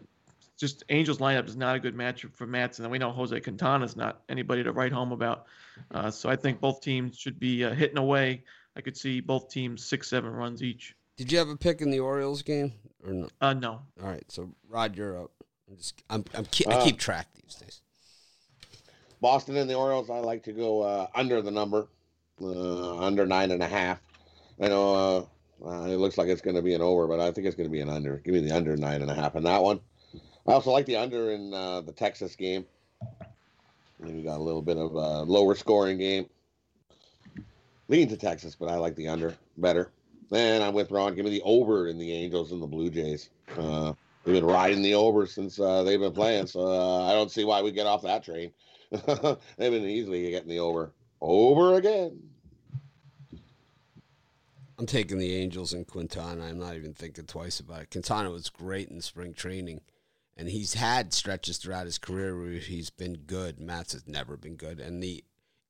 just 0.57 0.83
Angels 0.89 1.17
lineup 1.17 1.47
is 1.47 1.55
not 1.55 1.75
a 1.75 1.79
good 1.79 1.95
matchup 1.95 2.35
for 2.35 2.45
Matz, 2.45 2.79
and 2.79 2.89
we 2.91 2.97
know 2.97 3.11
Jose 3.11 3.39
Quintana 3.39 3.85
is 3.85 3.95
not 3.95 4.21
anybody 4.29 4.63
to 4.63 4.71
write 4.71 4.91
home 4.91 5.11
about. 5.11 5.45
Uh, 5.91 6.11
so 6.11 6.29
I 6.29 6.35
think 6.35 6.59
both 6.61 6.81
teams 6.81 7.17
should 7.17 7.39
be 7.39 7.63
uh, 7.63 7.73
hitting 7.73 7.97
away. 7.97 8.43
I 8.75 8.81
could 8.81 8.97
see 8.97 9.21
both 9.21 9.49
teams 9.49 9.83
six, 9.83 10.09
seven 10.09 10.31
runs 10.31 10.61
each. 10.61 10.95
Did 11.17 11.31
you 11.31 11.37
have 11.37 11.49
a 11.49 11.55
pick 11.55 11.81
in 11.81 11.91
the 11.91 11.99
Orioles 11.99 12.41
game 12.41 12.73
or 13.05 13.13
no? 13.13 13.29
Uh, 13.39 13.53
no. 13.53 13.81
All 14.01 14.09
right, 14.09 14.29
so 14.29 14.49
Rod, 14.69 14.95
you're 14.95 15.23
up. 15.23 15.31
I'm 15.69 15.77
just, 15.77 16.03
I'm, 16.09 16.25
I'm 16.33 16.45
keep, 16.45 16.67
I 16.67 16.83
keep 16.83 16.99
track 16.99 17.27
these 17.41 17.55
days. 17.55 17.81
Boston 19.21 19.55
and 19.57 19.69
the 19.69 19.75
Orioles, 19.75 20.09
I 20.09 20.19
like 20.19 20.43
to 20.43 20.51
go 20.51 20.81
uh, 20.81 21.07
under 21.15 21.41
the 21.41 21.51
number, 21.51 21.87
uh, 22.41 22.97
under 22.97 23.25
nine 23.25 23.51
and 23.51 23.63
a 23.63 23.67
half. 23.67 23.99
I 24.61 24.67
know 24.67 25.29
uh, 25.65 25.85
it 25.85 25.97
looks 25.97 26.17
like 26.17 26.27
it's 26.27 26.41
going 26.41 26.55
to 26.57 26.61
be 26.61 26.73
an 26.73 26.81
over, 26.81 27.07
but 27.07 27.19
I 27.19 27.31
think 27.31 27.47
it's 27.47 27.55
going 27.55 27.69
to 27.69 27.71
be 27.71 27.81
an 27.81 27.89
under. 27.89 28.17
Give 28.17 28.33
me 28.33 28.41
the 28.41 28.51
under 28.51 28.75
nine 28.75 29.01
and 29.01 29.09
a 29.09 29.15
half 29.15 29.35
in 29.35 29.43
that 29.43 29.63
one. 29.63 29.79
I 30.47 30.51
also 30.51 30.71
like 30.71 30.85
the 30.85 30.97
under 30.97 31.31
in 31.31 31.53
uh, 31.53 31.81
the 31.81 31.91
Texas 31.91 32.35
game. 32.35 32.65
And 33.99 34.17
you 34.17 34.23
got 34.23 34.37
a 34.37 34.43
little 34.43 34.61
bit 34.61 34.77
of 34.77 34.93
a 34.93 35.23
lower 35.23 35.55
scoring 35.55 35.97
game. 35.97 36.29
Lean 37.87 38.07
to 38.09 38.17
Texas, 38.17 38.55
but 38.55 38.67
I 38.67 38.75
like 38.75 38.95
the 38.95 39.07
under 39.07 39.35
better. 39.57 39.91
And 40.31 40.63
I'm 40.63 40.73
with 40.73 40.91
Ron. 40.91 41.15
Give 41.15 41.25
me 41.25 41.31
the 41.31 41.41
over 41.43 41.87
in 41.87 41.97
the 41.97 42.11
Angels 42.11 42.51
and 42.51 42.61
the 42.61 42.67
Blue 42.67 42.89
Jays. 42.89 43.29
Uh, 43.57 43.93
they've 44.23 44.35
been 44.35 44.45
riding 44.45 44.81
the 44.81 44.95
over 44.95 45.25
since 45.25 45.59
uh, 45.59 45.83
they've 45.83 45.99
been 45.99 46.13
playing, 46.13 46.47
so 46.47 46.61
uh, 46.67 47.05
I 47.05 47.13
don't 47.13 47.31
see 47.31 47.45
why 47.45 47.61
we 47.61 47.71
get 47.71 47.85
off 47.85 48.01
that 48.03 48.23
train. 48.23 48.51
they've 48.91 49.37
been 49.57 49.85
easily 49.85 50.29
getting 50.31 50.49
the 50.49 50.59
over, 50.59 50.91
over 51.21 51.75
again. 51.75 52.19
I'm 54.77 54.85
taking 54.85 55.19
the 55.19 55.35
Angels 55.35 55.73
and 55.73 55.87
Quintana. 55.87 56.45
I'm 56.45 56.59
not 56.59 56.75
even 56.75 56.93
thinking 56.93 57.25
twice 57.25 57.59
about 57.59 57.83
it. 57.83 57.91
Quintana 57.91 58.29
was 58.29 58.49
great 58.49 58.89
in 58.89 58.99
spring 58.99 59.33
training 59.33 59.81
and 60.37 60.49
he's 60.49 60.73
had 60.73 61.13
stretches 61.13 61.57
throughout 61.57 61.85
his 61.85 61.97
career 61.97 62.37
where 62.37 62.51
he's 62.51 62.89
been 62.89 63.15
good. 63.25 63.59
Matz 63.59 63.93
has 63.93 64.07
never 64.07 64.37
been 64.37 64.55
good, 64.55 64.79
and 64.79 65.01
the 65.01 65.23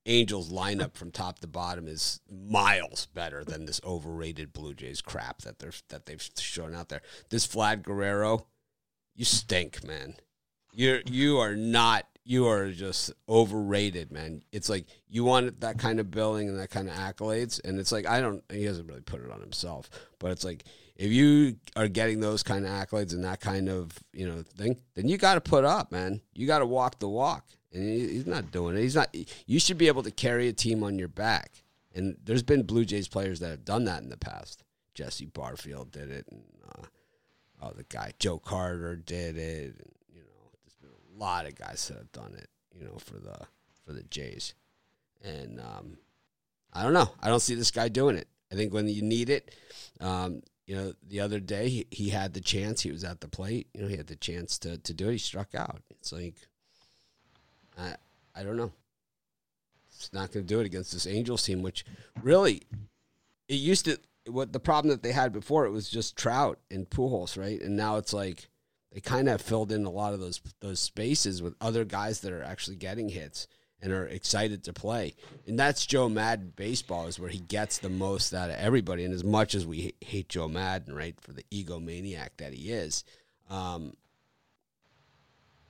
Angels 0.08 0.52
lineup 0.52 0.96
from 0.96 1.12
top 1.12 1.40
to 1.40 1.48
bottom 1.48 1.88
is 1.88 2.20
miles 2.30 3.08
better 3.08 3.44
than 3.44 3.66
this 3.66 3.82
overrated 3.84 4.54
Blue 4.54 4.74
Jays 4.74 5.02
crap 5.02 5.42
that 5.42 5.60
they're 5.60 5.74
that 5.90 6.06
they've 6.06 6.22
shown 6.38 6.76
out 6.76 6.90
there. 6.90 7.02
This 7.30 7.48
Vlad 7.48 7.82
Guerrero, 7.82 8.46
you 9.16 9.26
stink, 9.26 9.84
man. 9.84 10.16
You're 10.74 11.02
you 11.06 11.40
are 11.40 11.56
not 11.56 12.06
you 12.26 12.48
are 12.48 12.72
just 12.72 13.14
overrated, 13.30 14.12
man. 14.12 14.42
It's 14.52 14.68
like 14.68 14.88
you 15.08 15.24
want 15.24 15.62
that 15.62 15.78
kind 15.78 16.00
of 16.00 16.10
billing 16.10 16.50
and 16.50 16.60
that 16.60 16.72
kind 16.72 16.90
of 16.90 16.96
accolades, 16.96 17.62
and 17.64 17.80
it's 17.80 17.92
like 17.92 18.08
I 18.08 18.20
don't. 18.20 18.44
He 18.52 18.64
hasn't 18.66 18.88
really 18.88 19.02
put 19.02 19.24
it 19.24 19.32
on 19.32 19.40
himself, 19.40 19.90
but 20.20 20.32
it's 20.32 20.44
like 20.44 20.66
if 20.96 21.12
you 21.12 21.58
are 21.76 21.88
getting 21.88 22.20
those 22.20 22.42
kind 22.42 22.66
of 22.66 22.72
accolades 22.72 23.14
and 23.14 23.24
that 23.24 23.42
kind 23.42 23.70
of 23.70 23.92
you 24.12 24.28
know 24.28 24.42
thing, 24.58 24.78
then 24.96 25.08
you 25.08 25.18
got 25.18 25.36
to 25.36 25.42
put 25.42 25.66
up, 25.66 25.92
man. 25.92 26.20
You 26.34 26.48
got 26.48 26.60
to 26.60 26.66
walk 26.66 27.00
the 27.00 27.08
walk, 27.08 27.46
and 27.76 27.84
he's 27.84 28.26
not 28.26 28.52
doing 28.52 28.78
it. 28.78 28.82
He's 28.82 28.96
not. 28.96 29.16
You 29.46 29.60
should 29.60 29.78
be 29.78 29.88
able 29.88 30.04
to 30.04 30.12
carry 30.12 30.48
a 30.48 30.54
team 30.54 30.84
on 30.84 30.98
your 30.98 31.08
back, 31.10 31.64
and 31.94 32.18
there's 32.24 32.44
been 32.44 32.64
Blue 32.64 32.86
Jays 32.86 33.08
players 33.08 33.40
that 33.42 33.50
have 33.50 33.66
done 33.66 33.86
that 33.86 34.02
in 34.02 34.10
the 34.10 34.18
past. 34.18 34.64
Jesse 34.94 35.26
Barfield 35.26 35.92
did 35.92 36.10
it, 36.10 36.26
and 36.32 36.44
uh, 36.70 36.86
oh, 37.62 37.74
the 37.76 37.84
guy 37.84 38.14
Joe 38.18 38.40
Carter 38.40 38.96
did 38.96 39.38
it. 39.38 39.76
And, 39.78 39.92
you 40.14 40.22
know, 40.22 40.52
there's 40.64 40.76
been 40.82 40.90
a 40.90 41.20
lot 41.20 41.46
of 41.46 41.56
guys 41.56 41.86
that 41.90 41.98
have 41.98 42.12
done 42.12 42.34
it. 42.38 42.48
You 42.74 42.86
know, 42.86 42.98
for 42.98 43.18
the 43.18 43.38
for 43.86 43.94
the 43.94 44.04
Jays, 44.04 44.54
and 45.24 45.60
um, 45.60 45.98
I 46.74 46.84
don't 46.84 46.94
know. 46.94 47.10
I 47.22 47.28
don't 47.28 47.42
see 47.42 47.56
this 47.56 47.72
guy 47.72 47.90
doing 47.90 48.16
it. 48.16 48.28
I 48.52 48.56
think 48.56 48.74
when 48.74 48.88
you 48.88 49.02
need 49.02 49.30
it, 49.30 49.54
um, 50.00 50.42
you 50.66 50.76
know, 50.76 50.94
the 51.08 51.20
other 51.20 51.40
day 51.40 51.70
he, 51.70 51.88
he 51.92 52.10
had 52.10 52.34
the 52.34 52.42
chance. 52.42 52.82
He 52.82 52.92
was 52.92 53.04
at 53.04 53.22
the 53.22 53.28
plate. 53.28 53.68
You 53.74 53.82
know, 53.82 53.88
he 53.88 53.98
had 53.98 54.08
the 54.08 54.16
chance 54.16 54.58
to, 54.60 54.78
to 54.78 54.94
do 54.94 55.10
it. 55.10 55.14
He 55.14 55.18
struck 55.18 55.56
out. 55.56 55.82
It's 55.92 56.12
like, 56.12 56.36
I 57.78 57.96
I 58.36 58.44
don't 58.44 58.58
know. 58.58 58.72
It's 59.88 60.12
not 60.12 60.32
going 60.32 60.46
to 60.46 60.54
do 60.54 60.60
it 60.60 60.66
against 60.66 60.92
this 60.92 61.08
Angels 61.08 61.44
team, 61.44 61.62
which 61.62 61.86
really, 62.22 62.64
it 63.48 63.56
used 63.56 63.86
to. 63.86 64.00
What 64.28 64.54
the 64.54 64.60
problem 64.60 64.90
that 64.90 65.04
they 65.04 65.12
had 65.12 65.32
before 65.32 65.68
it 65.68 65.72
was 65.72 65.88
just 65.88 66.18
Trout 66.18 66.58
and 66.72 66.90
Pujols, 66.90 67.38
right? 67.38 67.62
And 67.62 67.78
now 67.78 67.98
it's 67.98 68.12
like 68.12 68.50
they 68.92 69.00
kind 69.00 69.30
of 69.30 69.40
filled 69.40 69.72
in 69.72 69.86
a 69.86 69.92
lot 69.92 70.14
of 70.14 70.20
those 70.20 70.42
those 70.62 70.80
spaces 70.80 71.44
with 71.44 71.54
other 71.62 71.86
guys 71.86 72.22
that 72.22 72.34
are 72.34 72.44
actually 72.44 72.78
getting 72.78 73.10
hits 73.10 73.48
and 73.82 73.94
are 73.94 74.08
excited 74.08 74.64
to 74.64 74.74
play. 74.74 75.14
And 75.46 75.60
that's 75.60 75.86
Joe 75.86 76.10
Maddon 76.10 76.54
baseball 76.56 77.06
is 77.06 77.20
where 77.20 77.30
he 77.30 77.40
gets 77.40 77.78
the 77.78 77.90
most 77.90 78.34
out 78.34 78.50
of 78.50 78.56
everybody. 78.56 79.06
And 79.06 79.14
as 79.14 79.24
much 79.24 79.54
as 79.54 79.66
we 79.66 79.94
hate 80.02 80.30
Joe 80.30 80.48
Maddon, 80.48 80.96
right, 80.96 81.16
for 81.22 81.34
the 81.34 81.44
egomaniac 81.52 82.30
that 82.38 82.54
he 82.54 82.72
is, 82.72 83.04
um, 83.50 83.94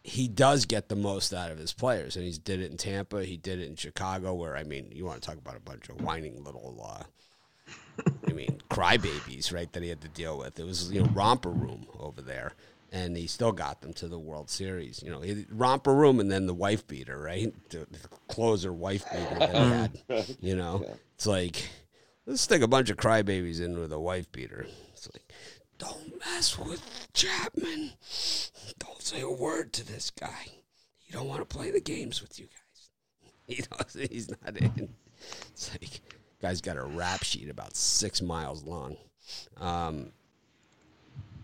he 0.06 0.28
does 0.28 0.66
get 0.66 0.88
the 0.88 0.96
most 0.96 1.34
out 1.34 1.50
of 1.50 1.58
his 1.58 1.74
players. 1.74 2.16
And 2.16 2.24
he's 2.24 2.38
did 2.38 2.62
it 2.62 2.70
in 2.70 2.78
Tampa. 2.78 3.26
He 3.26 3.38
did 3.38 3.60
it 3.60 3.68
in 3.68 3.76
Chicago, 3.76 4.36
where 4.36 4.56
I 4.56 4.64
mean, 4.64 4.92
you 4.94 5.04
want 5.04 5.20
to 5.20 5.28
talk 5.28 5.38
about 5.38 5.56
a 5.56 5.60
bunch 5.60 5.90
of 5.90 6.00
whining 6.00 6.44
little. 6.44 6.80
Uh, 6.88 7.04
I 8.30 8.34
mean, 8.34 8.62
crybabies, 8.70 9.52
right? 9.52 9.72
That 9.74 9.82
he 9.82 9.90
had 9.90 10.02
to 10.02 10.08
deal 10.08 10.38
with. 10.38 10.60
It 10.60 10.64
was 10.64 10.92
you 10.92 11.02
know 11.02 11.10
romper 11.12 11.50
room 11.50 11.88
over 12.00 12.22
there, 12.22 12.54
and 12.92 13.18
he 13.18 13.26
still 13.26 13.52
got 13.52 13.82
them 13.82 13.94
to 13.94 14.08
the 14.08 14.20
World 14.20 14.52
Series. 14.52 15.02
You 15.02 15.10
know, 15.10 15.22
he, 15.22 15.48
romper 15.50 15.96
room 15.96 16.20
and 16.20 16.32
then 16.32 16.46
the 16.46 16.54
wife 16.54 16.86
beater, 16.86 17.18
right? 17.18 17.52
The, 17.70 17.88
the 17.90 18.08
closer 18.28 18.72
wife 18.72 19.06
beater 19.12 19.40
that 19.40 19.52
he 19.52 19.58
had. 19.58 20.38
You 20.40 20.56
know, 20.56 20.86
it's 21.16 21.26
like 21.26 21.68
let's 22.28 22.42
stick 22.42 22.62
a 22.62 22.68
bunch 22.68 22.92
of 22.92 22.98
crybabies 22.98 23.60
in 23.60 23.80
with 23.80 23.92
a 23.92 24.00
wife 24.00 24.32
beater. 24.32 24.68
It's 24.94 25.10
like, 25.12 25.34
don't 25.78 26.20
mess 26.20 26.58
with 26.58 26.82
Chapman. 27.14 27.92
Don't 28.80 29.02
say 29.02 29.22
a 29.22 29.30
word 29.30 29.74
to 29.74 29.86
this 29.86 30.12
guy. 30.12 30.48
He 30.98 31.14
don't 31.14 31.28
want 31.28 31.48
to 31.48 31.58
play 31.58 31.72
the 31.72 31.82
games 31.82 32.22
with 32.22 32.40
you 32.40 32.46
guys. 32.46 32.52
He 33.48 33.62
knows 33.72 34.10
he's 34.10 34.32
not 34.32 34.58
in. 34.58 34.90
It's 35.52 35.70
like 35.72 36.02
guy's 36.42 36.62
got 36.62 36.78
a 36.78 36.84
rap 36.84 37.24
sheet 37.24 37.48
about 37.48 37.76
six 37.76 38.20
miles 38.20 38.64
long. 38.64 38.98
Um, 39.58 40.12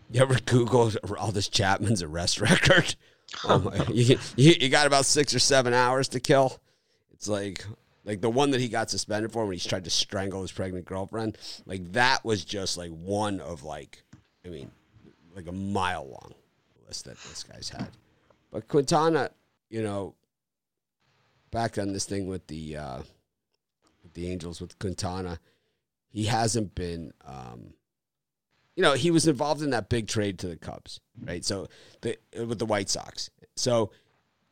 you 0.09 0.19
ever 0.19 0.39
Google 0.45 0.89
Aroldis 0.89 1.49
Chapman's 1.51 2.01
arrest 2.01 2.41
record? 2.41 2.95
Oh 3.45 3.59
my, 3.59 3.85
you, 3.93 4.17
you, 4.35 4.55
you 4.59 4.69
got 4.69 4.87
about 4.87 5.05
six 5.05 5.35
or 5.35 5.39
seven 5.39 5.73
hours 5.73 6.07
to 6.09 6.19
kill. 6.19 6.59
It's 7.13 7.27
like 7.27 7.63
like 8.03 8.21
the 8.21 8.29
one 8.29 8.51
that 8.51 8.61
he 8.61 8.67
got 8.67 8.89
suspended 8.89 9.31
for 9.31 9.45
when 9.45 9.53
he 9.53 9.59
tried 9.59 9.83
to 9.83 9.89
strangle 9.89 10.41
his 10.41 10.51
pregnant 10.51 10.85
girlfriend. 10.85 11.37
Like 11.65 11.93
that 11.93 12.25
was 12.25 12.43
just 12.43 12.77
like 12.77 12.89
one 12.89 13.39
of 13.39 13.63
like, 13.63 14.03
I 14.45 14.49
mean, 14.49 14.71
like 15.35 15.47
a 15.47 15.51
mile 15.51 16.07
long 16.09 16.33
list 16.87 17.05
that 17.05 17.17
this 17.23 17.43
guy's 17.43 17.69
had. 17.69 17.89
But 18.51 18.67
Quintana, 18.67 19.31
you 19.69 19.81
know, 19.81 20.15
back 21.51 21.77
on 21.77 21.93
this 21.93 22.05
thing 22.05 22.27
with 22.27 22.47
the 22.47 22.77
uh, 22.77 22.97
with 24.03 24.13
the 24.13 24.29
Angels 24.29 24.59
with 24.59 24.77
Quintana, 24.79 25.39
he 26.09 26.25
hasn't 26.25 26.75
been. 26.75 27.13
Um, 27.25 27.73
you 28.75 28.83
know, 28.83 28.93
he 28.93 29.11
was 29.11 29.27
involved 29.27 29.61
in 29.61 29.71
that 29.71 29.89
big 29.89 30.07
trade 30.07 30.39
to 30.39 30.47
the 30.47 30.55
Cubs, 30.55 31.01
right? 31.23 31.43
So 31.43 31.67
the 32.01 32.17
with 32.33 32.59
the 32.59 32.65
White 32.65 32.89
Sox. 32.89 33.29
So 33.55 33.91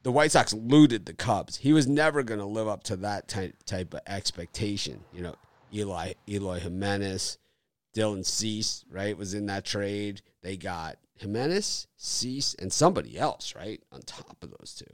the 0.03 0.11
White 0.11 0.31
Sox 0.31 0.53
looted 0.53 1.05
the 1.05 1.13
Cubs. 1.13 1.57
He 1.57 1.73
was 1.73 1.87
never 1.87 2.21
going 2.23 2.39
to 2.39 2.45
live 2.45 2.67
up 2.67 2.83
to 2.83 2.95
that 2.97 3.27
type 3.27 3.55
type 3.65 3.93
of 3.93 4.01
expectation. 4.07 5.03
You 5.13 5.23
know, 5.23 5.35
Eli 5.73 6.13
Eloy 6.27 6.59
Jimenez, 6.59 7.37
Dylan 7.93 8.25
Cease, 8.25 8.85
right, 8.91 9.17
was 9.17 9.33
in 9.33 9.47
that 9.47 9.65
trade. 9.65 10.21
They 10.41 10.57
got 10.57 10.97
Jimenez, 11.17 11.87
Cease, 11.97 12.55
and 12.59 12.71
somebody 12.71 13.17
else, 13.17 13.55
right, 13.55 13.81
on 13.91 14.01
top 14.01 14.37
of 14.41 14.51
those 14.51 14.75
two. 14.77 14.93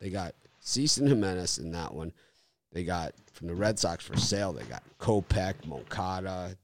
They 0.00 0.10
got 0.10 0.34
Cease 0.60 0.96
and 0.96 1.08
Jimenez 1.08 1.58
in 1.58 1.72
that 1.72 1.94
one. 1.94 2.12
They 2.72 2.84
got 2.84 3.14
from 3.32 3.48
the 3.48 3.54
Red 3.54 3.78
Sox 3.78 4.04
for 4.04 4.16
Sale. 4.16 4.52
They 4.52 4.64
got 4.64 4.82
Kopech, 4.98 5.66
Moncada. 5.66 6.56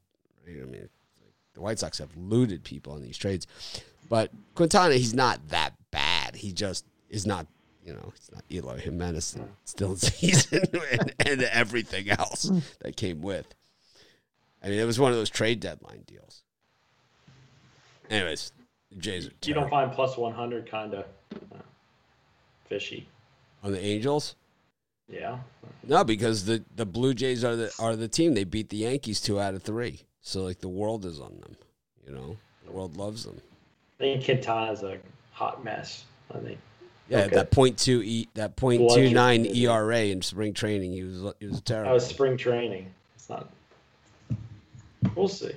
Right? 0.45 0.61
I 0.61 0.65
mean, 0.65 0.89
the 1.53 1.61
White 1.61 1.79
Sox 1.79 1.97
have 1.97 2.15
looted 2.15 2.63
people 2.63 2.95
in 2.95 3.03
these 3.03 3.17
trades, 3.17 3.47
but 4.09 4.31
Quintana, 4.53 4.95
he's 4.95 5.13
not 5.13 5.47
that 5.49 5.73
bad. 5.91 6.35
He 6.35 6.51
just 6.51 6.85
is 7.09 7.25
not. 7.25 7.47
You 7.83 7.93
know, 7.93 8.11
it's 8.15 8.31
not 8.31 8.43
Eloy 8.49 8.79
Jimenez 8.79 9.35
and 9.35 9.47
still 9.63 9.95
season 9.95 10.63
and, 10.91 11.13
and 11.19 11.43
everything 11.43 12.09
else 12.09 12.49
that 12.81 12.97
came 12.97 13.21
with. 13.21 13.45
I 14.65 14.69
mean, 14.69 14.79
it 14.79 14.85
was 14.85 14.99
one 14.99 15.11
of 15.11 15.17
those 15.17 15.29
trade 15.29 15.59
deadline 15.59 16.03
deals. 16.07 16.41
Anyways, 18.09 18.51
the 18.91 18.97
Jays 18.97 19.27
are. 19.27 19.31
You 19.45 19.53
don't 19.53 19.69
find 19.69 19.91
plus 19.91 20.17
one 20.17 20.33
hundred 20.33 20.69
kind 20.69 20.95
of 20.95 21.05
uh, 21.53 21.59
fishy 22.67 23.07
on 23.63 23.71
the 23.71 23.79
Angels. 23.79 24.35
Yeah. 25.07 25.37
No, 25.83 26.03
because 26.03 26.45
the 26.45 26.63
the 26.75 26.85
Blue 26.85 27.13
Jays 27.13 27.43
are 27.43 27.55
the 27.55 27.71
are 27.79 27.95
the 27.95 28.07
team. 28.07 28.33
They 28.33 28.43
beat 28.43 28.69
the 28.69 28.77
Yankees 28.77 29.21
two 29.21 29.39
out 29.39 29.53
of 29.53 29.61
three. 29.61 30.01
So 30.21 30.41
like 30.41 30.59
the 30.59 30.67
world 30.67 31.05
is 31.05 31.19
on 31.19 31.37
them. 31.41 31.55
You 32.07 32.13
know, 32.13 32.37
the 32.65 32.71
world 32.71 32.97
loves 32.97 33.23
them. 33.23 33.39
I 33.99 34.03
think 34.03 34.25
Quintana's 34.25 34.81
a 34.81 34.97
hot 35.31 35.63
mess. 35.63 36.05
I 36.33 36.39
think. 36.39 36.57
Yeah, 37.07 37.19
okay. 37.19 37.35
that 37.35 37.51
point 37.51 37.77
two 37.77 38.01
e 38.03 38.27
that 38.33 38.55
point 38.55 38.89
two 38.91 39.11
nine 39.11 39.45
ERA 39.45 40.05
in 40.05 40.23
spring 40.23 40.53
training. 40.53 40.91
He 40.93 41.03
was 41.03 41.33
he 41.39 41.45
was 41.45 41.61
terrible. 41.61 41.89
That 41.89 41.93
was 41.93 42.07
spring 42.07 42.35
training. 42.35 42.91
It's 43.15 43.29
not. 43.29 43.47
We'll 45.13 45.27
see. 45.27 45.53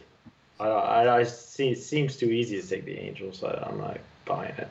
I 0.60 0.66
I, 0.66 1.18
I 1.18 1.22
see. 1.24 1.70
It 1.70 1.78
seems 1.78 2.16
too 2.16 2.30
easy 2.30 2.60
to 2.60 2.66
take 2.66 2.84
the 2.84 2.98
Angels. 2.98 3.42
I, 3.42 3.52
I'm 3.66 3.78
not 3.78 3.98
buying 4.24 4.54
it. 4.58 4.68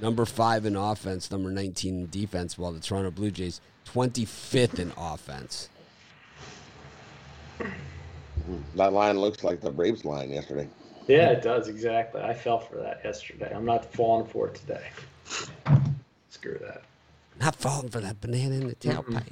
Number 0.00 0.24
five 0.24 0.64
in 0.64 0.76
offense, 0.76 1.30
number 1.30 1.50
nineteen 1.50 2.00
in 2.00 2.10
defense. 2.10 2.56
While 2.56 2.72
the 2.72 2.80
Toronto 2.80 3.10
Blue 3.10 3.30
Jays 3.30 3.60
twenty 3.84 4.24
fifth 4.24 4.78
in 4.78 4.92
offense. 4.96 5.68
Hmm, 7.58 8.60
that 8.76 8.92
line 8.92 9.18
looks 9.18 9.42
like 9.42 9.60
the 9.60 9.70
Braves 9.70 10.04
line 10.04 10.30
yesterday. 10.30 10.68
Yeah, 11.08 11.30
it 11.30 11.42
does 11.42 11.68
exactly. 11.68 12.20
I 12.20 12.34
fell 12.34 12.60
for 12.60 12.76
that 12.76 13.00
yesterday. 13.02 13.52
I'm 13.54 13.64
not 13.64 13.92
falling 13.92 14.26
for 14.26 14.48
it 14.48 14.54
today. 14.54 14.86
Screw 16.30 16.58
that. 16.60 16.82
Not 17.40 17.56
falling 17.56 17.88
for 17.88 18.00
that 18.00 18.20
banana 18.20 18.56
in 18.56 18.68
the 18.68 18.74
tailpipe. 18.74 19.22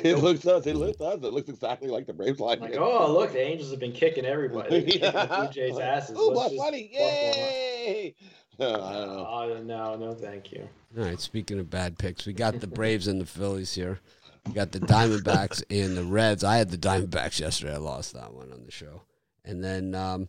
It 0.04 0.18
looks 0.18 0.40
does. 0.40 0.66
It 0.66 0.76
looks 0.76 0.96
does. 0.98 1.22
It 1.22 1.32
looks 1.32 1.48
exactly 1.48 1.88
like 1.88 2.06
the 2.06 2.12
Braves 2.12 2.40
line. 2.40 2.60
Like, 2.60 2.76
oh 2.76 3.12
look, 3.12 3.32
the 3.32 3.40
Angels 3.40 3.70
have 3.70 3.80
been 3.80 3.92
kicking 3.92 4.24
everybody. 4.24 4.76
yeah. 4.78 5.10
Kicking 5.10 5.12
the 5.12 5.36
Blue 5.36 5.48
Jays 5.52 5.78
asses. 5.78 6.16
Oh, 6.18 6.32
plus 6.32 6.52
money! 6.54 6.90
Yay! 6.92 8.14
No, 8.58 8.68
I 8.68 9.48
don't 9.48 9.66
know. 9.66 9.92
Uh, 9.92 9.96
no, 9.96 10.06
no, 10.06 10.14
thank 10.14 10.52
you. 10.52 10.68
All 10.98 11.04
right. 11.04 11.20
Speaking 11.20 11.58
of 11.58 11.70
bad 11.70 11.98
picks, 11.98 12.26
we 12.26 12.32
got 12.32 12.60
the 12.60 12.66
Braves 12.66 13.08
and 13.08 13.20
the 13.20 13.26
Phillies 13.26 13.74
here. 13.74 14.00
We 14.46 14.52
got 14.52 14.72
the 14.72 14.80
Diamondbacks 14.80 15.62
and 15.70 15.96
the 15.96 16.04
Reds. 16.04 16.44
I 16.44 16.56
had 16.56 16.70
the 16.70 16.78
Diamondbacks 16.78 17.40
yesterday. 17.40 17.74
I 17.74 17.78
lost 17.78 18.14
that 18.14 18.32
one 18.32 18.52
on 18.52 18.64
the 18.64 18.70
show. 18.70 19.02
And 19.44 19.62
then 19.62 19.94
um, 19.94 20.28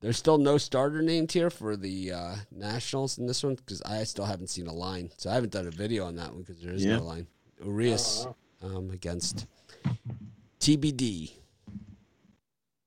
there's 0.00 0.16
still 0.16 0.38
no 0.38 0.58
starter 0.58 1.02
named 1.02 1.32
here 1.32 1.50
for 1.50 1.76
the 1.76 2.12
uh, 2.12 2.36
Nationals 2.50 3.18
in 3.18 3.26
this 3.26 3.42
one 3.42 3.54
because 3.54 3.82
I 3.82 4.04
still 4.04 4.24
haven't 4.24 4.48
seen 4.48 4.66
a 4.66 4.72
line. 4.72 5.10
So 5.16 5.30
I 5.30 5.34
haven't 5.34 5.52
done 5.52 5.66
a 5.66 5.70
video 5.70 6.06
on 6.06 6.16
that 6.16 6.32
one 6.32 6.42
because 6.42 6.60
there 6.60 6.72
is 6.72 6.84
yeah. 6.84 6.96
no 6.96 7.02
line. 7.02 7.26
Urias 7.64 8.26
oh, 8.28 8.36
um, 8.62 8.90
against 8.90 9.46
TBD. 10.60 11.32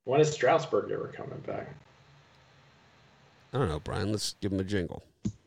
When 0.05 0.21
is 0.21 0.31
Strasburg 0.31 0.91
ever 0.91 1.11
coming 1.15 1.39
back? 1.39 1.67
I 3.53 3.57
don't 3.57 3.69
know, 3.69 3.79
Brian. 3.79 4.11
Let's 4.11 4.35
give 4.41 4.51
him 4.51 4.59
a 4.59 4.63
jingle. 4.63 5.03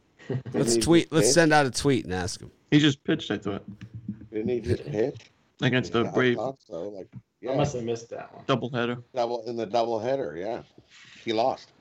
Let's 0.52 0.76
tweet. 0.76 1.12
Let's 1.12 1.32
send 1.32 1.52
out 1.52 1.66
a 1.66 1.70
tweet 1.70 2.04
and 2.04 2.14
ask 2.14 2.40
him. 2.40 2.50
He 2.70 2.78
just 2.78 3.02
pitched. 3.04 3.30
I 3.30 3.38
thought. 3.38 3.64
Didn't 4.32 4.48
he 4.48 4.60
just 4.60 4.84
pitch 4.84 5.30
against 5.60 5.92
the 5.92 6.04
Braves? 6.04 6.40
So, 6.66 6.88
like, 6.88 7.08
yeah. 7.40 7.52
I 7.52 7.56
must 7.56 7.74
have 7.74 7.84
missed 7.84 8.10
that 8.10 8.32
one. 8.34 8.44
Double 8.46 8.70
header. 8.70 8.98
Double 9.14 9.44
in 9.46 9.56
the 9.56 9.66
double 9.66 9.98
header. 9.98 10.36
Yeah, 10.36 10.62
he 11.24 11.32
lost. 11.32 11.72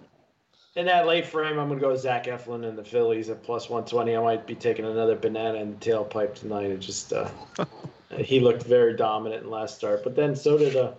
In 0.75 0.85
that 0.85 1.05
late 1.05 1.25
frame, 1.25 1.59
I'm 1.59 1.67
going 1.67 1.79
to 1.79 1.85
go 1.85 1.95
Zach 1.95 2.25
Eflin 2.25 2.65
and 2.65 2.77
the 2.77 2.83
Phillies 2.83 3.29
at 3.29 3.43
plus 3.43 3.69
120. 3.69 4.15
I 4.15 4.21
might 4.21 4.47
be 4.47 4.55
taking 4.55 4.85
another 4.85 5.17
banana 5.17 5.59
in 5.59 5.71
the 5.71 5.77
tailpipe 5.77 6.33
tonight. 6.33 6.71
It 6.71 6.79
just 6.79 7.11
uh, 7.11 7.29
he 8.18 8.39
looked 8.39 8.64
very 8.64 8.95
dominant 8.95 9.43
in 9.43 9.49
last 9.49 9.78
start, 9.78 10.03
but 10.03 10.16
then 10.16 10.36
so 10.36 10.57
did 10.57 10.76
uh, 10.76 10.91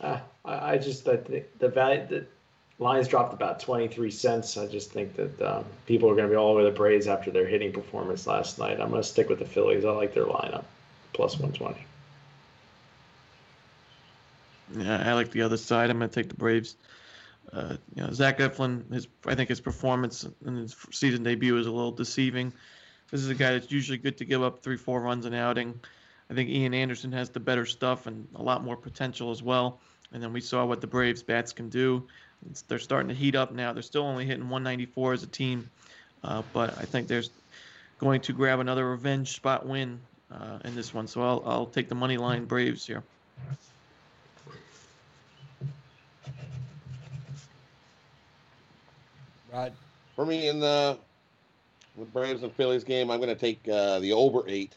uh 0.00 0.20
I, 0.44 0.72
I 0.72 0.78
just 0.78 1.06
I 1.08 1.16
think 1.16 1.58
the 1.58 1.68
value 1.68 2.06
the 2.06 2.26
Lions 2.80 3.08
dropped 3.08 3.34
about 3.34 3.60
23 3.60 4.10
cents. 4.10 4.56
I 4.56 4.66
just 4.66 4.90
think 4.90 5.14
that 5.16 5.42
um, 5.42 5.64
people 5.84 6.08
are 6.08 6.14
going 6.14 6.26
to 6.26 6.30
be 6.30 6.36
all 6.36 6.52
over 6.52 6.64
the 6.64 6.70
Braves 6.70 7.06
after 7.06 7.30
their 7.30 7.46
hitting 7.46 7.72
performance 7.72 8.26
last 8.26 8.58
night. 8.58 8.80
I'm 8.80 8.88
going 8.88 9.02
to 9.02 9.06
stick 9.06 9.28
with 9.28 9.38
the 9.38 9.44
Phillies. 9.44 9.84
I 9.84 9.90
like 9.90 10.14
their 10.14 10.24
lineup, 10.24 10.64
plus 11.12 11.38
120. 11.38 11.84
Yeah, 14.78 15.02
I 15.06 15.12
like 15.12 15.30
the 15.30 15.42
other 15.42 15.58
side. 15.58 15.90
I'm 15.90 15.98
going 15.98 16.08
to 16.08 16.14
take 16.14 16.30
the 16.30 16.36
Braves. 16.36 16.76
Uh, 17.52 17.76
you 17.94 18.02
know, 18.02 18.10
Zach 18.12 18.38
Eflin, 18.38 18.90
his 18.90 19.08
I 19.26 19.34
think 19.34 19.50
his 19.50 19.60
performance 19.60 20.26
in 20.46 20.56
his 20.56 20.74
season 20.90 21.22
debut 21.22 21.58
is 21.58 21.66
a 21.66 21.70
little 21.70 21.92
deceiving. 21.92 22.50
This 23.10 23.20
is 23.22 23.28
a 23.28 23.34
guy 23.34 23.52
that's 23.52 23.70
usually 23.70 23.98
good 23.98 24.18
to 24.18 24.24
give 24.24 24.42
up 24.42 24.62
three, 24.62 24.76
four 24.76 25.00
runs 25.00 25.26
an 25.26 25.34
outing. 25.34 25.80
I 26.30 26.34
think 26.34 26.48
Ian 26.48 26.74
Anderson 26.74 27.10
has 27.12 27.30
the 27.30 27.40
better 27.40 27.66
stuff 27.66 28.06
and 28.06 28.28
a 28.36 28.42
lot 28.42 28.62
more 28.62 28.76
potential 28.76 29.32
as 29.32 29.42
well. 29.42 29.80
And 30.12 30.22
then 30.22 30.32
we 30.32 30.40
saw 30.40 30.64
what 30.64 30.80
the 30.80 30.86
Braves 30.86 31.22
bats 31.22 31.52
can 31.52 31.68
do. 31.68 32.06
It's, 32.48 32.62
they're 32.62 32.78
starting 32.78 33.08
to 33.08 33.14
heat 33.14 33.34
up 33.34 33.52
now. 33.52 33.72
They're 33.72 33.82
still 33.82 34.04
only 34.04 34.24
hitting 34.24 34.48
194 34.48 35.12
as 35.12 35.22
a 35.24 35.26
team, 35.26 35.70
uh, 36.22 36.42
but 36.52 36.78
I 36.78 36.82
think 36.82 37.08
there's 37.08 37.30
going 37.98 38.20
to 38.22 38.32
grab 38.32 38.60
another 38.60 38.88
revenge 38.88 39.32
spot 39.34 39.66
win 39.66 40.00
uh, 40.32 40.58
in 40.64 40.74
this 40.74 40.94
one. 40.94 41.06
So 41.06 41.22
I'll, 41.22 41.42
I'll 41.44 41.66
take 41.66 41.88
the 41.88 41.94
money 41.94 42.16
line 42.16 42.44
Braves 42.44 42.86
here. 42.86 43.02
Right. 49.52 49.72
For 50.14 50.24
me 50.24 50.48
in 50.48 50.60
the 50.60 50.96
with 51.96 52.12
Braves 52.12 52.42
and 52.42 52.52
Phillies 52.52 52.84
game, 52.84 53.10
I'm 53.10 53.18
going 53.20 53.28
to 53.28 53.40
take 53.40 53.60
uh, 53.68 53.98
the 54.00 54.12
over 54.12 54.42
eight. 54.46 54.74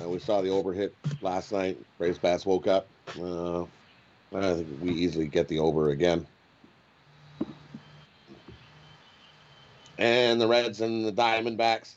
Uh, 0.00 0.08
we 0.08 0.18
saw 0.18 0.40
the 0.40 0.48
over 0.48 0.72
hit 0.72 0.94
last 1.20 1.52
night. 1.52 1.78
Braves 1.98 2.18
bats 2.18 2.46
woke 2.46 2.66
up. 2.66 2.86
Uh, 3.20 3.62
I 4.34 4.54
think 4.54 4.68
we 4.80 4.90
easily 4.92 5.26
get 5.26 5.48
the 5.48 5.58
over 5.58 5.90
again. 5.90 6.26
and 10.02 10.40
the 10.40 10.48
Reds 10.48 10.80
and 10.80 11.04
the 11.04 11.12
Diamondbacks. 11.12 11.94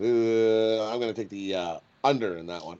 Uh, 0.00 0.88
I'm 0.88 1.00
going 1.00 1.12
to 1.12 1.14
take 1.14 1.30
the 1.30 1.54
uh, 1.54 1.78
under 2.04 2.36
in 2.36 2.46
that 2.46 2.64
one. 2.64 2.78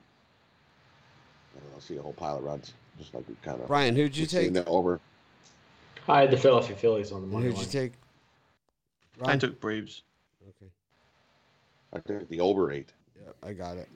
I'll 1.74 1.80
see 1.80 1.96
a 1.96 2.02
whole 2.02 2.12
pile 2.12 2.38
of 2.38 2.44
runs, 2.44 2.74
just 2.98 3.14
like 3.14 3.26
we 3.28 3.34
kind 3.42 3.60
of. 3.60 3.66
Brian, 3.66 3.96
who'd 3.96 4.16
you 4.16 4.26
take? 4.26 4.52
The 4.52 4.64
over. 4.66 5.00
I 6.08 6.20
had 6.20 6.30
the 6.30 6.36
Philadelphia 6.36 6.76
Phillies 6.76 7.10
on 7.10 7.22
the 7.22 7.26
money 7.26 7.46
Who'd 7.46 7.54
line. 7.56 7.64
you 7.64 7.70
take? 7.70 7.92
Ron? 9.18 9.30
I 9.30 9.36
took 9.36 9.60
Braves. 9.60 10.02
Okay. 10.48 10.70
I 11.92 11.98
took 11.98 12.28
the 12.28 12.40
over 12.40 12.70
eight. 12.70 12.92
Yeah, 13.16 13.32
I 13.42 13.52
got 13.52 13.76
it. 13.76 13.88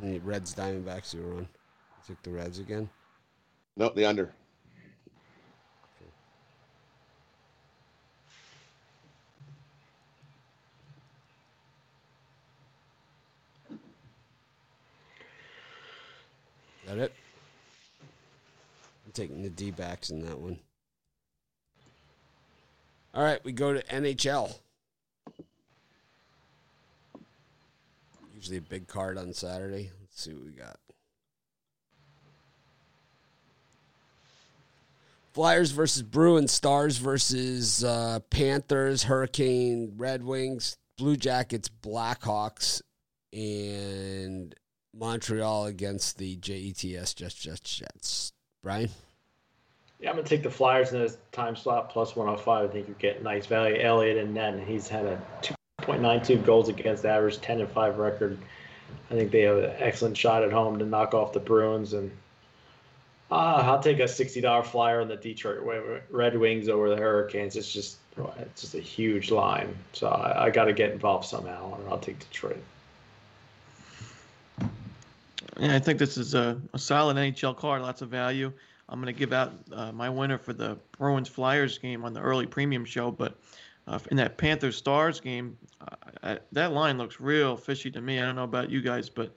And 0.00 0.14
the 0.14 0.18
Reds 0.20 0.54
Diamondbacks 0.54 1.14
you 1.14 1.22
were 1.22 1.34
on. 1.34 1.38
You 1.38 1.48
took 2.08 2.22
the 2.22 2.30
Reds 2.30 2.58
again? 2.58 2.88
No, 3.76 3.88
the 3.88 4.04
under. 4.04 4.32
that 16.96 17.04
it? 17.04 17.12
I'm 19.06 19.12
taking 19.12 19.42
the 19.42 19.50
D 19.50 19.70
backs 19.70 20.10
in 20.10 20.24
that 20.26 20.38
one. 20.38 20.58
All 23.14 23.22
right, 23.22 23.44
we 23.44 23.52
go 23.52 23.74
to 23.74 23.82
NHL. 23.84 24.54
Usually 28.34 28.56
a 28.56 28.62
big 28.62 28.88
card 28.88 29.18
on 29.18 29.34
Saturday. 29.34 29.90
Let's 30.00 30.22
see 30.22 30.32
what 30.32 30.44
we 30.44 30.52
got. 30.52 30.76
Flyers 35.32 35.70
versus 35.70 36.02
Bruins, 36.02 36.52
Stars 36.52 36.98
versus 36.98 37.84
uh, 37.84 38.20
Panthers, 38.30 39.04
Hurricane, 39.04 39.94
Red 39.96 40.22
Wings, 40.22 40.76
Blue 40.98 41.16
Jackets, 41.16 41.70
Blackhawks, 41.82 42.82
and 43.32 44.54
Montreal 44.94 45.66
against 45.66 46.18
the 46.18 46.36
JETS 46.36 47.14
Jets 47.14 47.34
Jets 47.34 47.60
Jets. 47.60 48.32
Brian? 48.62 48.90
Yeah, 50.02 50.10
I'm 50.10 50.16
gonna 50.16 50.26
take 50.26 50.42
the 50.42 50.50
Flyers 50.50 50.92
in 50.92 51.00
this 51.00 51.16
time 51.30 51.54
slot 51.54 51.90
plus 51.90 52.16
105. 52.16 52.68
I 52.68 52.72
think 52.72 52.88
you 52.88 52.96
get 52.98 53.22
nice 53.22 53.46
value. 53.46 53.80
Elliott 53.80 54.18
and 54.18 54.36
and 54.36 54.60
he's 54.60 54.88
had 54.88 55.06
a 55.06 55.22
2.92 55.80 56.44
goals 56.44 56.68
against 56.68 57.04
average, 57.04 57.40
10 57.40 57.60
and 57.60 57.70
5 57.70 57.98
record. 57.98 58.36
I 59.10 59.14
think 59.14 59.30
they 59.30 59.42
have 59.42 59.58
an 59.58 59.72
excellent 59.78 60.16
shot 60.16 60.42
at 60.42 60.50
home 60.50 60.80
to 60.80 60.84
knock 60.84 61.14
off 61.14 61.32
the 61.32 61.38
Bruins, 61.38 61.92
and 61.92 62.10
uh, 63.30 63.62
I'll 63.64 63.80
take 63.80 64.00
a 64.00 64.04
$60 64.04 64.66
flyer 64.66 65.00
on 65.00 65.08
the 65.08 65.16
Detroit 65.16 66.02
Red 66.10 66.36
Wings 66.36 66.68
over 66.68 66.90
the 66.90 66.96
Hurricanes. 66.96 67.54
It's 67.54 67.72
just 67.72 67.98
it's 68.40 68.60
just 68.60 68.74
a 68.74 68.80
huge 68.80 69.30
line, 69.30 69.74
so 69.92 70.08
I, 70.08 70.46
I 70.46 70.50
got 70.50 70.64
to 70.64 70.72
get 70.72 70.90
involved 70.90 71.26
somehow, 71.26 71.76
and 71.76 71.88
I'll 71.88 71.98
take 71.98 72.18
Detroit. 72.18 72.62
Yeah, 75.58 75.76
I 75.76 75.78
think 75.78 75.98
this 75.98 76.18
is 76.18 76.34
a, 76.34 76.60
a 76.74 76.78
solid 76.78 77.16
NHL 77.16 77.56
card, 77.56 77.82
lots 77.82 78.02
of 78.02 78.08
value. 78.08 78.52
I'm 78.88 79.00
going 79.00 79.12
to 79.12 79.18
give 79.18 79.32
out 79.32 79.52
uh, 79.72 79.92
my 79.92 80.10
winner 80.10 80.38
for 80.38 80.52
the 80.52 80.78
Bruins 80.98 81.28
Flyers 81.28 81.78
game 81.78 82.04
on 82.04 82.12
the 82.12 82.20
early 82.20 82.46
premium 82.46 82.84
show, 82.84 83.10
but 83.10 83.38
uh, 83.86 83.98
in 84.10 84.16
that 84.18 84.36
Panthers 84.36 84.76
Stars 84.76 85.20
game, 85.20 85.56
uh, 85.80 85.96
I, 86.22 86.38
that 86.52 86.72
line 86.72 86.98
looks 86.98 87.20
real 87.20 87.56
fishy 87.56 87.90
to 87.90 88.00
me. 88.00 88.20
I 88.20 88.26
don't 88.26 88.36
know 88.36 88.44
about 88.44 88.70
you 88.70 88.80
guys, 88.80 89.08
but 89.08 89.34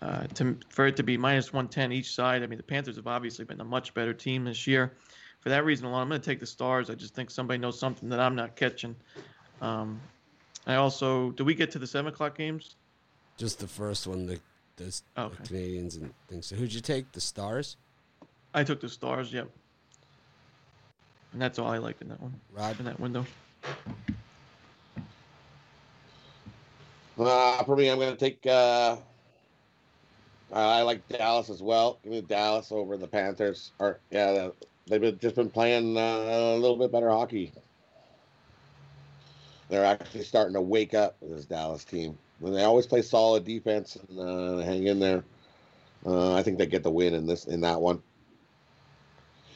uh, 0.00 0.26
to, 0.34 0.58
for 0.68 0.86
it 0.86 0.96
to 0.96 1.02
be 1.02 1.16
minus 1.16 1.52
110 1.52 1.92
each 1.92 2.12
side, 2.12 2.42
I 2.42 2.46
mean, 2.46 2.56
the 2.56 2.64
Panthers 2.64 2.96
have 2.96 3.06
obviously 3.06 3.44
been 3.44 3.60
a 3.60 3.64
much 3.64 3.94
better 3.94 4.12
team 4.12 4.44
this 4.44 4.66
year. 4.66 4.92
For 5.40 5.48
that 5.48 5.64
reason 5.64 5.86
alone, 5.86 6.02
I'm 6.02 6.08
going 6.08 6.20
to 6.20 6.24
take 6.24 6.40
the 6.40 6.46
Stars. 6.46 6.90
I 6.90 6.94
just 6.94 7.14
think 7.14 7.30
somebody 7.30 7.58
knows 7.58 7.78
something 7.78 8.08
that 8.10 8.20
I'm 8.20 8.36
not 8.36 8.56
catching. 8.56 8.94
Um, 9.60 10.00
I 10.66 10.76
also, 10.76 11.30
do 11.30 11.44
we 11.44 11.54
get 11.54 11.70
to 11.72 11.78
the 11.78 11.86
7 11.86 12.12
o'clock 12.12 12.36
games? 12.36 12.76
Just 13.36 13.58
the 13.58 13.66
first 13.66 14.06
one, 14.06 14.26
the, 14.26 14.40
the, 14.76 15.00
okay. 15.18 15.36
the 15.40 15.48
Canadiens 15.48 15.96
and 15.96 16.12
things. 16.28 16.46
So 16.46 16.56
who'd 16.56 16.72
you 16.72 16.80
take? 16.80 17.10
The 17.12 17.20
Stars? 17.20 17.76
I 18.54 18.64
took 18.64 18.80
the 18.80 18.88
Stars, 18.88 19.32
yep. 19.32 19.48
And 21.32 21.40
that's 21.40 21.58
all 21.58 21.68
I 21.68 21.78
liked 21.78 22.02
in 22.02 22.08
that 22.08 22.20
one. 22.20 22.34
Rod? 22.52 22.78
In 22.78 22.84
that 22.84 23.00
window. 23.00 23.24
Uh, 27.18 27.62
for 27.64 27.76
me, 27.76 27.88
I'm 27.88 27.98
going 27.98 28.12
to 28.12 28.18
take. 28.18 28.46
Uh, 28.46 28.96
I 30.52 30.82
like 30.82 31.06
Dallas 31.08 31.48
as 31.48 31.62
well. 31.62 31.98
Give 32.02 32.12
me 32.12 32.20
Dallas 32.20 32.70
over 32.70 32.96
the 32.96 33.06
Panthers. 33.06 33.70
Or 33.78 34.00
yeah, 34.10 34.48
they've 34.86 35.00
been, 35.00 35.18
just 35.18 35.36
been 35.36 35.50
playing 35.50 35.96
uh, 35.96 36.00
a 36.00 36.56
little 36.56 36.76
bit 36.76 36.92
better 36.92 37.08
hockey. 37.08 37.52
They're 39.68 39.84
actually 39.84 40.24
starting 40.24 40.52
to 40.54 40.60
wake 40.60 40.92
up 40.92 41.16
this 41.22 41.46
Dallas 41.46 41.84
team. 41.84 42.18
When 42.40 42.52
they 42.52 42.64
always 42.64 42.86
play 42.86 43.00
solid 43.00 43.44
defense 43.44 43.96
and 43.96 44.20
uh, 44.20 44.58
hang 44.58 44.86
in 44.86 45.00
there, 45.00 45.24
uh, 46.04 46.34
I 46.34 46.42
think 46.42 46.58
they 46.58 46.66
get 46.66 46.82
the 46.82 46.90
win 46.90 47.14
in 47.14 47.26
this 47.26 47.46
in 47.46 47.62
that 47.62 47.80
one. 47.80 48.02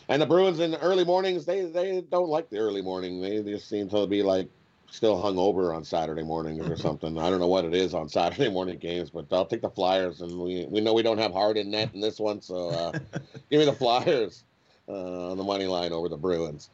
And 0.09 0.23
the 0.23 0.27
Bruins 0.27 0.61
in 0.61 0.71
the 0.71 0.81
early 0.81 1.05
mornings, 1.05 1.45
they 1.45 1.65
they 1.65 2.01
don't 2.01 2.29
like 2.29 2.49
the 2.49 2.59
early 2.59 2.83
morning. 2.83 3.21
They 3.21 3.43
just 3.43 3.69
seem 3.69 3.89
to 3.91 4.07
be 4.07 4.23
like 4.23 4.49
still 4.89 5.21
hung 5.21 5.37
over 5.37 5.75
on 5.75 5.85
Saturday 5.85 6.23
morning 6.23 6.61
or 6.61 6.77
something. 6.77 7.19
I 7.19 7.29
don't 7.29 7.41
know 7.41 7.49
what 7.49 7.65
it 7.65 7.75
is 7.75 7.93
on 7.93 8.09
Saturday 8.09 8.51
morning 8.51 8.79
games, 8.79 9.11
but 9.11 9.27
I'll 9.33 9.47
take 9.47 9.63
the 9.63 9.71
Flyers. 9.71 10.21
And 10.21 10.39
we 10.39 10.67
we 10.67 10.81
know 10.81 10.95
we 10.95 11.03
don't 11.03 11.19
have 11.19 11.33
Hart 11.33 11.57
in 11.57 11.71
net 11.71 11.91
in 11.95 12.01
this 12.01 12.21
one, 12.21 12.41
so 12.41 12.69
uh, 12.71 12.93
give 13.51 13.59
me 13.59 13.65
the 13.65 13.73
Flyers 13.73 14.45
uh, 14.89 15.31
on 15.31 15.37
the 15.37 15.45
money 15.45 15.67
line 15.67 15.93
over 15.93 16.09
the 16.09 16.17
Bruins. 16.17 16.71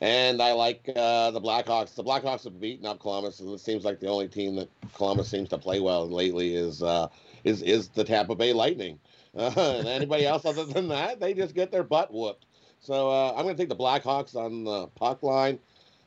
And 0.00 0.42
I 0.42 0.50
like 0.50 0.90
uh, 0.96 1.30
the 1.30 1.40
Blackhawks. 1.40 1.94
The 1.94 2.02
Blackhawks 2.02 2.42
have 2.42 2.60
beaten 2.60 2.86
up 2.86 2.98
Columbus, 2.98 3.38
and 3.38 3.48
it 3.50 3.60
seems 3.60 3.84
like 3.84 4.00
the 4.00 4.08
only 4.08 4.26
team 4.26 4.56
that 4.56 4.68
Columbus 4.94 5.28
seems 5.28 5.48
to 5.50 5.58
play 5.58 5.78
well 5.78 6.08
lately 6.08 6.56
is 6.56 6.82
uh, 6.82 7.06
is 7.44 7.62
is 7.62 7.88
the 7.88 8.02
Tampa 8.02 8.34
Bay 8.34 8.52
Lightning. 8.52 8.98
Uh, 9.38 9.82
anybody 9.86 10.26
else 10.26 10.44
other 10.44 10.64
than 10.64 10.88
that, 10.88 11.18
they 11.18 11.32
just 11.32 11.54
get 11.54 11.70
their 11.70 11.82
butt 11.82 12.12
whooped. 12.12 12.44
So 12.80 13.10
uh, 13.10 13.30
I'm 13.30 13.44
going 13.44 13.56
to 13.56 13.62
take 13.62 13.70
the 13.70 13.76
Blackhawks 13.76 14.36
on 14.36 14.64
the 14.64 14.88
puck 14.88 15.22
line. 15.22 15.58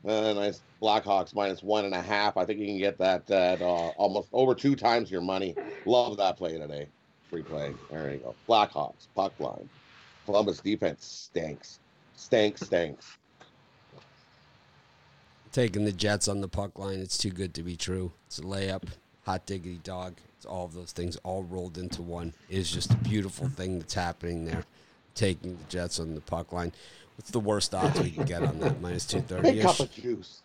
Uh, 0.06 0.32
nice 0.34 0.60
Blackhawks 0.80 1.34
minus 1.34 1.62
one 1.62 1.84
and 1.84 1.94
a 1.94 2.00
half. 2.00 2.36
I 2.36 2.44
think 2.44 2.60
you 2.60 2.66
can 2.66 2.78
get 2.78 2.98
that 2.98 3.28
at 3.30 3.60
uh, 3.60 3.88
almost 3.96 4.28
over 4.32 4.54
two 4.54 4.76
times 4.76 5.10
your 5.10 5.22
money. 5.22 5.56
Love 5.86 6.16
that 6.18 6.36
play 6.36 6.56
today. 6.56 6.86
Free 7.28 7.42
play. 7.42 7.74
There 7.90 8.12
you 8.12 8.18
go. 8.18 8.34
Blackhawks 8.48 9.08
puck 9.16 9.32
line. 9.40 9.68
Columbus 10.26 10.60
defense 10.60 11.04
stinks. 11.04 11.80
Stinks. 12.14 12.60
Stinks. 12.60 13.16
Taking 15.50 15.84
the 15.84 15.92
Jets 15.92 16.28
on 16.28 16.40
the 16.40 16.48
puck 16.48 16.78
line. 16.78 17.00
It's 17.00 17.18
too 17.18 17.30
good 17.30 17.54
to 17.54 17.62
be 17.62 17.76
true. 17.76 18.12
It's 18.26 18.38
a 18.38 18.42
layup. 18.42 18.84
Hot 19.24 19.46
diggity 19.46 19.80
dog. 19.82 20.14
It's 20.46 20.52
all 20.52 20.64
of 20.64 20.74
those 20.74 20.92
things 20.92 21.16
all 21.24 21.42
rolled 21.42 21.76
into 21.76 22.02
one. 22.02 22.32
is 22.48 22.70
just 22.70 22.92
a 22.92 22.96
beautiful 22.98 23.48
thing 23.48 23.80
that's 23.80 23.94
happening 23.94 24.44
there. 24.44 24.64
Taking 25.16 25.56
the 25.56 25.64
Jets 25.68 25.98
on 25.98 26.14
the 26.14 26.20
puck 26.20 26.52
line. 26.52 26.72
What's 27.16 27.30
the 27.32 27.40
worst 27.40 27.74
odds 27.74 27.98
we 27.98 28.10
can 28.10 28.24
get 28.24 28.44
on 28.44 28.60
that? 28.60 28.80
Minus 28.80 29.06
two 29.06 29.22
thirty. 29.22 29.60
Cup 29.60 29.80
of 29.80 29.92
juice. 29.92 30.42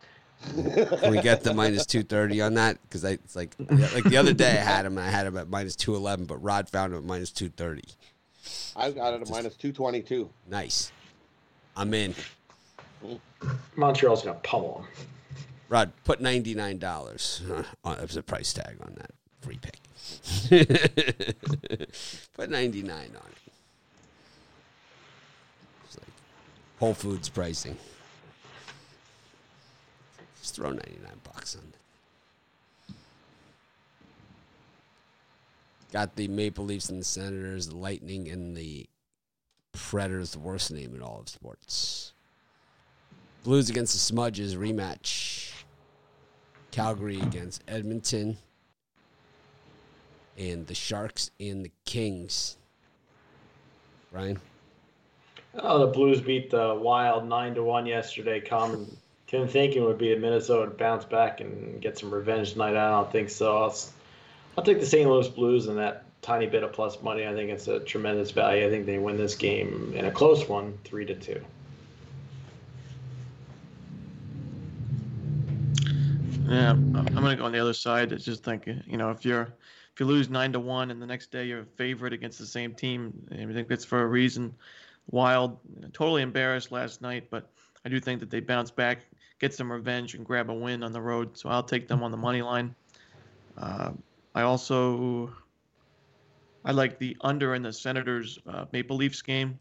can 0.55 1.11
we 1.11 1.21
get 1.21 1.43
the 1.43 1.53
minus 1.53 1.85
two 1.85 2.01
thirty 2.01 2.41
on 2.41 2.55
that? 2.55 2.79
Because 2.81 3.05
I 3.05 3.11
it's 3.11 3.35
like 3.35 3.55
like 3.69 4.05
the 4.05 4.17
other 4.17 4.33
day 4.33 4.49
I 4.49 4.63
had 4.63 4.87
him. 4.87 4.97
I 4.97 5.07
had 5.07 5.27
him 5.27 5.37
at 5.37 5.49
minus 5.49 5.75
two 5.75 5.95
eleven, 5.95 6.25
but 6.25 6.37
Rod 6.37 6.67
found 6.67 6.93
him 6.93 6.99
at 6.99 7.05
minus 7.05 7.29
two 7.29 7.49
thirty. 7.49 7.83
I've 8.75 8.95
got 8.95 9.13
it 9.13 9.21
at 9.21 9.29
minus 9.29 9.55
two 9.55 9.71
twenty 9.71 10.01
two. 10.01 10.31
Nice. 10.49 10.91
I'm 11.77 11.93
in. 11.93 12.15
Montreal's 13.75 14.23
gonna 14.23 14.39
pummel 14.39 14.79
them. 14.79 15.05
Rod, 15.69 15.91
put 16.05 16.21
ninety 16.21 16.55
nine 16.55 16.79
dollars. 16.79 17.43
Uh, 17.83 17.95
there's 17.97 18.17
a 18.17 18.23
price 18.23 18.51
tag 18.51 18.77
on 18.81 18.95
that 18.95 19.11
free 19.41 19.59
pick. 19.61 19.80
put 22.35 22.49
ninety 22.49 22.83
nine 22.83 23.11
on 23.15 23.29
it. 23.29 23.51
It's 25.85 25.97
like 25.97 26.07
Whole 26.79 26.93
Foods 26.93 27.29
pricing. 27.29 27.77
Just 30.41 30.55
throw 30.55 30.69
ninety 30.69 30.99
nine 31.03 31.19
bucks 31.23 31.55
on 31.55 31.61
it. 31.63 32.95
Got 35.91 36.15
the 36.15 36.27
Maple 36.27 36.65
Leafs 36.65 36.89
and 36.89 37.01
the 37.01 37.05
Senators, 37.05 37.67
the 37.67 37.75
Lightning 37.75 38.29
and 38.29 38.55
the 38.55 38.87
Predators, 39.73 40.31
the 40.31 40.39
worst 40.39 40.71
name 40.71 40.95
in 40.95 41.01
all 41.01 41.19
of 41.19 41.29
sports. 41.29 42.13
Blues 43.43 43.69
against 43.69 43.93
the 43.93 44.13
Smudges 44.13 44.55
rematch. 44.55 45.51
Calgary 46.71 47.19
against 47.19 47.63
Edmonton, 47.67 48.37
and 50.37 50.67
the 50.67 50.75
Sharks 50.75 51.31
and 51.39 51.65
the 51.65 51.71
Kings. 51.85 52.57
Ryan? 54.11 54.39
Oh, 55.55 55.79
the 55.79 55.87
Blues 55.87 56.21
beat 56.21 56.49
the 56.49 56.77
Wild 56.79 57.27
nine 57.27 57.55
to 57.55 57.63
one 57.63 57.85
yesterday. 57.85 58.39
Common 58.39 58.97
Tim 59.27 59.47
thinking 59.47 59.85
would 59.85 59.97
be 59.97 60.13
a 60.13 60.19
Minnesota 60.19 60.71
bounce 60.71 61.05
back 61.05 61.39
and 61.39 61.81
get 61.81 61.97
some 61.97 62.13
revenge 62.13 62.53
tonight. 62.53 62.75
I 62.75 62.89
don't 62.89 63.11
think 63.11 63.29
so. 63.29 63.57
I'll, 63.57 63.77
I'll 64.57 64.63
take 64.63 64.79
the 64.79 64.85
St. 64.85 65.09
Louis 65.09 65.27
Blues 65.29 65.67
and 65.67 65.77
that 65.77 66.03
tiny 66.21 66.47
bit 66.47 66.63
of 66.63 66.73
plus 66.73 67.01
money. 67.01 67.25
I 67.25 67.33
think 67.33 67.49
it's 67.49 67.67
a 67.67 67.79
tremendous 67.79 68.31
value. 68.31 68.65
I 68.65 68.69
think 68.69 68.85
they 68.85 68.99
win 68.99 69.17
this 69.17 69.35
game 69.35 69.93
in 69.95 70.05
a 70.05 70.11
close 70.11 70.47
one, 70.47 70.77
three 70.83 71.05
to 71.05 71.15
two. 71.15 71.41
Yeah, 76.47 76.71
I'm 76.71 77.05
gonna 77.05 77.37
go 77.37 77.45
on 77.45 77.53
the 77.53 77.59
other 77.59 77.73
side. 77.73 78.11
It's 78.11 78.25
just 78.25 78.43
think, 78.43 78.67
you 78.67 78.97
know, 78.97 79.09
if 79.11 79.23
you're 79.23 79.53
if 79.93 79.99
you 79.99 80.05
lose 80.05 80.29
nine 80.29 80.53
to 80.53 80.59
one 80.59 80.91
and 80.91 81.01
the 81.01 81.05
next 81.05 81.31
day 81.31 81.45
you're 81.45 81.61
a 81.61 81.65
favorite 81.65 82.13
against 82.13 82.39
the 82.39 82.45
same 82.45 82.73
team, 82.73 83.13
I 83.31 83.51
think 83.53 83.67
that's 83.67 83.85
for 83.85 84.01
a 84.01 84.07
reason. 84.07 84.53
Wild, 85.09 85.57
totally 85.93 86.21
embarrassed 86.21 86.71
last 86.71 87.01
night, 87.01 87.29
but 87.29 87.49
I 87.85 87.89
do 87.89 87.99
think 87.99 88.19
that 88.19 88.29
they 88.29 88.39
bounce 88.39 88.71
back, 88.71 89.05
get 89.39 89.53
some 89.53 89.71
revenge, 89.71 90.15
and 90.15 90.25
grab 90.25 90.49
a 90.49 90.53
win 90.53 90.83
on 90.83 90.93
the 90.93 91.01
road. 91.01 91.37
So 91.37 91.49
I'll 91.49 91.63
take 91.63 91.87
them 91.87 92.03
on 92.03 92.11
the 92.11 92.17
money 92.17 92.41
line. 92.41 92.73
Uh, 93.57 93.91
I 94.33 94.43
also 94.43 95.33
I 96.63 96.71
like 96.71 96.99
the 96.99 97.17
under 97.21 97.55
in 97.55 97.63
the 97.63 97.73
Senators 97.73 98.39
uh, 98.47 98.65
Maple 98.71 98.95
Leafs 98.95 99.21
game. 99.21 99.59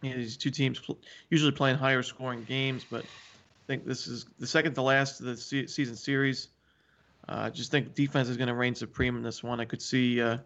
These 0.00 0.36
two 0.36 0.50
teams 0.50 0.78
pl- 0.78 0.98
usually 1.30 1.52
playing 1.52 1.76
higher 1.76 2.02
scoring 2.02 2.44
games, 2.44 2.84
but 2.90 3.04
I 3.04 3.66
think 3.66 3.86
this 3.86 4.06
is 4.06 4.26
the 4.38 4.46
second 4.46 4.74
to 4.74 4.82
last 4.82 5.20
of 5.20 5.26
the 5.26 5.36
se- 5.36 5.66
season 5.66 5.96
series. 5.96 6.48
I 7.28 7.46
uh, 7.46 7.50
just 7.50 7.70
think 7.70 7.94
defense 7.94 8.28
is 8.28 8.36
going 8.36 8.48
to 8.48 8.54
reign 8.54 8.74
supreme 8.74 9.16
in 9.16 9.22
this 9.22 9.42
one. 9.42 9.60
I 9.60 9.64
could 9.64 9.80
see 9.80 10.20
uh, 10.20 10.38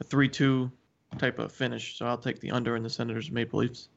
a 0.00 0.04
3 0.04 0.28
2 0.28 0.70
type 1.18 1.38
of 1.38 1.52
finish, 1.52 1.96
so 1.96 2.06
I'll 2.06 2.18
take 2.18 2.40
the 2.40 2.50
under 2.50 2.76
in 2.76 2.82
the 2.82 2.90
Senators 2.90 3.30
Maple 3.30 3.60
Leafs. 3.60 3.88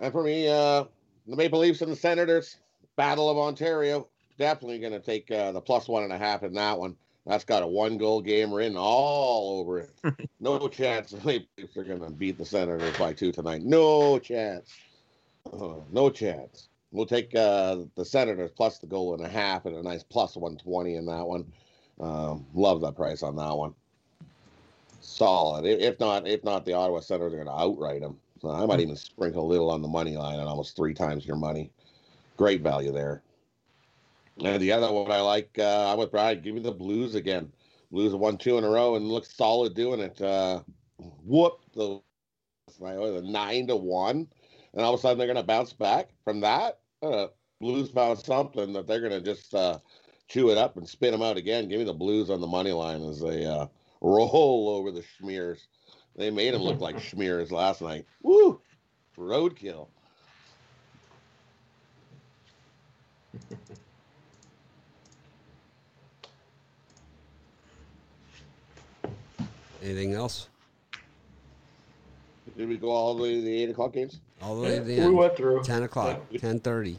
And 0.00 0.12
for 0.12 0.22
me, 0.22 0.48
uh, 0.48 0.84
the 1.26 1.36
Maple 1.36 1.58
Leafs 1.58 1.82
and 1.82 1.92
the 1.92 1.96
Senators, 1.96 2.56
Battle 2.96 3.28
of 3.28 3.36
Ontario, 3.36 4.08
definitely 4.38 4.78
going 4.78 4.92
to 4.92 5.00
take 5.00 5.30
uh, 5.30 5.52
the 5.52 5.60
plus 5.60 5.88
one 5.88 6.04
and 6.04 6.12
a 6.12 6.18
half 6.18 6.42
in 6.42 6.54
that 6.54 6.78
one. 6.78 6.96
That's 7.26 7.44
got 7.44 7.62
a 7.62 7.66
one 7.66 7.98
goal 7.98 8.22
game 8.22 8.52
written 8.52 8.78
all 8.78 9.60
over 9.60 9.80
it. 9.80 9.90
no 10.40 10.66
chance 10.68 11.10
the 11.10 11.18
Maple 11.18 11.48
Leafs 11.58 11.76
are 11.76 11.84
going 11.84 12.00
to 12.00 12.10
beat 12.10 12.38
the 12.38 12.44
Senators 12.44 12.96
by 12.96 13.12
two 13.12 13.32
tonight. 13.32 13.62
No 13.62 14.18
chance. 14.18 14.74
Uh, 15.52 15.74
no 15.92 16.08
chance. 16.08 16.68
We'll 16.90 17.06
take 17.06 17.34
uh, 17.34 17.84
the 17.96 18.04
Senators 18.04 18.50
plus 18.56 18.78
the 18.78 18.86
goal 18.86 19.14
and 19.14 19.24
a 19.24 19.28
half 19.28 19.66
and 19.66 19.76
a 19.76 19.82
nice 19.82 20.02
plus 20.02 20.36
120 20.36 20.94
in 20.94 21.06
that 21.06 21.26
one. 21.26 21.52
Um, 22.00 22.46
love 22.54 22.80
that 22.80 22.96
price 22.96 23.22
on 23.22 23.36
that 23.36 23.54
one. 23.54 23.74
Solid. 25.00 25.66
If 25.66 26.00
not, 26.00 26.26
if 26.26 26.42
not, 26.44 26.64
the 26.64 26.72
Ottawa 26.72 27.00
Senators 27.00 27.34
are 27.34 27.44
going 27.44 27.48
to 27.48 27.52
outright 27.52 28.00
them. 28.00 28.18
So 28.40 28.50
I 28.50 28.64
might 28.66 28.80
even 28.80 28.96
sprinkle 28.96 29.44
a 29.44 29.50
little 29.50 29.70
on 29.70 29.82
the 29.82 29.88
money 29.88 30.16
line 30.16 30.38
and 30.38 30.48
almost 30.48 30.76
three 30.76 30.94
times 30.94 31.26
your 31.26 31.36
money. 31.36 31.70
Great 32.36 32.62
value 32.62 32.92
there. 32.92 33.22
And 34.44 34.62
the 34.62 34.72
other 34.72 34.92
one 34.92 35.10
I 35.10 35.20
like, 35.20 35.50
uh, 35.58 35.92
I'm 35.92 35.98
with 35.98 36.12
Brad. 36.12 36.42
Give 36.42 36.54
me 36.54 36.60
the 36.60 36.70
Blues 36.70 37.16
again. 37.16 37.50
Blues 37.90 38.14
won 38.14 38.36
two 38.38 38.58
in 38.58 38.64
a 38.64 38.68
row 38.68 38.94
and 38.94 39.08
looks 39.08 39.34
solid 39.34 39.74
doing 39.74 40.00
it. 40.00 40.20
Uh, 40.20 40.60
whoop 41.24 41.60
the 41.74 42.00
nine 42.80 43.66
to 43.66 43.76
one, 43.76 44.28
and 44.78 44.86
all 44.86 44.94
of 44.94 45.00
a 45.00 45.02
sudden 45.02 45.18
they're 45.18 45.26
going 45.26 45.36
to 45.36 45.42
bounce 45.42 45.72
back 45.72 46.10
from 46.22 46.40
that. 46.40 46.78
Uh, 47.02 47.26
Blues 47.60 47.90
found 47.90 48.16
something 48.16 48.72
that 48.74 48.86
they're 48.86 49.00
going 49.00 49.10
to 49.10 49.20
just 49.20 49.52
uh, 49.52 49.80
chew 50.28 50.50
it 50.50 50.56
up 50.56 50.76
and 50.76 50.88
spin 50.88 51.10
them 51.10 51.20
out 51.20 51.36
again. 51.36 51.68
Give 51.68 51.80
me 51.80 51.84
the 51.84 51.92
Blues 51.92 52.30
on 52.30 52.40
the 52.40 52.46
money 52.46 52.70
line 52.70 53.02
as 53.02 53.20
they 53.20 53.44
uh, 53.44 53.66
roll 54.00 54.68
over 54.68 54.92
the 54.92 55.02
Schmears. 55.02 55.58
They 56.14 56.30
made 56.30 56.54
them 56.54 56.62
look 56.62 56.78
like 56.78 56.96
Schmears 56.98 57.50
last 57.50 57.82
night. 57.82 58.06
Woo! 58.22 58.60
Roadkill. 59.18 59.88
Anything 69.82 70.14
else? 70.14 70.48
Did 72.56 72.68
we 72.68 72.76
go 72.76 72.90
all 72.90 73.16
the 73.16 73.22
way 73.24 73.34
to 73.34 73.40
the 73.40 73.62
eight 73.62 73.70
o'clock 73.70 73.92
games? 73.92 74.20
All 74.42 74.56
the 74.56 74.62
way 74.62 74.76
to 74.76 74.84
the 74.84 74.96
we 74.96 75.00
end. 75.00 75.16
went 75.16 75.36
through 75.36 75.62
ten 75.62 75.82
o'clock, 75.82 76.20
ten 76.38 76.60
thirty. 76.60 76.98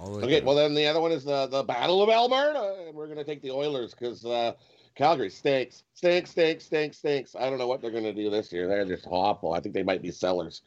Okay, 0.00 0.40
well 0.42 0.54
then 0.54 0.74
the 0.74 0.86
other 0.86 1.00
one 1.00 1.12
is 1.12 1.24
the 1.24 1.46
the 1.48 1.62
Battle 1.62 2.02
of 2.02 2.08
Alberta, 2.08 2.86
and 2.86 2.94
we're 2.96 3.08
gonna 3.08 3.24
take 3.24 3.42
the 3.42 3.50
Oilers 3.50 3.94
because 3.94 4.24
uh, 4.24 4.52
Calgary 4.94 5.30
stinks, 5.30 5.82
stinks, 5.94 6.30
stinks, 6.30 6.64
stinks, 6.64 6.98
stinks. 6.98 7.36
I 7.36 7.50
don't 7.50 7.58
know 7.58 7.66
what 7.66 7.82
they're 7.82 7.90
gonna 7.90 8.14
do 8.14 8.30
this 8.30 8.52
year. 8.52 8.68
They're 8.68 8.84
just 8.84 9.06
awful. 9.10 9.52
I 9.52 9.60
think 9.60 9.74
they 9.74 9.82
might 9.82 10.00
be 10.00 10.10
sellers. 10.10 10.62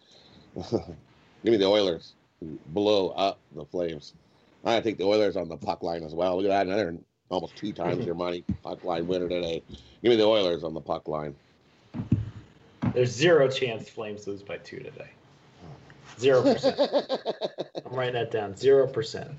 Give 0.71 0.81
me 1.43 1.57
the 1.57 1.65
Oilers. 1.65 2.13
Blow 2.67 3.09
up 3.09 3.39
the 3.55 3.65
Flames. 3.65 4.13
I 4.63 4.79
think 4.81 4.97
the 4.97 5.05
Oilers 5.05 5.37
on 5.37 5.49
the 5.49 5.57
puck 5.57 5.81
line 5.81 6.03
as 6.03 6.13
well. 6.13 6.37
Look 6.37 6.45
at 6.45 6.49
that, 6.49 6.67
another 6.67 6.97
almost 7.29 7.55
two 7.55 7.71
times 7.71 8.05
your 8.05 8.15
money 8.15 8.43
puck 8.61 8.83
line 8.83 9.07
winner 9.07 9.27
today. 9.27 9.63
Give 10.03 10.09
me 10.09 10.15
the 10.17 10.25
Oilers 10.25 10.63
on 10.63 10.73
the 10.73 10.81
puck 10.81 11.07
line. 11.07 11.35
There's 12.93 13.11
zero 13.11 13.49
chance 13.49 13.89
Flames 13.89 14.27
lose 14.27 14.43
by 14.43 14.57
two 14.57 14.79
today. 14.79 15.09
Zero 16.19 16.41
percent. 16.41 16.79
I'm 17.85 17.93
writing 17.93 18.13
that 18.13 18.31
down. 18.31 18.55
Zero 18.55 18.87
percent. 18.87 19.31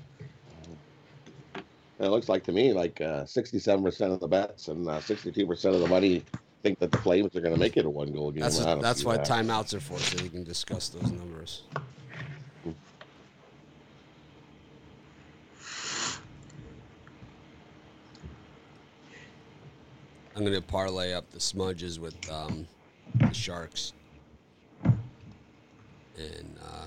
It 1.99 2.07
looks 2.07 2.27
like 2.27 2.43
to 2.45 2.51
me 2.51 2.73
like 2.73 2.99
uh, 2.99 3.23
67% 3.23 4.11
of 4.11 4.19
the 4.19 4.27
bets 4.27 4.67
and 4.67 4.89
uh, 4.89 4.99
62% 4.99 5.65
of 5.73 5.79
the 5.79 5.87
money 5.87 6.23
think 6.63 6.79
that 6.79 6.91
the 6.91 6.97
Flames 6.97 7.35
are 7.35 7.41
going 7.41 7.53
to 7.53 7.59
make 7.59 7.77
it 7.77 7.85
a 7.85 7.89
one 7.89 8.11
goal 8.11 8.31
game. 8.31 8.41
That's, 8.41 8.59
a, 8.59 8.79
that's 8.81 9.05
why 9.05 9.17
that. 9.17 9.27
timeouts 9.27 9.73
are 9.73 9.79
for, 9.79 9.99
so 9.99 10.23
you 10.23 10.29
can 10.29 10.43
discuss 10.43 10.89
those 10.89 11.11
numbers. 11.11 11.63
I'm 20.35 20.43
going 20.43 20.53
to 20.53 20.61
parlay 20.61 21.13
up 21.13 21.29
the 21.29 21.39
smudges 21.39 21.99
with 21.99 22.15
um, 22.31 22.65
Sharks. 23.33 23.93
And 24.83 26.57
uh, 26.63 26.85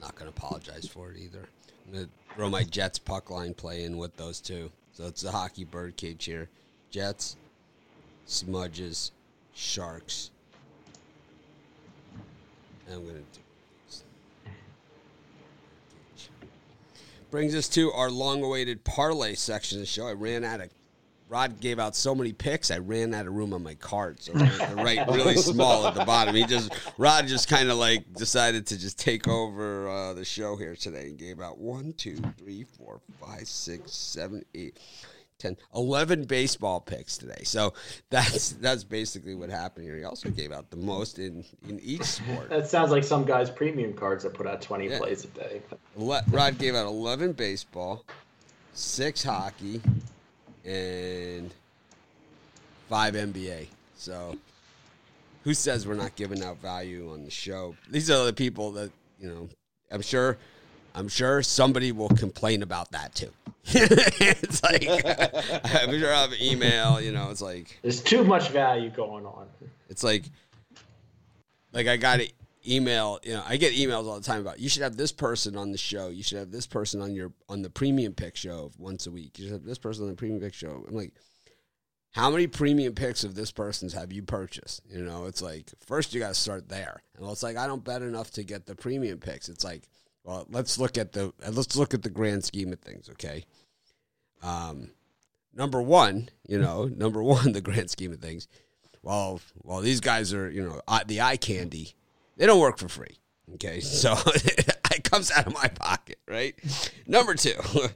not 0.00 0.14
going 0.16 0.30
to 0.30 0.36
apologize 0.36 0.86
for 0.86 1.10
it 1.10 1.18
either. 1.18 1.48
I'm 1.86 1.92
going 1.92 2.04
to 2.06 2.34
throw 2.34 2.50
my 2.50 2.64
Jets 2.64 2.98
puck 2.98 3.30
line 3.30 3.54
play 3.54 3.84
in 3.84 3.96
with 3.96 4.16
those 4.16 4.40
two. 4.40 4.70
So 4.92 5.06
it's 5.06 5.22
the 5.22 5.30
hockey 5.30 5.64
birdcage 5.64 6.24
here. 6.24 6.48
Jets, 6.90 7.36
smudges, 8.26 9.12
Sharks. 9.54 10.30
And 12.86 12.96
I'm 12.96 13.02
going 13.04 13.14
to 13.14 13.38
do 13.38 13.40
Brings 17.30 17.54
us 17.54 17.68
to 17.70 17.92
our 17.92 18.10
long 18.10 18.42
awaited 18.42 18.84
parlay 18.84 19.34
section 19.34 19.78
of 19.78 19.80
the 19.82 19.86
show. 19.86 20.06
I 20.08 20.12
ran 20.12 20.44
out 20.44 20.62
of 20.62 20.70
Rod 21.28 21.60
gave 21.60 21.78
out 21.78 21.94
so 21.94 22.14
many 22.14 22.32
picks, 22.32 22.70
I 22.70 22.78
ran 22.78 23.12
out 23.12 23.26
of 23.26 23.34
room 23.34 23.52
on 23.52 23.62
my 23.62 23.74
card. 23.74 24.20
So 24.20 24.32
they're 24.34 24.76
right 24.76 25.06
really 25.08 25.36
small 25.36 25.86
at 25.86 25.94
the 25.94 26.04
bottom. 26.04 26.34
He 26.34 26.44
just 26.44 26.72
Rod 26.96 27.26
just 27.26 27.48
kind 27.48 27.70
of 27.70 27.78
like 27.78 28.12
decided 28.14 28.66
to 28.68 28.78
just 28.78 28.98
take 28.98 29.28
over 29.28 29.88
uh, 29.88 30.14
the 30.14 30.24
show 30.24 30.56
here 30.56 30.74
today 30.74 31.08
and 31.08 31.18
gave 31.18 31.40
out 31.40 31.58
one, 31.58 31.92
two, 31.92 32.16
three, 32.38 32.64
four, 32.64 33.00
five, 33.20 33.46
six, 33.46 33.92
seven, 33.92 34.44
eight. 34.54 34.78
10, 35.38 35.56
11 35.72 36.24
baseball 36.24 36.80
picks 36.80 37.16
today. 37.16 37.42
So 37.44 37.72
that's 38.10 38.50
that's 38.54 38.82
basically 38.82 39.36
what 39.36 39.50
happened 39.50 39.84
here. 39.84 39.96
He 39.96 40.02
also 40.02 40.30
gave 40.30 40.50
out 40.50 40.68
the 40.70 40.76
most 40.76 41.20
in, 41.20 41.44
in 41.68 41.78
each 41.78 42.02
sport. 42.02 42.48
That 42.48 42.68
sounds 42.68 42.90
like 42.90 43.04
some 43.04 43.24
guys' 43.24 43.48
premium 43.48 43.92
cards 43.92 44.24
that 44.24 44.34
put 44.34 44.48
out 44.48 44.60
20 44.60 44.88
yeah. 44.88 44.98
plays 44.98 45.24
a 45.24 45.28
day. 45.28 45.62
Rod 45.96 46.58
gave 46.58 46.74
out 46.74 46.86
11 46.86 47.34
baseball, 47.34 48.04
six 48.74 49.22
hockey, 49.22 49.80
and 50.68 51.52
five 52.88 53.14
NBA. 53.14 53.68
So 53.96 54.36
who 55.44 55.54
says 55.54 55.86
we're 55.86 55.94
not 55.94 56.14
giving 56.14 56.42
out 56.42 56.58
value 56.58 57.10
on 57.12 57.24
the 57.24 57.30
show? 57.30 57.74
These 57.90 58.10
are 58.10 58.26
the 58.26 58.32
people 58.32 58.72
that, 58.72 58.90
you 59.18 59.28
know, 59.28 59.48
I'm 59.90 60.02
sure 60.02 60.36
I'm 60.94 61.08
sure 61.08 61.42
somebody 61.42 61.92
will 61.92 62.08
complain 62.10 62.62
about 62.62 62.92
that 62.92 63.14
too. 63.14 63.30
it's 63.64 64.62
like 64.62 64.86
I'm 65.82 65.98
sure 65.98 66.12
I 66.12 66.20
have 66.20 66.32
an 66.32 66.42
email, 66.42 67.00
you 67.00 67.12
know, 67.12 67.30
it's 67.30 67.42
like 67.42 67.78
there's 67.82 68.02
too 68.02 68.24
much 68.24 68.50
value 68.50 68.90
going 68.90 69.24
on. 69.24 69.46
It's 69.88 70.04
like 70.04 70.24
like 71.72 71.86
I 71.86 71.96
got 71.96 72.20
an 72.20 72.28
email, 72.68 73.18
you 73.22 73.32
know, 73.32 73.42
I 73.46 73.56
get 73.56 73.74
emails 73.74 74.06
all 74.06 74.16
the 74.16 74.26
time 74.26 74.40
about 74.40 74.60
you 74.60 74.68
should 74.68 74.82
have 74.82 74.96
this 74.96 75.12
person 75.12 75.56
on 75.56 75.72
the 75.72 75.78
show. 75.78 76.08
You 76.08 76.22
should 76.22 76.38
have 76.38 76.50
this 76.50 76.66
person 76.66 77.00
on 77.00 77.14
your 77.14 77.32
on 77.48 77.62
the 77.62 77.70
premium 77.70 78.14
pick 78.14 78.36
show 78.36 78.70
once 78.78 79.06
a 79.06 79.10
week. 79.10 79.38
You 79.38 79.46
should 79.46 79.52
have 79.54 79.64
this 79.64 79.78
person 79.78 80.04
on 80.04 80.10
the 80.10 80.16
premium 80.16 80.40
pick 80.40 80.54
show. 80.54 80.84
I'm 80.88 80.94
like, 80.94 81.14
how 82.12 82.30
many 82.30 82.46
premium 82.46 82.94
picks 82.94 83.24
of 83.24 83.34
this 83.34 83.50
person's 83.50 83.92
have 83.92 84.12
you 84.12 84.22
purchased? 84.22 84.82
You 84.88 85.02
know, 85.02 85.26
it's 85.26 85.42
like 85.42 85.70
first 85.86 86.14
you 86.14 86.20
got 86.20 86.28
to 86.28 86.34
start 86.34 86.68
there. 86.68 87.02
And 87.14 87.24
well, 87.24 87.32
it's 87.32 87.42
like 87.42 87.56
I 87.56 87.66
don't 87.66 87.84
bet 87.84 88.02
enough 88.02 88.30
to 88.32 88.44
get 88.44 88.66
the 88.66 88.74
premium 88.74 89.18
picks. 89.18 89.48
It's 89.48 89.64
like, 89.64 89.88
well, 90.24 90.46
let's 90.50 90.78
look 90.78 90.98
at 90.98 91.12
the 91.12 91.32
let's 91.50 91.76
look 91.76 91.94
at 91.94 92.02
the 92.02 92.10
grand 92.10 92.44
scheme 92.44 92.72
of 92.72 92.80
things, 92.80 93.08
okay? 93.10 93.44
Um, 94.42 94.90
number 95.54 95.82
one, 95.82 96.28
you 96.46 96.58
know, 96.58 96.84
number 96.84 97.22
one, 97.24 97.52
the 97.52 97.60
grand 97.60 97.90
scheme 97.90 98.12
of 98.12 98.20
things. 98.20 98.48
Well, 99.02 99.40
well, 99.62 99.80
these 99.80 100.00
guys 100.00 100.34
are, 100.34 100.50
you 100.50 100.62
know, 100.62 100.80
the 101.06 101.20
eye 101.20 101.36
candy 101.36 101.94
they 102.38 102.46
don't 102.46 102.60
work 102.60 102.78
for 102.78 102.88
free. 102.88 103.18
Okay, 103.54 103.80
so 103.80 104.14
it 104.26 105.04
comes 105.04 105.30
out 105.30 105.46
of 105.46 105.54
my 105.54 105.68
pocket, 105.68 106.18
right? 106.26 106.54
Number 107.06 107.34
two. 107.34 107.54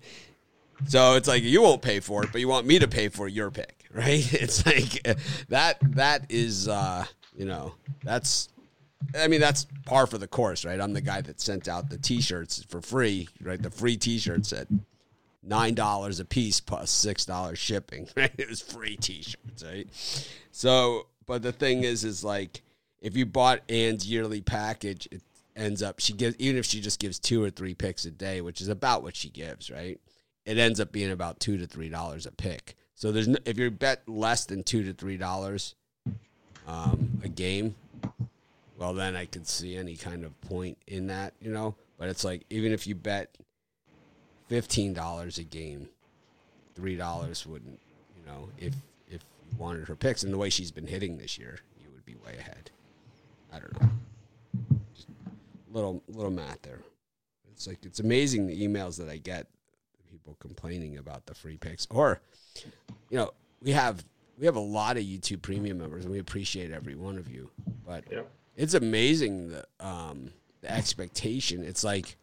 So 0.86 1.14
it's 1.14 1.28
like 1.28 1.43
you 1.43 1.62
won't 1.62 1.82
pay 1.82 2.01
for 2.01 2.24
it, 2.24 2.30
but 2.32 2.40
you 2.40 2.49
want 2.49 2.66
me 2.66 2.78
to 2.78 2.88
pay 2.88 3.09
for 3.09 3.28
your 3.28 3.51
pick, 3.51 3.84
right? 3.95 4.32
It's 4.32 4.66
like 4.66 5.03
that. 5.49 5.78
That 5.95 6.26
is, 6.28 6.68
uh, 6.68 7.05
you 7.36 7.45
know, 7.45 7.74
that's. 8.03 8.49
I 9.16 9.26
mean, 9.28 9.40
that's 9.40 9.66
par 9.84 10.07
for 10.07 10.16
the 10.16 10.28
course, 10.28 10.64
right? 10.64 10.80
I'm 10.80 10.93
the 10.93 11.01
guy 11.01 11.20
that 11.20 11.40
sent 11.40 11.66
out 11.66 11.90
the 11.90 11.99
T-shirts 11.99 12.64
for 12.68 12.80
free, 12.80 13.28
right? 13.43 13.61
The 13.61 13.70
free 13.70 13.97
T-shirts 13.97 14.53
at 14.53 14.68
nine 15.43 15.74
dollars 15.74 16.20
a 16.20 16.24
piece 16.24 16.61
plus 16.61 16.90
six 16.90 17.24
dollars 17.24 17.59
shipping, 17.59 18.09
right? 18.16 18.32
It 18.38 18.49
was 18.49 18.61
free 18.61 18.97
T-shirts, 18.97 19.64
right? 19.64 19.88
So, 20.53 21.07
but 21.26 21.43
the 21.43 21.53
thing 21.53 21.82
is, 21.82 22.05
is 22.05 22.22
like 22.24 22.62
if 23.03 23.16
you 23.16 23.26
bought 23.26 23.61
Ann's 23.68 24.07
yearly 24.07 24.40
package, 24.40 25.09
it 25.11 25.22
ends 25.55 25.82
up 25.82 26.00
she 26.00 26.14
gives 26.14 26.34
even 26.38 26.57
if 26.57 26.64
she 26.64 26.80
just 26.80 26.98
gives 26.98 27.18
two 27.18 27.42
or 27.42 27.50
three 27.50 27.74
picks 27.74 28.07
a 28.07 28.11
day, 28.11 28.40
which 28.40 28.61
is 28.62 28.68
about 28.68 29.03
what 29.03 29.16
she 29.16 29.28
gives, 29.28 29.70
right? 29.70 30.00
It 30.46 30.57
ends 30.57 30.80
up 30.80 30.92
being 30.92 31.11
about 31.11 31.40
two 31.40 31.59
to 31.59 31.66
three 31.66 31.88
dollars 31.88 32.24
a 32.24 32.30
pick. 32.32 32.76
So 32.94 33.12
there's 33.12 33.28
no, 33.28 33.38
if 33.44 33.59
you 33.59 33.70
bet 33.70 34.09
less 34.09 34.46
than 34.46 34.62
two 34.62 34.84
to 34.84 34.94
three 34.94 35.16
dollars 35.16 35.74
um, 36.66 37.20
a 37.22 37.28
game, 37.28 37.74
well 38.78 38.94
then 38.94 39.16
I 39.16 39.26
could 39.26 39.46
see 39.46 39.76
any 39.76 39.96
kind 39.96 40.24
of 40.24 40.40
point 40.40 40.78
in 40.86 41.09
that, 41.09 41.34
you 41.40 41.50
know. 41.50 41.74
But 41.98 42.09
it's 42.09 42.24
like 42.24 42.44
even 42.48 42.72
if 42.72 42.86
you 42.86 42.94
bet 42.94 43.36
fifteen 44.48 44.94
dollars 44.94 45.38
a 45.38 45.44
game, 45.44 45.88
three 46.76 46.96
dollars 46.96 47.46
wouldn't, 47.46 47.80
you 48.16 48.24
know, 48.24 48.48
if 48.59 48.74
if 49.09 49.24
you 49.50 49.59
wanted 49.59 49.88
her 49.88 49.96
picks 49.96 50.22
and 50.22 50.32
the 50.32 50.38
way 50.38 50.50
she's 50.50 50.70
been 50.70 50.86
hitting 50.86 51.18
this 51.18 51.36
year, 51.36 51.59
you 51.80 51.90
would 51.92 52.07
be 52.07 52.14
way 52.14 52.36
ahead. 52.38 52.70
I 53.53 53.59
don't 53.59 53.80
know. 53.80 53.88
Just 54.94 55.09
little 55.70 56.03
little 56.09 56.30
math 56.30 56.62
there. 56.62 56.80
It's 57.53 57.66
like 57.66 57.84
it's 57.84 58.00
amazing 58.00 58.46
the 58.46 58.66
emails 58.66 58.96
that 58.98 59.09
I 59.09 59.18
get. 59.18 59.46
people 60.22 60.36
complaining 60.40 60.98
about 60.98 61.26
the 61.26 61.34
free 61.34 61.57
picks. 61.57 61.86
Or, 61.90 62.20
you 63.11 63.18
know, 63.18 63.32
we 63.61 63.72
have 63.72 64.05
we 64.38 64.46
have 64.46 64.57
a 64.57 64.61
lot 64.61 64.96
of 64.96 65.03
YouTube 65.03 65.42
Premium 65.42 65.78
members, 65.78 66.05
and 66.05 66.12
we 66.12 66.18
appreciate 66.18 66.70
every 66.70 66.94
one 66.94 67.18
of 67.18 67.30
you. 67.30 67.50
But 67.86 68.05
yep. 68.11 68.30
it's 68.57 68.74
amazing 68.74 69.50
the 69.50 69.64
um, 69.80 70.30
the 70.61 70.72
expectation. 70.72 71.64
It's 71.64 71.84
like, 71.84 72.16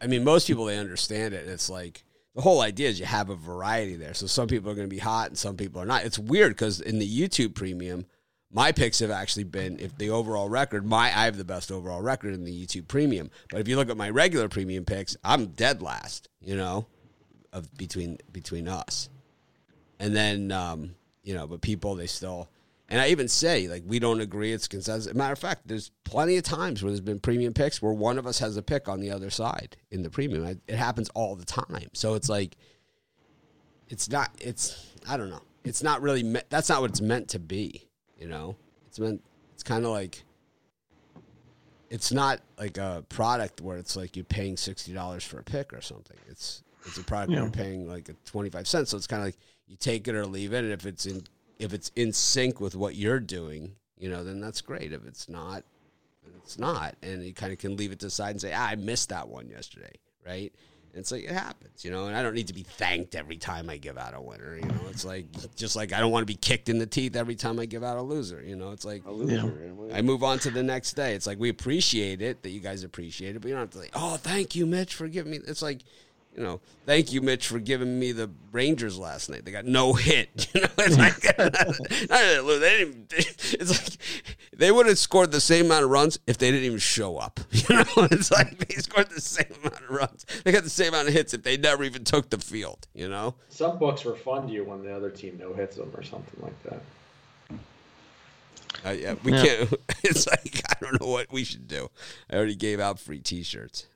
I 0.00 0.06
mean, 0.06 0.24
most 0.24 0.46
people 0.46 0.64
they 0.64 0.78
understand 0.78 1.34
it. 1.34 1.44
And 1.44 1.52
it's 1.52 1.70
like 1.70 2.04
the 2.34 2.42
whole 2.42 2.60
idea 2.60 2.88
is 2.88 2.98
you 2.98 3.06
have 3.06 3.30
a 3.30 3.36
variety 3.36 3.96
there. 3.96 4.14
So 4.14 4.26
some 4.26 4.48
people 4.48 4.70
are 4.70 4.74
going 4.74 4.88
to 4.88 4.94
be 4.94 5.00
hot, 5.00 5.28
and 5.28 5.38
some 5.38 5.56
people 5.56 5.80
are 5.80 5.86
not. 5.86 6.04
It's 6.04 6.18
weird 6.18 6.52
because 6.52 6.80
in 6.80 6.98
the 6.98 7.08
YouTube 7.08 7.54
Premium 7.54 8.06
my 8.54 8.70
picks 8.72 9.00
have 9.00 9.10
actually 9.10 9.44
been 9.44 9.78
if 9.80 9.98
the 9.98 10.08
overall 10.08 10.48
record 10.48 10.86
my 10.86 11.06
i 11.06 11.26
have 11.26 11.36
the 11.36 11.44
best 11.44 11.70
overall 11.70 12.00
record 12.00 12.32
in 12.32 12.44
the 12.44 12.66
youtube 12.66 12.88
premium. 12.88 13.30
But 13.50 13.60
if 13.60 13.68
you 13.68 13.76
look 13.76 13.90
at 13.90 13.96
my 13.98 14.08
regular 14.08 14.48
premium 14.48 14.86
picks 14.86 15.16
i'm 15.22 15.46
dead 15.48 15.82
last 15.82 16.30
you 16.40 16.56
know 16.56 16.86
of 17.52 17.72
between 17.76 18.18
between 18.32 18.66
us. 18.68 19.10
And 19.98 20.14
then 20.16 20.50
um 20.52 20.94
you 21.22 21.34
know 21.34 21.46
but 21.46 21.60
people 21.60 21.94
they 21.94 22.06
still 22.06 22.48
and 22.88 23.00
i 23.00 23.08
even 23.08 23.28
say 23.28 23.68
like 23.68 23.82
we 23.86 23.98
don't 23.98 24.20
agree 24.20 24.52
it's 24.52 24.68
consensus. 24.68 25.12
Matter 25.14 25.32
of 25.32 25.38
fact 25.38 25.62
there's 25.66 25.90
plenty 26.04 26.36
of 26.36 26.44
times 26.44 26.82
where 26.82 26.90
there's 26.90 27.00
been 27.00 27.20
premium 27.20 27.52
picks 27.52 27.82
where 27.82 27.92
one 27.92 28.18
of 28.18 28.26
us 28.26 28.38
has 28.38 28.56
a 28.56 28.62
pick 28.62 28.88
on 28.88 29.00
the 29.00 29.10
other 29.10 29.30
side 29.30 29.76
in 29.90 30.02
the 30.02 30.10
premium. 30.10 30.60
It 30.66 30.76
happens 30.76 31.08
all 31.10 31.36
the 31.36 31.44
time. 31.44 31.90
So 31.92 32.14
it's 32.14 32.28
like 32.28 32.56
it's 33.88 34.08
not 34.08 34.30
it's 34.40 34.92
i 35.08 35.16
don't 35.16 35.30
know. 35.30 35.42
It's 35.64 35.82
not 35.82 36.02
really 36.02 36.22
me- 36.22 36.42
that's 36.50 36.68
not 36.68 36.82
what 36.82 36.90
it's 36.90 37.00
meant 37.00 37.28
to 37.30 37.38
be 37.38 37.88
you 38.18 38.28
know, 38.28 38.56
it's 38.88 38.98
meant. 38.98 39.22
It's 39.54 39.62
kind 39.62 39.84
of 39.84 39.90
like. 39.90 40.22
It's 41.90 42.12
not 42.12 42.40
like 42.58 42.76
a 42.76 43.04
product 43.08 43.60
where 43.60 43.76
it's 43.76 43.94
like 43.94 44.16
you're 44.16 44.24
paying 44.24 44.56
sixty 44.56 44.92
dollars 44.92 45.22
for 45.22 45.38
a 45.38 45.44
pick 45.44 45.72
or 45.72 45.80
something. 45.80 46.16
It's 46.28 46.62
it's 46.86 46.98
a 46.98 47.04
product 47.04 47.30
yeah. 47.30 47.36
where 47.36 47.44
you're 47.44 47.52
paying 47.52 47.88
like 47.88 48.08
a 48.08 48.14
twenty 48.24 48.50
five 48.50 48.66
cents. 48.66 48.90
So 48.90 48.96
it's 48.96 49.06
kind 49.06 49.22
of 49.22 49.28
like 49.28 49.38
you 49.68 49.76
take 49.76 50.08
it 50.08 50.14
or 50.14 50.26
leave 50.26 50.52
it. 50.52 50.64
And 50.64 50.72
if 50.72 50.86
it's 50.86 51.06
in 51.06 51.22
if 51.58 51.72
it's 51.72 51.92
in 51.94 52.12
sync 52.12 52.60
with 52.60 52.74
what 52.74 52.96
you're 52.96 53.20
doing, 53.20 53.76
you 53.96 54.10
know, 54.10 54.24
then 54.24 54.40
that's 54.40 54.60
great. 54.60 54.92
If 54.92 55.06
it's 55.06 55.28
not, 55.28 55.62
it's 56.42 56.58
not, 56.58 56.96
and 57.02 57.22
you 57.22 57.32
kind 57.32 57.52
of 57.52 57.58
can 57.58 57.76
leave 57.76 57.92
it 57.92 58.00
to 58.00 58.06
the 58.06 58.10
side 58.10 58.30
and 58.30 58.40
say, 58.40 58.52
ah, 58.52 58.68
I 58.70 58.74
missed 58.74 59.10
that 59.10 59.28
one 59.28 59.48
yesterday, 59.48 59.92
right? 60.26 60.52
And 60.94 61.00
it's 61.00 61.10
like 61.10 61.24
it 61.24 61.30
happens, 61.30 61.84
you 61.84 61.90
know, 61.90 62.06
and 62.06 62.16
I 62.16 62.22
don't 62.22 62.34
need 62.34 62.46
to 62.46 62.54
be 62.54 62.62
thanked 62.62 63.16
every 63.16 63.36
time 63.36 63.68
I 63.68 63.78
give 63.78 63.98
out 63.98 64.14
a 64.14 64.20
winner. 64.20 64.54
You 64.54 64.62
know, 64.62 64.80
it's 64.90 65.04
like 65.04 65.26
just 65.56 65.74
like 65.74 65.92
I 65.92 65.98
don't 65.98 66.12
want 66.12 66.22
to 66.22 66.32
be 66.32 66.36
kicked 66.36 66.68
in 66.68 66.78
the 66.78 66.86
teeth 66.86 67.16
every 67.16 67.34
time 67.34 67.58
I 67.58 67.66
give 67.66 67.82
out 67.82 67.98
a 67.98 68.02
loser. 68.02 68.40
You 68.40 68.54
know, 68.54 68.70
it's 68.70 68.84
like 68.84 69.02
loser, 69.04 69.52
I 69.92 70.02
move 70.02 70.22
on 70.22 70.38
to 70.38 70.50
the 70.50 70.62
next 70.62 70.92
day. 70.92 71.14
It's 71.14 71.26
like 71.26 71.40
we 71.40 71.48
appreciate 71.48 72.22
it 72.22 72.44
that 72.44 72.50
you 72.50 72.60
guys 72.60 72.84
appreciate 72.84 73.34
it, 73.34 73.40
but 73.40 73.48
you 73.48 73.54
don't 73.54 73.62
have 73.62 73.70
to 73.70 73.78
like, 73.78 73.90
oh, 73.94 74.16
thank 74.18 74.54
you, 74.54 74.66
Mitch, 74.66 74.94
for 74.94 75.08
giving 75.08 75.32
me. 75.32 75.40
It's 75.48 75.62
like 75.62 75.80
you 76.36 76.42
know, 76.42 76.60
thank 76.84 77.12
you, 77.12 77.20
Mitch, 77.20 77.46
for 77.46 77.60
giving 77.60 77.98
me 77.98 78.10
the 78.10 78.28
Rangers 78.50 78.98
last 78.98 79.30
night. 79.30 79.44
They 79.44 79.52
got 79.52 79.64
no 79.64 79.92
hit. 79.92 80.48
You 80.54 80.60
know, 80.60 80.68
it's 80.78 80.98
like 80.98 81.20
they 82.60 82.78
didn't. 82.78 83.12
It's 83.60 83.70
like 83.70 83.98
they 84.56 84.70
would 84.70 84.86
have 84.86 84.98
scored 84.98 85.32
the 85.32 85.40
same 85.40 85.66
amount 85.66 85.84
of 85.84 85.90
runs 85.90 86.18
if 86.26 86.38
they 86.38 86.50
didn't 86.50 86.64
even 86.64 86.78
show 86.78 87.18
up. 87.18 87.40
You 87.50 87.76
know, 87.76 87.84
it's 88.10 88.30
like 88.30 88.56
they 88.58 88.74
scored 88.76 89.10
the 89.10 89.20
same 89.20 89.52
amount 89.60 89.82
of 89.82 89.90
runs. 89.90 90.26
They 90.44 90.52
got 90.52 90.64
the 90.64 90.70
same 90.70 90.88
amount 90.88 91.08
of 91.08 91.14
hits 91.14 91.34
if 91.34 91.42
they 91.42 91.56
never 91.56 91.82
even 91.84 92.04
took 92.04 92.30
the 92.30 92.38
field. 92.38 92.86
You 92.94 93.08
know, 93.08 93.34
some 93.48 93.78
books 93.78 94.04
refund 94.04 94.50
you 94.50 94.64
when 94.64 94.82
the 94.82 94.94
other 94.94 95.10
team 95.10 95.38
no 95.40 95.52
hits 95.54 95.76
them 95.76 95.90
or 95.94 96.02
something 96.02 96.40
like 96.42 96.62
that. 96.64 96.80
Uh, 98.84 98.90
yeah, 98.90 99.14
we 99.24 99.32
yeah. 99.32 99.44
can't. 99.44 99.74
It's 100.04 100.26
like 100.26 100.62
I 100.68 100.74
don't 100.80 101.00
know 101.00 101.08
what 101.08 101.32
we 101.32 101.44
should 101.44 101.66
do. 101.66 101.90
I 102.30 102.36
already 102.36 102.56
gave 102.56 102.78
out 102.80 102.98
free 102.98 103.20
T-shirts. 103.20 103.86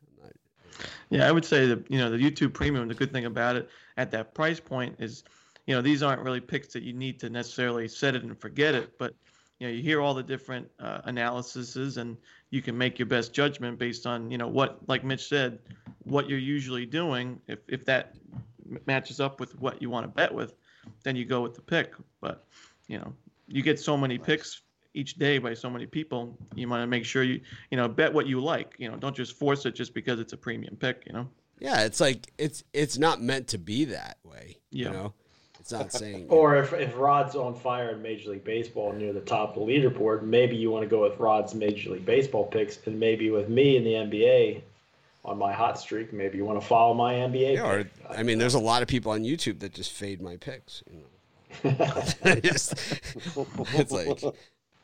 Yeah, 1.10 1.28
I 1.28 1.32
would 1.32 1.44
say 1.44 1.66
that 1.66 1.90
you 1.90 1.98
know 1.98 2.10
the 2.10 2.18
YouTube 2.18 2.52
Premium. 2.52 2.86
The 2.88 2.94
good 2.94 3.12
thing 3.12 3.24
about 3.24 3.56
it 3.56 3.68
at 3.96 4.10
that 4.12 4.34
price 4.34 4.60
point 4.60 4.96
is, 4.98 5.24
you 5.66 5.74
know, 5.74 5.82
these 5.82 6.02
aren't 6.02 6.22
really 6.22 6.40
picks 6.40 6.72
that 6.74 6.82
you 6.82 6.92
need 6.92 7.18
to 7.20 7.30
necessarily 7.30 7.88
set 7.88 8.14
it 8.14 8.24
and 8.24 8.38
forget 8.38 8.74
it, 8.74 8.98
but 8.98 9.14
you 9.58 9.66
know 9.66 9.72
you 9.72 9.82
hear 9.82 10.00
all 10.00 10.14
the 10.14 10.22
different 10.22 10.68
uh, 10.78 11.00
analyses 11.04 11.96
and 11.96 12.16
you 12.50 12.62
can 12.62 12.76
make 12.76 12.98
your 12.98 13.06
best 13.06 13.32
judgment 13.32 13.78
based 13.78 14.06
on 14.06 14.30
you 14.30 14.38
know 14.38 14.48
what, 14.48 14.80
like 14.88 15.04
Mitch 15.04 15.28
said, 15.28 15.58
what 16.04 16.28
you're 16.28 16.38
usually 16.38 16.86
doing. 16.86 17.40
If 17.46 17.60
if 17.68 17.84
that 17.86 18.14
matches 18.86 19.20
up 19.20 19.40
with 19.40 19.58
what 19.60 19.80
you 19.82 19.90
want 19.90 20.04
to 20.04 20.08
bet 20.08 20.32
with, 20.32 20.54
then 21.02 21.16
you 21.16 21.24
go 21.24 21.40
with 21.40 21.54
the 21.54 21.62
pick. 21.62 21.94
But 22.20 22.44
you 22.86 22.98
know 22.98 23.12
you 23.46 23.62
get 23.62 23.80
so 23.80 23.96
many 23.96 24.18
picks 24.18 24.60
each 24.98 25.14
day 25.14 25.38
by 25.38 25.54
so 25.54 25.70
many 25.70 25.86
people, 25.86 26.36
you 26.54 26.68
want 26.68 26.82
to 26.82 26.86
make 26.86 27.04
sure 27.04 27.22
you 27.22 27.40
you 27.70 27.76
know 27.76 27.88
bet 27.88 28.12
what 28.12 28.26
you 28.26 28.40
like. 28.40 28.74
You 28.78 28.90
know, 28.90 28.96
don't 28.96 29.14
just 29.14 29.36
force 29.36 29.64
it 29.64 29.74
just 29.74 29.94
because 29.94 30.18
it's 30.18 30.32
a 30.32 30.36
premium 30.36 30.76
pick. 30.76 31.04
You 31.06 31.12
know. 31.12 31.28
Yeah, 31.60 31.82
it's 31.82 32.00
like 32.00 32.32
it's 32.38 32.64
it's 32.72 32.98
not 32.98 33.22
meant 33.22 33.48
to 33.48 33.58
be 33.58 33.86
that 33.86 34.18
way. 34.24 34.58
Yeah. 34.70 34.86
You 34.86 34.92
know, 34.92 35.14
it's 35.60 35.72
not 35.72 35.92
saying. 35.92 36.26
or 36.30 36.56
if 36.56 36.72
if 36.72 36.96
Rod's 36.96 37.36
on 37.36 37.54
fire 37.54 37.90
in 37.90 38.02
Major 38.02 38.30
League 38.30 38.44
Baseball 38.44 38.92
near 38.92 39.12
the 39.12 39.20
top 39.20 39.56
of 39.56 39.66
the 39.66 39.72
leaderboard, 39.72 40.22
maybe 40.22 40.56
you 40.56 40.70
want 40.70 40.82
to 40.82 40.88
go 40.88 41.02
with 41.02 41.18
Rod's 41.18 41.54
Major 41.54 41.90
League 41.90 42.06
Baseball 42.06 42.44
picks, 42.44 42.78
and 42.86 42.98
maybe 42.98 43.30
with 43.30 43.48
me 43.48 43.76
in 43.76 43.84
the 43.84 43.92
NBA 43.92 44.62
on 45.24 45.38
my 45.38 45.52
hot 45.52 45.78
streak, 45.78 46.12
maybe 46.12 46.38
you 46.38 46.44
want 46.44 46.60
to 46.60 46.66
follow 46.66 46.94
my 46.94 47.14
NBA. 47.14 47.54
Yeah, 47.54 47.70
or, 47.70 47.90
I 48.08 48.22
mean, 48.22 48.38
there's 48.38 48.54
a 48.54 48.58
lot 48.58 48.82
of 48.82 48.88
people 48.88 49.12
on 49.12 49.22
YouTube 49.22 49.60
that 49.60 49.74
just 49.74 49.92
fade 49.92 50.22
my 50.22 50.36
picks. 50.36 50.82
You 50.90 51.00
know. 51.00 51.04
just, 52.40 52.72
it's 53.74 53.92
like 53.92 54.22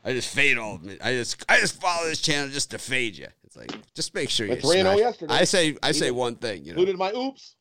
I 0.04 0.12
just 0.12 0.34
fade 0.34 0.58
all. 0.58 0.80
I 1.02 1.12
just 1.12 1.42
I 1.48 1.60
just 1.60 1.80
follow 1.80 2.06
this 2.06 2.20
channel 2.20 2.50
just 2.50 2.70
to 2.72 2.78
fade 2.78 3.16
you. 3.16 3.28
It's 3.44 3.56
like 3.56 3.72
just 3.94 4.14
make 4.14 4.28
sure 4.28 4.46
you. 4.46 4.56
Three 4.56 4.80
and 4.80 4.88
oh 4.88 4.96
yesterday. 4.96 5.32
I 5.32 5.44
say 5.44 5.76
I 5.82 5.92
say 5.92 6.10
one 6.10 6.36
thing. 6.36 6.64
You 6.64 6.74
know, 6.74 6.80
included 6.80 6.98
my 6.98 7.12
oops. 7.12 7.56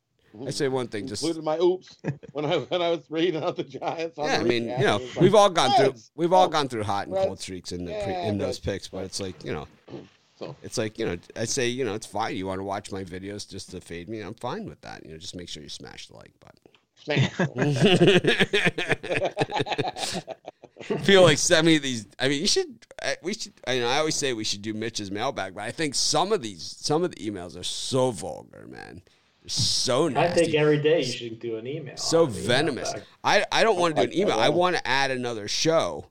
I 0.45 0.49
say 0.49 0.67
one 0.67 0.87
thing. 0.87 1.07
Just 1.07 1.23
included 1.23 1.45
my 1.45 1.57
oops 1.59 1.95
when 2.33 2.43
I 2.45 2.57
when 2.57 2.81
I 2.81 2.89
was 2.89 3.09
reading 3.09 3.41
out 3.41 3.55
the 3.55 3.63
Giants. 3.63 4.17
Yeah, 4.17 4.39
I 4.39 4.43
mean, 4.43 4.67
you 4.67 4.79
know, 4.79 4.99
we've 5.21 5.35
all 5.35 5.49
gone 5.49 5.71
through 5.77 5.93
we've 6.15 6.33
all 6.33 6.47
oh, 6.47 6.49
gone 6.49 6.67
through 6.67 6.83
hot 6.83 7.07
and 7.07 7.15
cold 7.15 7.39
streaks 7.39 7.71
in 7.71 7.85
the 7.85 7.91
yeah, 7.91 8.27
in 8.27 8.37
those 8.37 8.59
picks, 8.59 8.89
but 8.89 9.05
it's 9.05 9.21
like 9.21 9.41
you 9.45 9.53
know, 9.53 9.67
so 10.37 10.53
it's 10.63 10.77
like 10.77 10.99
you 10.99 11.05
know, 11.05 11.17
I 11.37 11.45
say 11.45 11.67
you 11.67 11.85
know, 11.85 11.93
it's 11.93 12.07
fine. 12.07 12.35
You 12.35 12.47
want 12.47 12.59
to 12.59 12.63
watch 12.63 12.91
my 12.91 13.05
videos 13.05 13.49
just 13.49 13.71
to 13.71 13.79
fade 13.79 14.09
me? 14.09 14.19
I'm 14.19 14.33
fine 14.33 14.65
with 14.65 14.81
that. 14.81 15.05
You 15.05 15.13
know, 15.13 15.17
just 15.17 15.35
make 15.35 15.47
sure 15.47 15.63
you 15.63 15.69
smash 15.69 16.07
the 16.07 16.17
like 16.17 16.33
button. 16.41 16.59
feel 20.83 21.23
like 21.23 21.37
some 21.37 21.67
of 21.67 21.81
these. 21.81 22.07
I 22.19 22.27
mean, 22.27 22.41
you 22.41 22.47
should. 22.47 22.85
We 23.21 23.33
should. 23.33 23.53
I, 23.67 23.79
know, 23.79 23.87
I 23.87 23.97
always 23.97 24.15
say 24.15 24.33
we 24.33 24.43
should 24.43 24.61
do 24.61 24.73
Mitch's 24.73 25.11
mailbag, 25.11 25.55
but 25.55 25.63
I 25.63 25.71
think 25.71 25.95
some 25.95 26.31
of 26.31 26.41
these, 26.41 26.63
some 26.79 27.03
of 27.03 27.13
the 27.13 27.29
emails 27.29 27.59
are 27.59 27.63
so 27.63 28.11
vulgar, 28.11 28.65
man. 28.67 29.01
They're 29.41 29.49
so 29.49 30.07
nasty. 30.07 30.41
I 30.41 30.45
think 30.45 30.55
every 30.55 30.81
day 30.81 30.99
you 30.99 31.11
should 31.11 31.39
do 31.39 31.57
an 31.57 31.67
email. 31.67 31.97
So 31.97 32.25
venomous. 32.25 32.93
I 33.23 33.45
I 33.51 33.63
don't 33.63 33.77
want 33.77 33.95
to 33.95 34.01
do 34.05 34.11
an 34.11 34.17
email. 34.17 34.39
I 34.39 34.49
want 34.49 34.77
to 34.77 34.87
add 34.87 35.11
another 35.11 35.49
show, 35.49 36.05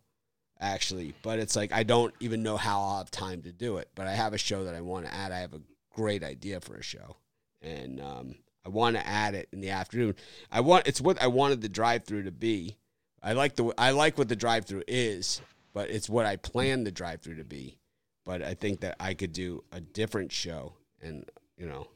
actually, 0.61 1.15
but 1.23 1.39
it's 1.39 1.57
like 1.57 1.73
I 1.73 1.83
don't 1.83 2.15
even 2.21 2.43
know 2.43 2.59
how 2.59 2.81
I'll 2.81 2.99
have 2.99 3.11
time 3.11 3.43
to 3.43 3.53
do 3.53 3.79
it. 3.79 3.89
But 3.95 4.07
I 4.07 4.13
have 4.13 4.35
a 4.35 4.39
show 4.39 4.65
that 4.65 4.75
I 4.75 4.83
want 4.83 5.07
to 5.07 5.15
add. 5.15 5.33
I 5.33 5.39
have 5.39 5.55
a 5.55 5.63
great 5.95 6.23
idea 6.23 6.61
for 6.61 6.75
a 6.75 6.83
show, 6.83 7.17
and 7.63 8.01
um, 8.01 8.35
I 8.67 8.69
want 8.69 8.97
to 8.97 9.07
add 9.07 9.35
it 9.35 9.49
in 9.51 9.61
the 9.61 9.71
afternoon. 9.71 10.15
I 10.51 10.61
want 10.61 10.87
it's 10.87 11.01
what 11.01 11.21
I 11.23 11.29
wanted 11.29 11.63
the 11.63 11.69
drive 11.71 12.05
through 12.05 12.25
to 12.25 12.33
be 12.33 12.77
I 13.23 13.33
like 13.35 13.55
the 13.57 13.73
I 13.79 13.91
like 13.91 14.19
what 14.19 14.29
the 14.29 14.37
drive 14.37 14.65
through 14.65 14.85
is, 14.89 15.41
but 15.73 15.91
it's 15.91 16.09
what 16.09 16.27
I 16.27 16.37
planned 16.37 16.87
the 16.87 16.91
drive 16.91 17.21
through 17.21 17.37
to 17.37 17.45
be. 17.45 17.79
But 18.25 18.43
I 18.43 18.55
think 18.55 18.81
that 18.81 18.97
I 19.01 19.15
could 19.15 19.33
do 19.33 19.65
a 19.73 19.81
different 19.81 20.33
show, 20.33 20.75
and 21.01 21.25
you 21.57 21.67
know, 21.67 21.89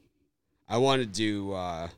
I 0.67 0.77
want 0.77 1.01
to 1.01 1.05
do 1.05 1.53
uh, 1.53 1.89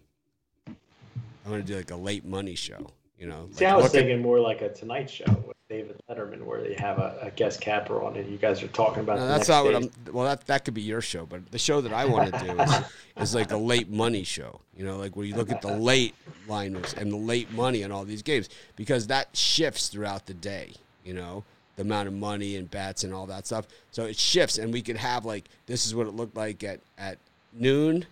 I 0.67 1.49
want 1.49 1.65
to 1.65 1.71
do 1.71 1.77
like 1.77 1.91
a 1.91 1.95
late 1.95 2.25
money 2.25 2.55
show. 2.55 2.91
You 3.19 3.27
know, 3.27 3.49
see, 3.51 3.65
like, 3.65 3.73
I 3.73 3.77
was 3.77 3.91
thinking 3.91 4.13
at, 4.13 4.21
more 4.21 4.39
like 4.39 4.61
a 4.61 4.69
Tonight 4.69 5.09
Show 5.09 5.25
with 5.45 5.57
David 5.67 5.99
Letterman, 6.09 6.41
where 6.43 6.61
they 6.63 6.73
have 6.75 6.99
a, 6.99 7.19
a 7.23 7.31
guest 7.31 7.59
capper 7.59 8.01
on, 8.01 8.15
and 8.15 8.31
you 8.31 8.37
guys 8.37 8.63
are 8.63 8.69
talking 8.69 9.01
about. 9.01 9.19
No, 9.19 9.27
that's 9.27 9.49
not 9.49 9.65
what 9.65 9.75
I'm. 9.75 9.91
Well, 10.13 10.23
that 10.23 10.47
that 10.47 10.63
could 10.63 10.73
be 10.73 10.81
your 10.81 11.01
show, 11.01 11.25
but 11.25 11.51
the 11.51 11.59
show 11.59 11.81
that 11.81 11.91
I 11.91 12.05
want 12.05 12.33
to 12.33 12.39
do 12.39 12.61
is, 12.61 12.73
is 13.23 13.35
like 13.35 13.51
a 13.51 13.57
late 13.57 13.89
money 13.89 14.23
show. 14.23 14.61
You 14.73 14.85
know, 14.85 14.95
like 14.95 15.17
where 15.17 15.25
you 15.25 15.35
look 15.35 15.51
at 15.51 15.61
the 15.61 15.75
late 15.75 16.15
liners 16.47 16.93
and 16.93 17.11
the 17.11 17.17
late 17.17 17.51
money 17.51 17.83
on 17.83 17.91
all 17.91 18.05
these 18.05 18.21
games 18.21 18.47
because 18.77 19.07
that 19.07 19.35
shifts 19.35 19.89
throughout 19.89 20.25
the 20.25 20.33
day. 20.33 20.71
You 21.03 21.13
know, 21.13 21.43
the 21.75 21.81
amount 21.81 22.07
of 22.07 22.13
money 22.13 22.55
and 22.55 22.71
bets 22.71 23.03
and 23.03 23.13
all 23.13 23.25
that 23.25 23.45
stuff. 23.45 23.67
So 23.91 24.05
it 24.05 24.15
shifts, 24.15 24.57
and 24.59 24.71
we 24.71 24.81
could 24.81 24.97
have 24.97 25.25
like 25.25 25.49
this 25.65 25.85
is 25.85 25.93
what 25.93 26.07
it 26.07 26.13
looked 26.13 26.37
like 26.37 26.63
at 26.63 26.79
at 26.97 27.17
noon 27.51 28.05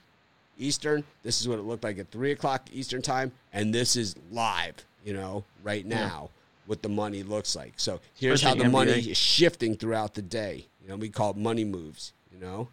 Eastern. 0.59 1.05
This 1.23 1.39
is 1.39 1.47
what 1.47 1.59
it 1.59 1.63
looked 1.63 1.85
like 1.85 1.97
at 1.97 2.11
three 2.11 2.33
o'clock 2.33 2.67
Eastern 2.73 3.01
time, 3.01 3.31
and 3.53 3.73
this 3.73 3.95
is 3.95 4.13
live 4.31 4.83
you 5.03 5.13
know, 5.13 5.43
right 5.63 5.85
now 5.85 6.23
yeah. 6.23 6.27
what 6.65 6.81
the 6.81 6.89
money 6.89 7.23
looks 7.23 7.55
like. 7.55 7.73
So 7.77 7.99
here's 8.15 8.41
Especially 8.41 8.59
how 8.59 8.63
the 8.63 8.69
NBA. 8.69 8.71
money 8.71 9.11
is 9.11 9.17
shifting 9.17 9.75
throughout 9.75 10.13
the 10.13 10.21
day. 10.21 10.65
You 10.83 10.89
know, 10.89 10.95
we 10.97 11.09
call 11.09 11.31
it 11.31 11.37
money 11.37 11.65
moves, 11.65 12.13
you 12.31 12.39
know, 12.39 12.69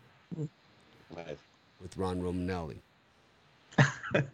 right. 1.17 1.39
with 1.81 1.97
Ron 1.97 2.21
Romanelli. 2.21 2.79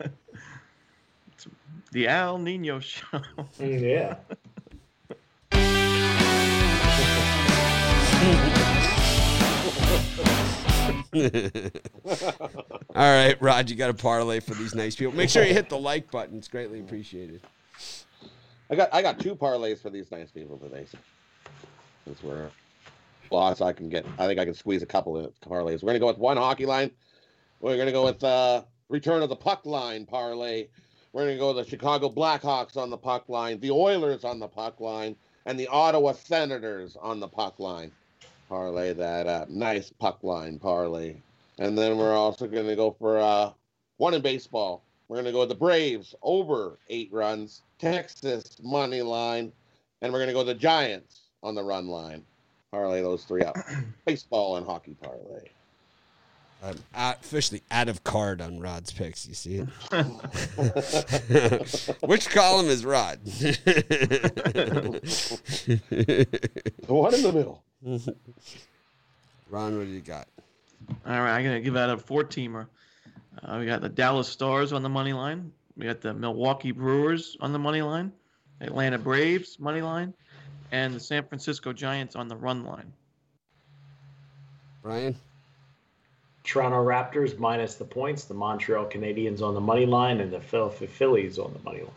the 1.92 2.08
Al 2.08 2.38
Nino 2.38 2.80
show. 2.80 3.22
Mm, 3.58 3.80
yeah. 3.80 4.16
All 11.12 11.20
right, 12.94 13.36
Rod, 13.40 13.68
you 13.68 13.74
got 13.76 13.90
a 13.90 13.94
parlay 13.94 14.38
for 14.40 14.54
these 14.54 14.74
nice 14.74 14.94
people. 14.94 15.14
Make 15.14 15.28
sure 15.28 15.42
you 15.44 15.54
hit 15.54 15.68
the 15.68 15.78
like 15.78 16.10
button; 16.10 16.38
it's 16.38 16.48
greatly 16.48 16.78
appreciated. 16.80 17.40
I 18.70 18.76
got 18.76 18.94
I 18.94 19.02
got 19.02 19.18
two 19.18 19.34
parlays 19.34 19.82
for 19.82 19.90
these 19.90 20.10
nice 20.10 20.30
people 20.30 20.56
today. 20.56 20.86
Since 22.04 22.22
we're 22.22 22.50
well, 23.30 23.54
so 23.54 23.64
I 23.64 23.72
can 23.72 23.88
get. 23.88 24.06
I 24.18 24.26
think 24.26 24.38
I 24.38 24.44
can 24.44 24.54
squeeze 24.54 24.82
a 24.82 24.86
couple 24.86 25.16
of 25.16 25.32
parlays. 25.40 25.82
We're 25.82 25.88
gonna 25.88 25.98
go 25.98 26.06
with 26.06 26.18
one 26.18 26.36
hockey 26.36 26.66
line. 26.66 26.90
We're 27.60 27.76
gonna 27.76 27.92
go 27.92 28.04
with 28.04 28.22
uh, 28.22 28.62
return 28.88 29.22
of 29.22 29.28
the 29.28 29.36
puck 29.36 29.66
line 29.66 30.06
parlay. 30.06 30.68
We're 31.12 31.26
gonna 31.26 31.38
go 31.38 31.52
with 31.52 31.64
the 31.64 31.70
Chicago 31.70 32.08
Blackhawks 32.08 32.76
on 32.76 32.90
the 32.90 32.96
puck 32.96 33.28
line, 33.28 33.58
the 33.58 33.72
Oilers 33.72 34.24
on 34.24 34.38
the 34.38 34.48
puck 34.48 34.80
line, 34.80 35.16
and 35.46 35.58
the 35.58 35.66
Ottawa 35.68 36.12
Senators 36.12 36.96
on 37.00 37.18
the 37.18 37.28
puck 37.28 37.58
line 37.58 37.90
parlay. 38.48 38.92
That 38.92 39.26
uh, 39.26 39.46
nice 39.48 39.90
puck 39.90 40.22
line 40.22 40.58
parlay. 40.60 41.16
And 41.58 41.76
then 41.76 41.98
we're 41.98 42.16
also 42.16 42.46
gonna 42.46 42.76
go 42.76 42.92
for 42.98 43.18
uh, 43.18 43.50
one 43.96 44.14
in 44.14 44.22
baseball. 44.22 44.84
We're 45.10 45.16
gonna 45.16 45.32
go 45.32 45.40
with 45.40 45.48
the 45.48 45.56
Braves 45.56 46.14
over 46.22 46.78
eight 46.88 47.12
runs 47.12 47.62
Texas 47.80 48.56
money 48.62 49.02
line, 49.02 49.50
and 50.02 50.12
we're 50.12 50.20
going 50.20 50.28
to 50.28 50.34
go 50.34 50.44
the 50.44 50.54
Giants 50.54 51.22
on 51.42 51.56
the 51.56 51.64
run 51.64 51.88
line. 51.88 52.22
Parlay 52.70 53.02
those 53.02 53.24
three 53.24 53.42
out. 53.42 53.56
Baseball 54.04 54.56
and 54.56 54.64
hockey 54.64 54.94
parlay. 55.02 55.48
I'm 56.62 56.76
officially 56.94 57.64
out 57.72 57.88
of 57.88 58.04
card 58.04 58.40
on 58.40 58.60
Rod's 58.60 58.92
picks. 58.92 59.26
You 59.26 59.34
see 59.34 59.56
it? 59.56 59.66
Which 62.06 62.30
column 62.30 62.66
is 62.66 62.84
Rod? 62.84 63.18
the 63.26 63.58
one 66.86 67.14
in 67.14 67.22
the 67.22 67.32
middle. 67.32 67.64
Ron, 69.48 69.76
what 69.76 69.86
do 69.86 69.90
you 69.90 70.02
got? 70.02 70.28
All 71.04 71.20
right, 71.20 71.36
I'm 71.36 71.42
gonna 71.42 71.60
give 71.60 71.76
out 71.76 71.90
a 71.90 71.96
four 71.96 72.22
teamer. 72.22 72.68
Uh, 73.44 73.56
we 73.58 73.66
got 73.66 73.80
the 73.80 73.88
Dallas 73.88 74.28
Stars 74.28 74.72
on 74.72 74.82
the 74.82 74.88
money 74.88 75.12
line. 75.12 75.52
We 75.76 75.86
got 75.86 76.00
the 76.00 76.12
Milwaukee 76.12 76.72
Brewers 76.72 77.36
on 77.40 77.52
the 77.52 77.58
money 77.58 77.80
line, 77.80 78.12
Atlanta 78.60 78.98
Braves 78.98 79.58
money 79.58 79.80
line, 79.80 80.12
and 80.72 80.94
the 80.94 81.00
San 81.00 81.24
Francisco 81.24 81.72
Giants 81.72 82.16
on 82.16 82.28
the 82.28 82.36
run 82.36 82.64
line. 82.64 82.92
Brian? 84.82 85.16
Toronto 86.44 86.84
Raptors 86.84 87.38
minus 87.38 87.76
the 87.76 87.84
points, 87.84 88.24
the 88.24 88.34
Montreal 88.34 88.86
Canadiens 88.86 89.40
on 89.42 89.54
the 89.54 89.60
money 89.60 89.86
line, 89.86 90.20
and 90.20 90.32
the 90.32 90.40
Philadelphia 90.40 90.88
Phillies 90.88 91.38
on 91.38 91.52
the 91.52 91.60
money 91.60 91.80
line. 91.80 91.90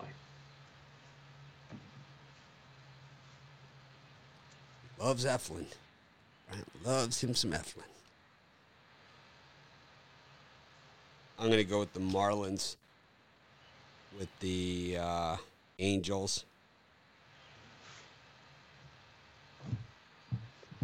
Loves 5.00 5.26
Eflin. 5.26 5.66
Brian 6.50 6.66
loves 6.86 7.22
him 7.22 7.36
some 7.36 7.52
Eflin. 7.52 7.93
I'm 11.40 11.48
going 11.48 11.58
to 11.58 11.64
go 11.64 11.80
with 11.80 11.94
the 11.94 12.00
Marlins 12.00 12.76
with 14.18 14.30
the 14.40 14.98
uh, 15.00 15.38
Angels. 15.80 16.46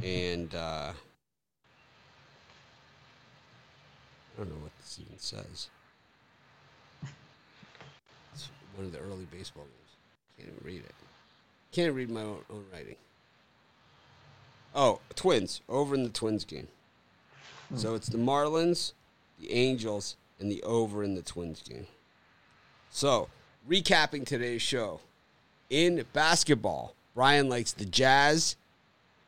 And 0.03 0.53
uh, 0.55 0.91
I 4.33 4.37
don't 4.37 4.49
know 4.49 4.61
what 4.61 4.71
this 4.79 4.99
even 5.01 5.19
says. 5.19 5.67
It's 8.33 8.49
one 8.75 8.85
of 8.85 8.91
the 8.91 8.99
early 8.99 9.27
baseball 9.31 9.65
games. 9.65 9.75
Can't 10.37 10.49
even 10.49 10.65
read 10.65 10.83
it. 10.85 10.95
Can't 11.71 11.93
read 11.93 12.09
my 12.09 12.21
own, 12.21 12.39
own 12.49 12.65
writing. 12.73 12.95
Oh, 14.73 14.99
Twins 15.15 15.61
over 15.67 15.95
in 15.95 16.03
the 16.03 16.09
Twins 16.09 16.45
game. 16.45 16.67
So 17.75 17.93
it's 17.93 18.07
the 18.07 18.17
Marlins, 18.17 18.93
the 19.39 19.51
Angels, 19.51 20.15
and 20.39 20.51
the 20.51 20.61
over 20.63 21.03
in 21.03 21.15
the 21.15 21.21
Twins 21.21 21.61
game. 21.61 21.87
So, 22.89 23.29
recapping 23.69 24.25
today's 24.25 24.61
show. 24.61 24.99
In 25.69 26.03
basketball, 26.13 26.95
Brian 27.13 27.49
likes 27.49 27.71
the 27.71 27.85
Jazz, 27.85 28.55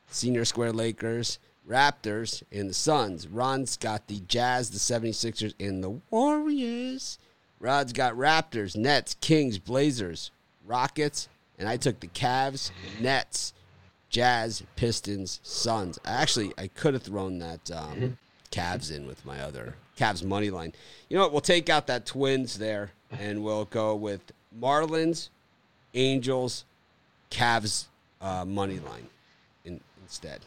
Senior 0.07 0.45
Square 0.45 0.73
Lakers, 0.73 1.37
Raptors, 1.67 2.41
and 2.51 2.69
the 2.69 2.73
Suns. 2.73 3.27
Ron's 3.27 3.77
got 3.77 4.07
the 4.07 4.19
Jazz, 4.21 4.71
the 4.71 4.77
76ers, 4.77 5.53
and 5.59 5.83
the 5.83 6.01
Warriors. 6.09 7.19
Rod's 7.59 7.93
got 7.93 8.15
Raptors, 8.15 8.75
Nets, 8.75 9.15
Kings, 9.21 9.59
Blazers, 9.59 10.31
Rockets, 10.65 11.29
and 11.59 11.69
I 11.69 11.77
took 11.77 11.99
the 11.99 12.07
Cavs, 12.07 12.71
Nets, 12.99 13.53
Jazz, 14.09 14.63
Pistons, 14.75 15.39
Suns. 15.43 15.99
Actually, 16.03 16.53
I 16.57 16.67
could 16.67 16.95
have 16.95 17.03
thrown 17.03 17.37
that 17.39 17.69
um, 17.71 18.17
Cavs 18.51 18.91
in 18.93 19.05
with 19.05 19.25
my 19.25 19.39
other 19.39 19.75
Cavs 20.01 20.23
money 20.23 20.49
line. 20.49 20.73
You 21.09 21.17
know 21.17 21.23
what? 21.23 21.31
We'll 21.31 21.41
take 21.41 21.69
out 21.69 21.87
that 21.87 22.05
Twins 22.05 22.57
there 22.57 22.91
and 23.11 23.43
we'll 23.43 23.65
go 23.65 23.95
with 23.95 24.21
Marlins, 24.57 25.29
Angels, 25.93 26.65
Cavs 27.29 27.85
uh, 28.19 28.45
money 28.45 28.79
line 28.79 29.07
in, 29.63 29.79
instead. 30.01 30.41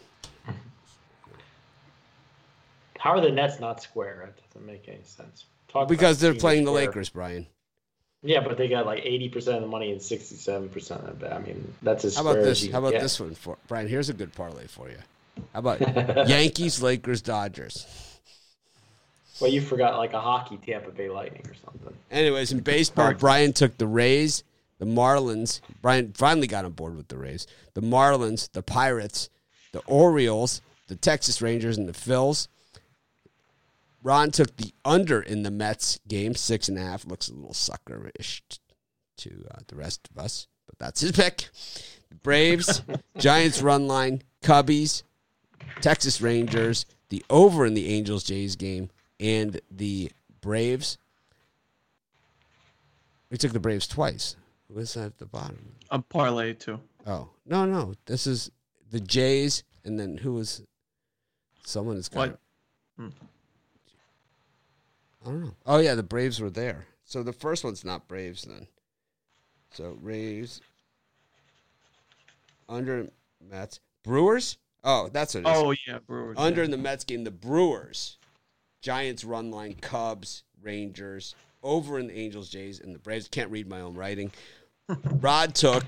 How 2.99 3.11
are 3.11 3.21
the 3.21 3.31
Nets 3.31 3.61
not 3.61 3.83
square? 3.83 4.23
That 4.25 4.55
doesn't 4.55 4.67
make 4.67 4.89
any 4.89 5.03
sense. 5.05 5.45
Talk 5.69 5.89
because 5.89 6.19
they're 6.21 6.35
playing 6.35 6.65
square. 6.65 6.81
the 6.81 6.87
Lakers, 6.87 7.11
Brian. 7.11 7.47
Yeah, 8.23 8.41
but 8.41 8.57
they 8.57 8.69
got 8.69 8.87
like 8.87 9.05
eighty 9.05 9.29
percent 9.29 9.57
of 9.57 9.63
the 9.63 9.69
money 9.69 9.93
and 9.93 10.01
sixty-seven 10.01 10.71
percent 10.71 11.03
of 11.03 11.23
it. 11.23 11.31
I 11.31 11.39
mean, 11.41 11.75
that's 11.83 12.07
as 12.07 12.17
How 12.17 12.23
about 12.23 12.43
this? 12.43 12.67
How 12.71 12.79
about 12.79 12.93
get. 12.93 13.03
this 13.03 13.21
one, 13.21 13.35
for 13.35 13.59
Brian? 13.69 13.87
Here's 13.87 14.09
a 14.09 14.15
good 14.15 14.33
parlay 14.33 14.67
for 14.67 14.89
you. 14.89 14.97
How 15.53 15.59
about 15.59 15.81
Yankees, 16.27 16.81
Lakers, 16.81 17.21
Dodgers? 17.21 18.14
Well, 19.41 19.51
you 19.51 19.61
forgot 19.61 19.97
like 19.99 20.13
a 20.13 20.21
hockey 20.21 20.57
Tampa 20.59 20.91
Bay 20.91 21.09
Lightning 21.09 21.43
or 21.49 21.55
something. 21.55 21.95
Anyways, 22.11 22.53
in 22.53 22.61
baseball, 22.61 23.15
Brian 23.15 23.53
took 23.53 23.77
the 23.79 23.87
Rays, 23.87 24.45
the 24.79 24.87
Marlins. 24.87 25.61
Brian 25.83 26.13
finally 26.13 26.47
got 26.47 26.65
on 26.65 26.73
board 26.73 26.97
with 26.97 27.09
the 27.09 27.19
Rays. 27.19 27.47
The 27.75 27.83
Marlins, 27.83 28.51
the 28.53 28.63
Pirates, 28.63 29.29
the 29.73 29.81
Orioles, 29.87 30.63
the 30.87 30.97
Texas 30.97 31.43
Rangers, 31.43 31.77
and 31.77 31.89
the 31.89 31.93
Phils. 31.93 32.49
Ron 34.05 34.31
took 34.31 34.57
the 34.57 34.73
under 34.85 35.21
in 35.21 35.43
the 35.43 35.51
Mets 35.51 35.99
game, 36.07 36.35
six 36.35 36.69
and 36.69 36.79
a 36.79 36.83
half. 36.83 37.07
Looks 37.07 37.29
a 37.29 37.35
little 37.35 37.55
suckerish 37.55 38.43
to 39.17 39.47
uh, 39.51 39.59
the 39.67 39.77
rest 39.77 40.09
of 40.11 40.23
us, 40.23 40.47
but 40.67 40.79
that's 40.79 41.01
his 41.01 41.13
pick. 41.13 41.49
The 42.11 42.15
Braves, 42.17 42.83
Giants 43.19 43.63
run 43.63 43.89
line, 43.89 44.23
Cubbies, 44.43 45.03
Texas 45.81 46.21
Rangers, 46.21 46.85
the 47.09 47.25
over 47.31 47.65
in 47.65 47.75
the 47.75 47.89
Angels 47.89 48.25
Jays 48.25 48.57
game, 48.57 48.91
and 49.21 49.61
the 49.71 50.11
Braves. 50.41 50.99
We 53.31 53.39
took 53.39 53.53
the 53.53 53.61
Braves 53.61 53.87
twice. 53.87 54.37
Who 54.73 54.79
is 54.79 54.95
that 54.95 55.07
at 55.07 55.19
the 55.19 55.27
bottom? 55.27 55.75
A 55.91 56.01
parlay 56.01 56.55
too. 56.55 56.81
Oh 57.07 57.31
no, 57.47 57.65
no. 57.65 57.95
This 58.07 58.27
is 58.27 58.51
the 58.91 59.01
Jays, 59.01 59.65
and 59.85 59.99
then 59.99 60.19
who 60.19 60.35
was 60.35 60.63
someone 61.65 61.97
is 61.97 62.09
got. 62.09 62.39
Hmm. 62.97 63.09
I 65.25 65.29
don't 65.29 65.45
know. 65.45 65.55
Oh 65.67 65.79
yeah, 65.79 65.95
the 65.95 66.03
Braves 66.03 66.41
were 66.41 66.51
there. 66.51 66.87
So 67.05 67.23
the 67.23 67.33
first 67.33 67.65
one's 67.65 67.85
not 67.85 68.09
Braves 68.09 68.43
then. 68.43 68.67
So 69.71 69.97
Rays 70.01 70.61
under 72.69 73.09
Mets 73.51 73.81
Brewers. 74.03 74.59
Oh, 74.83 75.09
that's 75.13 75.35
what 75.35 75.41
it 75.45 75.49
is. 75.49 75.57
Oh 75.57 75.75
yeah, 75.87 75.99
Brewers. 76.07 76.37
Under 76.39 76.61
yeah. 76.61 76.67
in 76.67 76.71
the 76.71 76.79
Mets 76.79 77.05
game, 77.05 77.25
the 77.25 77.31
Brewers 77.31 78.19
Giants 78.85 79.25
run 79.25 79.51
line, 79.51 79.77
Cubs, 79.81 80.43
Rangers, 80.63 81.35
over 81.63 81.99
in 81.99 82.09
the 82.09 82.19
Angels, 82.19 82.51
Jays, 82.51 82.81
and 82.81 82.95
the 82.95 82.99
Braves. 82.99 83.29
Can't 83.29 83.51
read 83.51 83.67
my 83.67 83.81
own 83.81 83.95
writing. 83.95 84.31
Rod 85.05 85.55
took, 85.55 85.85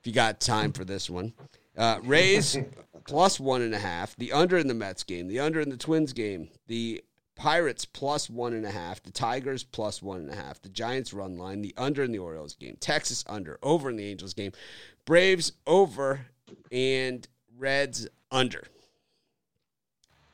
if 0.00 0.04
you 0.06 0.12
got 0.12 0.40
time 0.40 0.72
for 0.72 0.84
this 0.84 1.08
one, 1.08 1.32
uh, 1.78 2.00
Rays 2.02 2.58
plus 3.06 3.38
one 3.38 3.62
and 3.62 3.72
a 3.72 3.78
half, 3.78 4.16
the 4.16 4.32
under 4.32 4.58
in 4.58 4.66
the 4.66 4.74
Mets 4.74 5.04
game, 5.04 5.28
the 5.28 5.38
under 5.38 5.60
in 5.60 5.70
the 5.70 5.76
Twins 5.76 6.12
game, 6.12 6.48
the 6.66 7.04
Pirates 7.36 7.84
plus 7.84 8.28
one 8.28 8.52
and 8.52 8.66
a 8.66 8.70
half, 8.70 9.00
the 9.00 9.12
Tigers 9.12 9.62
plus 9.62 10.02
one 10.02 10.18
and 10.18 10.30
a 10.30 10.34
half, 10.34 10.60
the 10.60 10.68
Giants 10.68 11.12
run 11.12 11.38
line, 11.38 11.62
the 11.62 11.72
under 11.76 12.02
in 12.02 12.10
the 12.10 12.18
Orioles 12.18 12.56
game, 12.56 12.76
Texas 12.80 13.22
under, 13.28 13.60
over 13.62 13.90
in 13.90 13.96
the 13.96 14.06
Angels 14.06 14.34
game, 14.34 14.50
Braves 15.04 15.52
over, 15.68 16.26
and 16.72 17.28
Reds 17.56 18.08
under. 18.32 18.64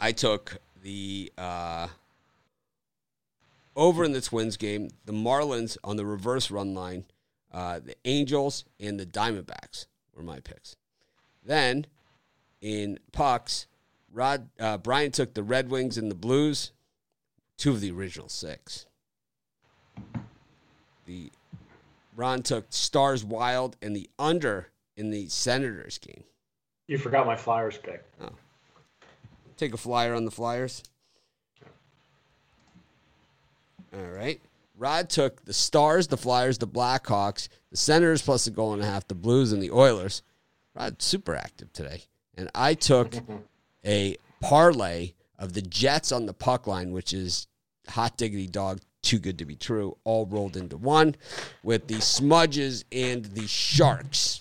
I 0.01 0.12
took 0.12 0.57
the 0.83 1.33
uh, 1.39 1.89
over 3.76 4.05
in 4.05 4.12
the 4.12 4.20
Twins 4.20 4.57
game, 4.57 4.91
the 5.05 5.12
Marlins 5.12 5.76
on 5.85 5.97
the 5.97 6.07
reverse 6.07 6.51
run 6.51 6.74
line, 6.74 7.05
uh, 7.53 7.81
the 7.81 7.95
Angels 8.05 8.64
and 8.78 8.99
the 8.99 9.07
Diamondbacks 9.07 9.87
were 10.14 10.22
my 10.22 10.41
picks. 10.41 10.76
Then 11.45 11.87
in 12.61 12.99
pucks, 13.12 13.66
Rod 14.12 14.49
uh, 14.59 14.78
Brian 14.78 15.12
took 15.12 15.35
the 15.35 15.43
Red 15.43 15.70
Wings 15.70 15.97
and 15.97 16.11
the 16.11 16.16
Blues, 16.16 16.72
two 17.57 17.70
of 17.70 17.81
the 17.81 17.91
original 17.91 18.28
six. 18.28 18.87
The 21.07 21.31
Ron 22.16 22.43
took 22.43 22.66
Stars 22.70 23.24
Wild 23.24 23.76
and 23.81 23.97
the 23.97 24.09
under 24.18 24.68
in 24.97 25.11
the 25.11 25.28
Senators 25.28 25.99
game. 25.99 26.24
You 26.87 26.99
forgot 26.99 27.24
my 27.24 27.37
Flyers 27.37 27.78
pick. 27.78 28.05
Oh. 28.20 28.31
Take 29.61 29.75
a 29.75 29.77
flyer 29.77 30.15
on 30.15 30.25
the 30.25 30.31
Flyers. 30.31 30.83
All 33.93 34.01
right. 34.01 34.41
Rod 34.79 35.11
took 35.11 35.45
the 35.45 35.53
Stars, 35.53 36.07
the 36.07 36.17
Flyers, 36.17 36.57
the 36.57 36.67
Blackhawks, 36.67 37.51
the 37.71 37.77
Senators 37.77 38.23
plus 38.23 38.47
a 38.47 38.51
goal 38.53 38.73
and 38.73 38.81
a 38.81 38.87
half, 38.87 39.07
the 39.07 39.15
Blues, 39.15 39.53
and 39.53 39.63
the 39.63 39.71
Oilers. 39.71 40.23
Rod 40.75 41.03
super 41.03 41.37
active 41.37 41.71
today. 41.75 42.05
And 42.39 42.49
I 42.55 42.73
took 42.73 43.15
a 43.85 44.17
parlay 44.41 45.13
of 45.39 45.53
the 45.53 45.61
Jets 45.61 46.11
on 46.11 46.25
the 46.25 46.33
puck 46.33 46.67
line, 46.67 46.93
which 46.93 47.13
is 47.13 47.47
hot 47.87 48.17
diggity 48.17 48.47
dog, 48.47 48.81
too 49.03 49.19
good 49.19 49.37
to 49.41 49.45
be 49.45 49.57
true, 49.57 49.95
all 50.05 50.25
rolled 50.25 50.57
into 50.57 50.79
one 50.79 51.17
with 51.63 51.87
the 51.87 52.01
Smudges 52.01 52.85
and 52.91 53.27
the 53.27 53.47
Sharks. 53.47 54.41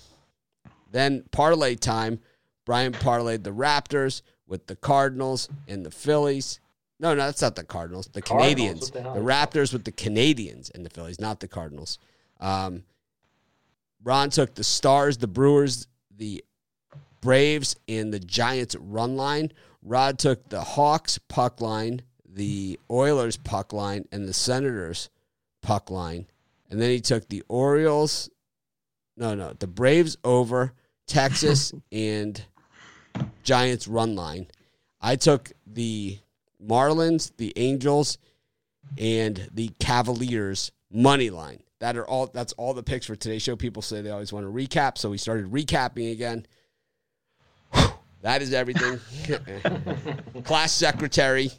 Then 0.94 1.26
parlay 1.32 1.76
time. 1.76 2.22
Brian 2.66 2.94
parlayed 2.94 3.44
the 3.44 3.52
Raptors 3.52 4.22
with 4.50 4.68
the 4.68 4.76
Cardinals 4.76 5.48
and 5.68 5.86
the 5.86 5.92
Phillies. 5.92 6.60
No, 7.00 7.14
no, 7.14 7.28
that's 7.28 7.42
not 7.42 7.56
the 7.56 7.64
Cardinals. 7.64 8.08
The 8.12 8.22
Cardinals, 8.22 8.92
Canadiens. 8.92 8.92
The, 8.92 9.02
the, 9.02 9.26
Raptors 9.26 9.72
with 9.72 9.86
the 9.86 9.92
Canadiens 9.94 10.74
and 10.76 10.86
the 10.86 10.90
Phillies, 10.90 11.22
not 11.22 11.40
the 11.40 11.48
Cardinals. 11.48 11.98
Um, 12.42 12.84
Ron 14.04 14.30
took 14.30 14.56
the 14.56 14.64
Stars, 14.64 15.18
the 15.18 15.28
Brewers, 15.28 15.88
the 16.18 16.44
Braves, 17.22 17.76
and 17.88 18.14
the 18.14 18.20
Giants 18.20 18.76
run 18.76 19.16
line. 19.16 19.54
Rod 19.82 20.20
took 20.20 20.50
the 20.50 20.62
Hawks 20.62 21.18
puck 21.18 21.62
line, 21.62 22.02
the 22.28 22.80
Oilers 22.92 23.38
puck 23.38 23.72
line, 23.72 24.06
and 24.12 24.28
the 24.28 24.34
Senators 24.34 25.10
puck 25.62 25.90
line. 25.90 26.28
And 26.70 26.82
then 26.82 26.90
he 26.90 27.00
took 27.00 27.30
the 27.30 27.44
Orioles. 27.48 28.30
No, 29.16 29.36
no, 29.36 29.54
the 29.54 29.68
Braves 29.68 30.18
over, 30.24 30.74
Texas, 31.08 31.74
and 31.92 32.42
Giants 33.44 33.88
run 33.88 34.16
line. 34.16 34.48
I 35.02 35.16
took 35.16 35.52
the 35.66 36.20
Marlins, 36.66 37.32
the 37.38 37.54
Angels, 37.56 38.18
and 38.98 39.50
the 39.54 39.70
Cavaliers 39.80 40.72
money 40.92 41.30
line. 41.30 41.64
That 41.80 41.96
are 41.96 42.06
all. 42.06 42.28
That's 42.28 42.54
all 42.54 42.74
the 42.74 42.84
picks 42.84 43.06
for 43.06 43.16
today's 43.16 43.42
show. 43.42 43.56
People 43.56 43.82
say 43.82 44.02
they 44.02 44.10
always 44.10 44.34
want 44.34 44.46
to 44.46 44.52
recap, 44.52 44.98
so 44.98 45.10
we 45.10 45.18
started 45.18 45.50
recapping 45.52 46.12
again. 46.12 46.46
that 48.22 48.42
is 48.42 48.54
everything. 48.54 49.00
Class 50.44 50.74
secretary. 50.74 51.50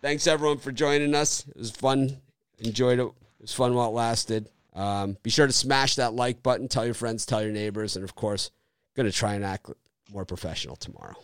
Thanks 0.00 0.26
everyone 0.26 0.58
for 0.58 0.72
joining 0.72 1.14
us. 1.14 1.46
It 1.46 1.56
was 1.58 1.70
fun. 1.70 2.16
Enjoyed 2.58 2.98
it. 2.98 3.04
It 3.04 3.12
was 3.42 3.54
fun 3.54 3.74
while 3.74 3.88
it 3.88 3.94
lasted. 3.94 4.48
Um, 4.74 5.18
be 5.22 5.28
sure 5.28 5.46
to 5.46 5.52
smash 5.52 5.96
that 5.96 6.14
like 6.14 6.42
button. 6.42 6.68
Tell 6.68 6.86
your 6.86 6.94
friends. 6.94 7.26
Tell 7.26 7.42
your 7.42 7.52
neighbors, 7.52 7.96
and 7.96 8.04
of 8.04 8.14
course, 8.14 8.50
going 8.94 9.10
to 9.10 9.16
try 9.16 9.34
and 9.34 9.44
act 9.44 9.70
more 10.10 10.24
professional 10.24 10.76
tomorrow. 10.76 11.14